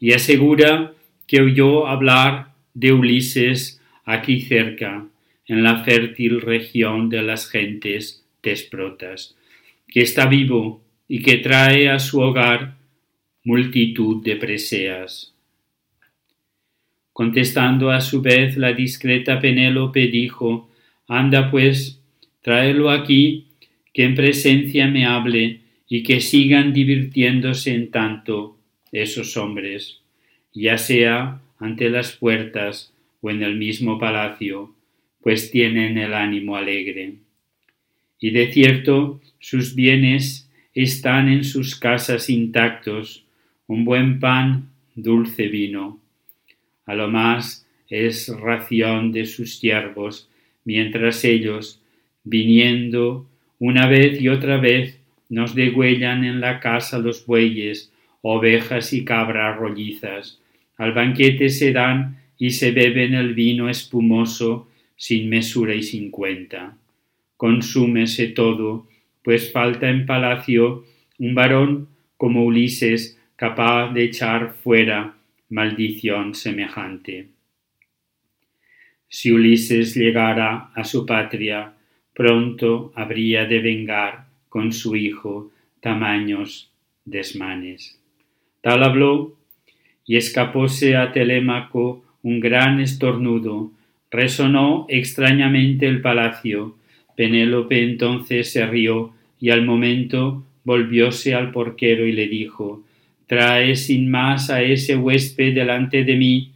y 0.00 0.12
asegura 0.12 0.92
que 1.26 1.40
oyó 1.40 1.86
hablar 1.86 2.52
de 2.74 2.92
Ulises 2.92 3.82
aquí 4.04 4.40
cerca, 4.40 5.06
en 5.48 5.62
la 5.62 5.84
fértil 5.84 6.40
región 6.40 7.08
de 7.08 7.22
las 7.22 7.48
gentes 7.48 8.24
desprotas, 8.42 9.36
que 9.88 10.00
está 10.00 10.26
vivo 10.26 10.82
y 11.08 11.22
que 11.22 11.36
trae 11.36 11.88
a 11.88 11.98
su 11.98 12.20
hogar 12.20 12.76
multitud 13.44 14.24
de 14.24 14.36
preseas. 14.36 15.35
Contestando 17.16 17.92
a 17.92 18.02
su 18.02 18.20
vez 18.20 18.58
la 18.58 18.74
discreta 18.74 19.40
Penélope 19.40 20.08
dijo, 20.08 20.68
Anda 21.08 21.50
pues, 21.50 22.02
tráelo 22.42 22.90
aquí, 22.90 23.46
que 23.94 24.04
en 24.04 24.14
presencia 24.14 24.86
me 24.86 25.06
hable 25.06 25.60
y 25.88 26.02
que 26.02 26.20
sigan 26.20 26.74
divirtiéndose 26.74 27.74
en 27.74 27.90
tanto 27.90 28.58
esos 28.92 29.38
hombres, 29.38 30.02
ya 30.52 30.76
sea 30.76 31.40
ante 31.58 31.88
las 31.88 32.12
puertas 32.12 32.92
o 33.22 33.30
en 33.30 33.42
el 33.42 33.56
mismo 33.56 33.98
palacio, 33.98 34.74
pues 35.22 35.50
tienen 35.50 35.96
el 35.96 36.12
ánimo 36.12 36.54
alegre. 36.54 37.14
Y 38.20 38.28
de 38.28 38.52
cierto 38.52 39.22
sus 39.38 39.74
bienes 39.74 40.50
están 40.74 41.30
en 41.30 41.44
sus 41.44 41.76
casas 41.76 42.28
intactos, 42.28 43.24
un 43.68 43.86
buen 43.86 44.20
pan, 44.20 44.68
dulce 44.94 45.48
vino. 45.48 46.02
A 46.86 46.94
lo 46.94 47.08
más 47.08 47.66
es 47.88 48.28
ración 48.28 49.12
de 49.12 49.26
sus 49.26 49.58
siervos, 49.58 50.28
mientras 50.64 51.24
ellos, 51.24 51.80
viniendo 52.24 53.26
una 53.58 53.86
vez 53.88 54.20
y 54.20 54.28
otra 54.28 54.58
vez, 54.58 55.00
nos 55.28 55.54
degüellan 55.54 56.24
en 56.24 56.40
la 56.40 56.60
casa 56.60 56.98
los 56.98 57.26
bueyes, 57.26 57.92
ovejas 58.22 58.92
y 58.92 59.04
cabras 59.04 59.56
rollizas. 59.56 60.40
Al 60.76 60.92
banquete 60.92 61.48
se 61.48 61.72
dan 61.72 62.18
y 62.38 62.50
se 62.50 62.70
beben 62.70 63.14
el 63.14 63.34
vino 63.34 63.68
espumoso 63.68 64.68
sin 64.96 65.28
mesura 65.28 65.74
y 65.74 65.82
sin 65.82 66.10
cuenta. 66.10 66.76
Consúmese 67.36 68.28
todo, 68.28 68.86
pues 69.22 69.52
falta 69.52 69.88
en 69.90 70.06
palacio 70.06 70.84
un 71.18 71.34
varón 71.34 71.88
como 72.16 72.44
Ulises 72.44 73.18
capaz 73.36 73.92
de 73.92 74.04
echar 74.04 74.54
fuera 74.62 75.16
maldición 75.48 76.34
semejante. 76.34 77.28
Si 79.08 79.32
Ulises 79.32 79.94
llegara 79.94 80.70
a 80.74 80.84
su 80.84 81.06
patria, 81.06 81.74
pronto 82.12 82.92
habría 82.94 83.44
de 83.44 83.60
vengar 83.60 84.26
con 84.48 84.72
su 84.72 84.96
hijo 84.96 85.52
tamaños 85.80 86.70
desmanes. 87.04 88.00
Tal 88.60 88.82
habló 88.82 89.36
y 90.04 90.16
escapóse 90.16 90.96
a 90.96 91.12
Telémaco 91.12 92.04
un 92.22 92.40
gran 92.40 92.80
estornudo, 92.80 93.70
resonó 94.10 94.86
extrañamente 94.88 95.86
el 95.86 96.00
palacio. 96.00 96.76
Penélope 97.16 97.82
entonces 97.82 98.50
se 98.50 98.66
rió 98.66 99.14
y 99.38 99.50
al 99.50 99.64
momento 99.64 100.44
volvióse 100.64 101.34
al 101.34 101.52
porquero 101.52 102.06
y 102.06 102.12
le 102.12 102.26
dijo 102.26 102.82
Trae 103.26 103.74
sin 103.74 104.10
más 104.10 104.50
a 104.50 104.62
ese 104.62 104.96
huésped 104.96 105.54
delante 105.54 106.04
de 106.04 106.16
mí. 106.16 106.52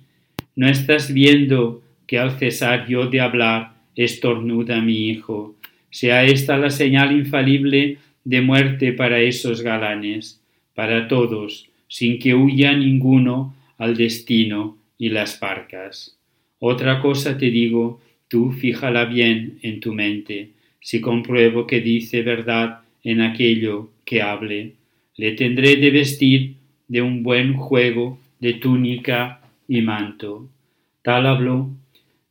¿No 0.54 0.68
estás 0.68 1.12
viendo 1.12 1.82
que 2.06 2.18
al 2.18 2.38
cesar 2.38 2.86
yo 2.88 3.06
de 3.06 3.20
hablar 3.20 3.74
estornuda 3.96 4.80
mi 4.80 5.08
hijo? 5.08 5.56
Sea 5.90 6.24
esta 6.24 6.56
la 6.56 6.70
señal 6.70 7.10
infalible 7.10 7.98
de 8.24 8.40
muerte 8.40 8.92
para 8.92 9.20
esos 9.20 9.62
galanes, 9.62 10.40
para 10.74 11.08
todos, 11.08 11.68
sin 11.88 12.18
que 12.20 12.34
huya 12.34 12.72
ninguno 12.72 13.56
al 13.76 13.96
destino 13.96 14.78
y 14.96 15.08
las 15.08 15.36
parcas. 15.36 16.16
Otra 16.60 17.00
cosa 17.00 17.36
te 17.36 17.50
digo, 17.50 18.00
tú 18.28 18.52
fíjala 18.52 19.06
bien 19.06 19.58
en 19.62 19.80
tu 19.80 19.92
mente, 19.92 20.50
si 20.80 21.00
compruebo 21.00 21.66
que 21.66 21.80
dice 21.80 22.22
verdad 22.22 22.80
en 23.02 23.22
aquello 23.22 23.90
que 24.04 24.22
hable, 24.22 24.74
le 25.16 25.32
tendré 25.32 25.76
de 25.76 25.90
vestir 25.90 26.59
de 26.90 27.02
un 27.02 27.22
buen 27.22 27.54
juego 27.54 28.18
de 28.40 28.54
túnica 28.54 29.40
y 29.68 29.80
manto. 29.80 30.48
Tal 31.02 31.24
habló, 31.24 31.70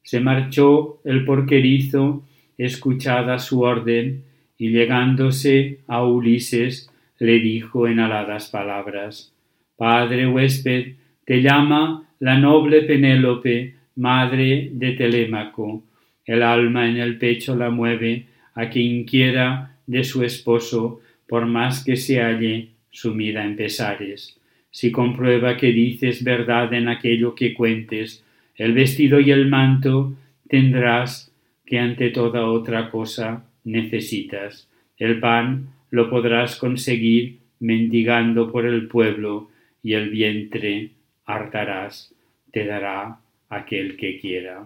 se 0.04 0.20
marchó 0.20 1.00
el 1.06 1.24
porquerizo, 1.24 2.26
escuchada 2.58 3.40
su 3.40 3.62
orden, 3.62 4.24
y 4.58 4.72
llegándose 4.72 5.80
a 5.88 6.04
Ulises 6.04 6.92
le 7.20 7.40
dijo 7.40 7.88
en 7.88 8.02
aladas 8.02 8.50
palabras 8.50 9.34
Padre 9.78 10.28
huésped, 10.28 10.96
te 11.24 11.42
llama 11.42 12.04
la 12.20 12.38
noble 12.38 12.82
Penélope, 12.82 13.76
madre 13.96 14.72
de 14.74 14.92
Telémaco. 14.92 15.84
El 16.26 16.44
alma 16.44 16.90
en 16.90 16.98
el 16.98 17.18
pecho 17.18 17.56
la 17.56 17.70
mueve 17.70 18.26
a 18.56 18.70
quien 18.70 19.06
quiera 19.06 19.78
de 19.88 20.04
su 20.04 20.22
esposo, 20.26 21.00
por 21.30 21.46
más 21.46 21.86
que 21.86 21.96
se 21.96 22.22
halle 22.22 22.72
sumida 22.92 23.46
en 23.46 23.56
pesares. 23.56 24.39
Si 24.72 24.92
comprueba 24.92 25.58
que 25.58 25.72
dices 25.72 26.24
verdad 26.24 26.74
en 26.74 26.88
aquello 26.88 27.36
que 27.36 27.54
cuentes, 27.54 28.24
el 28.56 28.74
vestido 28.74 29.20
y 29.20 29.32
el 29.32 29.48
manto 29.48 30.16
tendrás 30.48 31.32
que 31.66 31.80
ante 31.80 32.10
toda 32.10 32.46
otra 32.46 32.90
cosa 32.92 33.46
necesitas. 33.64 34.68
El 34.98 35.20
pan 35.20 35.70
lo 35.92 36.10
podrás 36.10 36.56
conseguir 36.56 37.38
mendigando 37.60 38.52
por 38.52 38.66
el 38.66 38.88
pueblo 38.88 39.50
y 39.84 39.94
el 39.94 40.10
vientre 40.10 40.92
hartarás, 41.26 42.14
te 42.52 42.66
dará 42.66 43.20
aquel 43.50 43.96
que 43.98 44.20
quiera. 44.20 44.66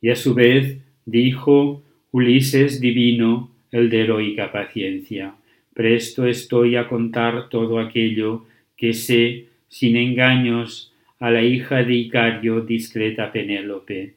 Y 0.00 0.10
a 0.10 0.16
su 0.16 0.34
vez 0.34 0.78
dijo 1.04 1.82
Ulises 2.12 2.80
divino, 2.80 3.50
el 3.70 3.90
de 3.90 4.02
heroica 4.02 4.50
paciencia. 4.50 5.34
Presto 5.78 6.26
estoy 6.26 6.74
a 6.74 6.88
contar 6.88 7.48
todo 7.48 7.78
aquello 7.78 8.44
que 8.76 8.92
sé, 8.92 9.44
sin 9.68 9.96
engaños, 9.96 10.92
a 11.20 11.30
la 11.30 11.44
hija 11.44 11.84
de 11.84 11.94
Icario, 11.94 12.62
discreta 12.62 13.30
Penélope. 13.30 14.14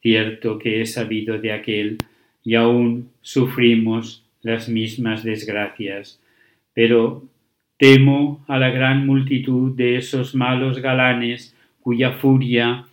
Cierto 0.00 0.56
que 0.56 0.80
he 0.80 0.86
sabido 0.86 1.36
de 1.36 1.50
aquel, 1.50 1.98
y 2.44 2.54
aún 2.54 3.10
sufrimos 3.22 4.24
las 4.42 4.68
mismas 4.68 5.24
desgracias, 5.24 6.20
pero 6.74 7.24
temo 7.76 8.44
a 8.46 8.60
la 8.60 8.70
gran 8.70 9.04
multitud 9.04 9.74
de 9.74 9.96
esos 9.96 10.36
malos 10.36 10.78
galanes 10.78 11.56
cuya 11.80 12.12
furia 12.12 12.84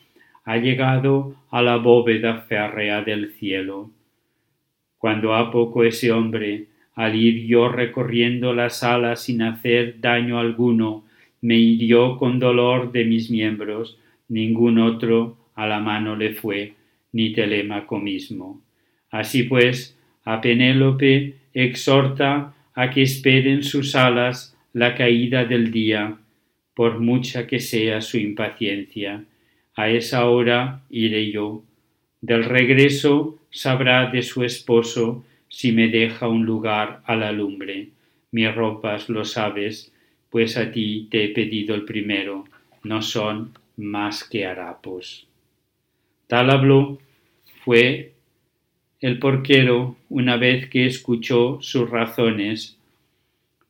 ha 0.43 0.57
llegado 0.57 1.36
a 1.51 1.61
la 1.61 1.76
bóveda 1.76 2.39
férrea 2.49 3.03
del 3.03 3.32
cielo. 3.34 3.91
Cuando 4.97 5.36
a 5.36 5.51
poco 5.51 5.84
ese 5.84 6.11
hombre, 6.11 6.65
al 6.98 7.16
ir 7.16 7.45
yo 7.45 7.70
recorriendo 7.70 8.56
la 8.56 8.72
sala 8.72 9.16
sin 9.16 9.43
hacer 9.43 10.02
daño 10.02 10.39
alguno, 10.39 11.06
me 11.41 11.56
hirió 11.56 12.18
con 12.18 12.39
dolor 12.39 12.91
de 12.91 13.06
mis 13.06 13.30
miembros, 13.30 14.00
ningún 14.28 14.80
otro 14.80 15.38
a 15.54 15.68
la 15.68 15.80
mano 15.80 16.16
le 16.16 16.34
fue, 16.34 16.74
ni 17.12 17.34
Telémaco 17.34 18.00
mismo. 18.00 18.64
Así 19.12 19.43
pues, 19.43 19.95
a 20.26 20.41
Penélope 20.41 21.36
exhorta 21.54 22.56
a 22.74 22.89
que 22.89 23.04
espere 23.04 23.54
en 23.54 23.62
sus 23.62 23.93
alas 23.93 24.58
la 24.74 24.95
caída 24.95 25.45
del 25.45 25.70
día, 25.72 26.18
por 26.74 27.00
mucha 27.00 27.45
que 27.45 27.60
sea 27.60 28.02
su 28.02 28.18
impaciencia. 28.18 29.24
A 29.76 29.91
esa 29.91 30.26
hora 30.26 30.82
iré 30.89 31.30
yo. 31.30 31.64
Del 32.22 32.43
regreso 32.43 33.38
sabrá 33.52 34.10
de 34.10 34.24
su 34.24 34.43
esposo 34.43 35.24
si 35.50 35.72
me 35.72 35.88
deja 35.88 36.28
un 36.28 36.45
lugar 36.45 37.02
a 37.06 37.16
la 37.16 37.32
lumbre. 37.32 37.89
Mis 38.32 38.54
ropas, 38.54 39.10
lo 39.10 39.26
sabes, 39.26 39.93
pues 40.30 40.58
a 40.58 40.72
ti 40.72 41.08
te 41.10 41.26
he 41.26 41.30
pedido 41.30 41.76
el 41.76 41.84
primero, 41.84 42.45
no 42.84 43.02
son 43.02 43.54
más 43.78 44.24
que 44.24 44.45
harapos. 44.45 45.28
Tal 46.28 46.50
habló 46.50 47.00
fue 47.64 48.14
el 49.00 49.20
porquero 49.20 49.95
una 50.10 50.38
vez 50.38 50.68
que 50.70 50.86
escuchó 50.86 51.60
sus 51.62 51.89
razones, 51.89 52.78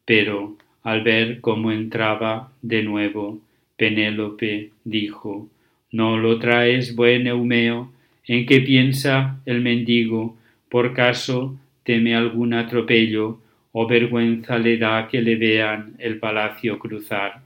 pero 0.05 0.57
al 0.83 1.03
ver 1.03 1.41
cómo 1.41 1.71
entraba 1.71 2.51
de 2.61 2.81
nuevo, 2.81 3.41
Penélope 3.75 4.71
dijo, 4.83 5.49
¿No 5.91 6.17
lo 6.17 6.39
traes, 6.39 6.95
buen 6.95 7.27
Eumeo? 7.27 7.91
¿En 8.25 8.45
qué 8.45 8.61
piensa 8.61 9.39
el 9.45 9.61
mendigo? 9.61 10.37
¿Por 10.69 10.93
caso 10.93 11.57
teme 11.87 12.13
algún 12.13 12.53
atropello 12.53 13.39
o 13.71 13.87
vergüenza 13.87 14.59
le 14.59 14.75
da 14.77 15.07
que 15.07 15.21
le 15.21 15.37
vean 15.37 15.95
el 15.99 16.19
palacio 16.19 16.77
cruzar? 16.77 17.41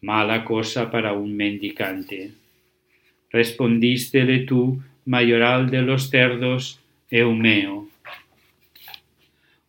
Mala 0.00 0.44
cosa 0.44 0.90
para 0.90 1.12
un 1.12 1.36
mendicante. 1.36 2.32
Respondístele 3.30 4.40
tú, 4.40 4.82
mayoral 5.04 5.70
de 5.70 5.82
los 5.82 6.10
cerdos, 6.10 6.80
Eumeo. 7.08 7.88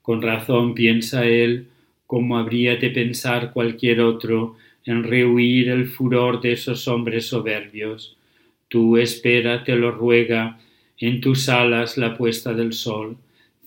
Con 0.01 0.23
razón 0.23 0.73
piensa 0.73 1.23
él 1.25 1.67
como 2.07 2.39
habría 2.39 2.77
de 2.77 2.89
pensar 2.89 3.53
cualquier 3.53 4.01
otro 4.01 4.55
en 4.83 5.03
rehuir 5.03 5.69
el 5.69 5.85
furor 5.89 6.41
de 6.41 6.53
esos 6.53 6.87
hombres 6.87 7.27
soberbios. 7.27 8.17
Tú 8.67 8.97
espera, 8.97 9.63
te 9.63 9.75
lo 9.75 9.91
ruega, 9.91 10.59
en 10.97 11.21
tus 11.21 11.49
alas 11.49 11.99
la 11.99 12.17
puesta 12.17 12.51
del 12.53 12.73
sol. 12.73 13.17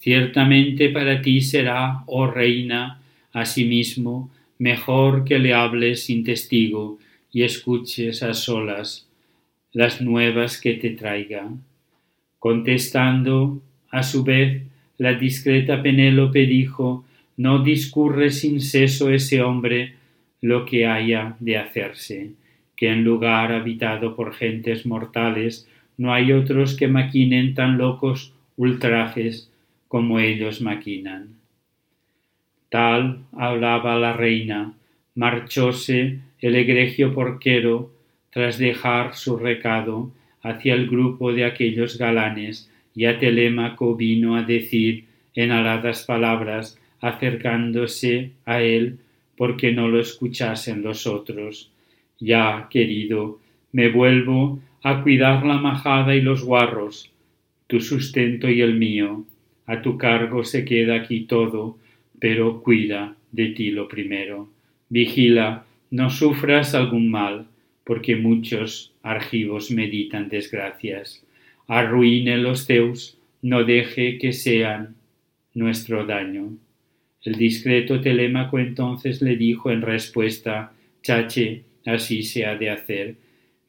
Ciertamente 0.00 0.90
para 0.90 1.20
ti 1.20 1.40
será, 1.40 2.04
oh 2.06 2.26
reina, 2.26 3.00
asimismo, 3.32 4.30
mejor 4.58 5.24
que 5.24 5.38
le 5.38 5.54
hables 5.54 6.04
sin 6.04 6.24
testigo 6.24 6.98
y 7.32 7.42
escuches 7.42 8.22
a 8.22 8.34
solas 8.34 9.08
las 9.72 10.00
nuevas 10.00 10.60
que 10.60 10.74
te 10.74 10.90
traiga. 10.90 11.48
Contestando, 12.38 13.60
a 13.90 14.02
su 14.02 14.24
vez, 14.24 14.62
la 14.98 15.14
discreta 15.14 15.82
Penélope 15.82 16.46
dijo, 16.46 17.04
no 17.36 17.62
discurre 17.62 18.30
sin 18.30 18.60
ceso 18.60 19.10
ese 19.10 19.42
hombre 19.42 19.94
lo 20.40 20.64
que 20.64 20.86
haya 20.86 21.36
de 21.40 21.56
hacerse, 21.56 22.32
que 22.76 22.88
en 22.88 23.04
lugar 23.04 23.52
habitado 23.52 24.14
por 24.14 24.34
gentes 24.34 24.86
mortales 24.86 25.68
no 25.96 26.12
hay 26.12 26.32
otros 26.32 26.76
que 26.76 26.88
maquinen 26.88 27.54
tan 27.54 27.78
locos 27.78 28.32
ultrajes 28.56 29.47
como 29.88 30.20
ellos 30.20 30.60
maquinan. 30.60 31.34
Tal 32.70 33.24
hablaba 33.32 33.96
la 33.96 34.12
reina, 34.12 34.74
marchóse 35.14 36.20
el 36.40 36.54
egregio 36.54 37.14
porquero 37.14 37.90
tras 38.30 38.58
dejar 38.58 39.14
su 39.14 39.36
recado 39.36 40.12
hacia 40.42 40.74
el 40.74 40.86
grupo 40.86 41.32
de 41.32 41.44
aquellos 41.44 41.98
galanes 41.98 42.70
y 42.94 43.06
a 43.06 43.18
Telémaco 43.18 43.96
vino 43.96 44.36
a 44.36 44.42
decir 44.42 45.06
en 45.34 45.50
aladas 45.50 46.04
palabras 46.04 46.78
acercándose 47.00 48.32
a 48.44 48.60
él 48.60 48.98
porque 49.36 49.72
no 49.72 49.88
lo 49.88 50.00
escuchasen 50.00 50.82
los 50.82 51.06
otros. 51.06 51.70
Ya, 52.18 52.66
querido, 52.70 53.38
me 53.72 53.88
vuelvo 53.88 54.60
a 54.82 55.02
cuidar 55.02 55.46
la 55.46 55.58
majada 55.58 56.14
y 56.14 56.20
los 56.20 56.44
guarros, 56.44 57.10
tu 57.66 57.80
sustento 57.80 58.48
y 58.48 58.60
el 58.60 58.74
mío. 58.74 59.24
A 59.68 59.82
tu 59.82 59.98
cargo 59.98 60.44
se 60.44 60.64
queda 60.64 60.94
aquí 60.94 61.26
todo, 61.26 61.78
pero 62.18 62.62
cuida 62.62 63.14
de 63.32 63.48
ti 63.48 63.70
lo 63.70 63.86
primero. 63.86 64.48
Vigila, 64.88 65.66
no 65.90 66.08
sufras 66.08 66.74
algún 66.74 67.10
mal, 67.10 67.46
porque 67.84 68.16
muchos 68.16 68.94
argivos 69.02 69.70
meditan 69.70 70.30
desgracias. 70.30 71.22
Arruine 71.66 72.38
los 72.38 72.66
Zeus, 72.66 73.18
no 73.42 73.62
deje 73.64 74.16
que 74.16 74.32
sean 74.32 74.96
nuestro 75.52 76.06
daño. 76.06 76.56
El 77.22 77.34
discreto 77.34 78.00
Telémaco 78.00 78.58
entonces 78.58 79.20
le 79.20 79.36
dijo 79.36 79.70
en 79.70 79.82
respuesta 79.82 80.72
Chache, 81.02 81.64
así 81.84 82.22
se 82.22 82.46
ha 82.46 82.56
de 82.56 82.70
hacer, 82.70 83.16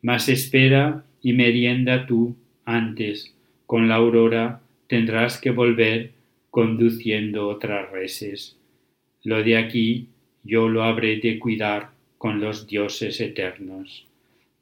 mas 0.02 0.30
espera 0.30 1.04
y 1.22 1.34
merienda 1.34 2.06
tú 2.06 2.38
antes, 2.64 3.36
con 3.66 3.90
la 3.90 3.96
aurora 3.96 4.62
tendrás 4.90 5.40
que 5.40 5.52
volver 5.52 6.12
conduciendo 6.50 7.48
otras 7.48 7.90
reses. 7.92 8.58
Lo 9.24 9.44
de 9.44 9.56
aquí 9.56 10.08
yo 10.44 10.68
lo 10.68 10.84
habré 10.84 11.18
de 11.18 11.38
cuidar 11.38 11.92
con 12.18 12.42
los 12.42 12.68
dioses 12.68 13.22
eternos. 13.22 14.06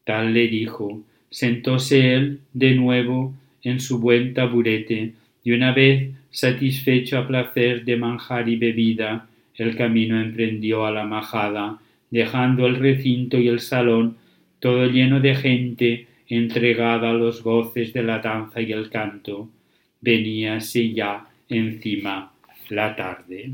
Tal 0.03 0.33
le 0.33 0.49
dijo, 0.49 1.01
sentóse 1.29 2.13
él 2.13 2.41
de 2.53 2.75
nuevo 2.75 3.33
en 3.63 3.79
su 3.79 3.99
buen 3.99 4.33
taburete, 4.33 5.13
y 5.43 5.51
una 5.51 5.71
vez 5.71 6.11
satisfecho 6.29 7.17
a 7.17 7.27
placer 7.27 7.85
de 7.85 7.95
manjar 7.95 8.49
y 8.49 8.57
bebida, 8.57 9.27
el 9.55 9.77
camino 9.77 10.21
emprendió 10.21 10.85
a 10.85 10.91
la 10.91 11.05
majada, 11.05 11.79
dejando 12.11 12.67
el 12.67 12.75
recinto 12.75 13.37
y 13.37 13.47
el 13.47 13.61
salón 13.61 14.17
todo 14.59 14.87
lleno 14.87 15.21
de 15.21 15.35
gente 15.35 16.07
entregada 16.27 17.11
a 17.11 17.13
los 17.13 17.43
goces 17.43 17.93
de 17.93 18.03
la 18.03 18.19
danza 18.19 18.59
y 18.61 18.73
el 18.73 18.89
canto. 18.89 19.49
Veníase 20.01 20.93
ya 20.93 21.27
encima 21.49 22.31
la 22.69 22.95
tarde. 22.95 23.51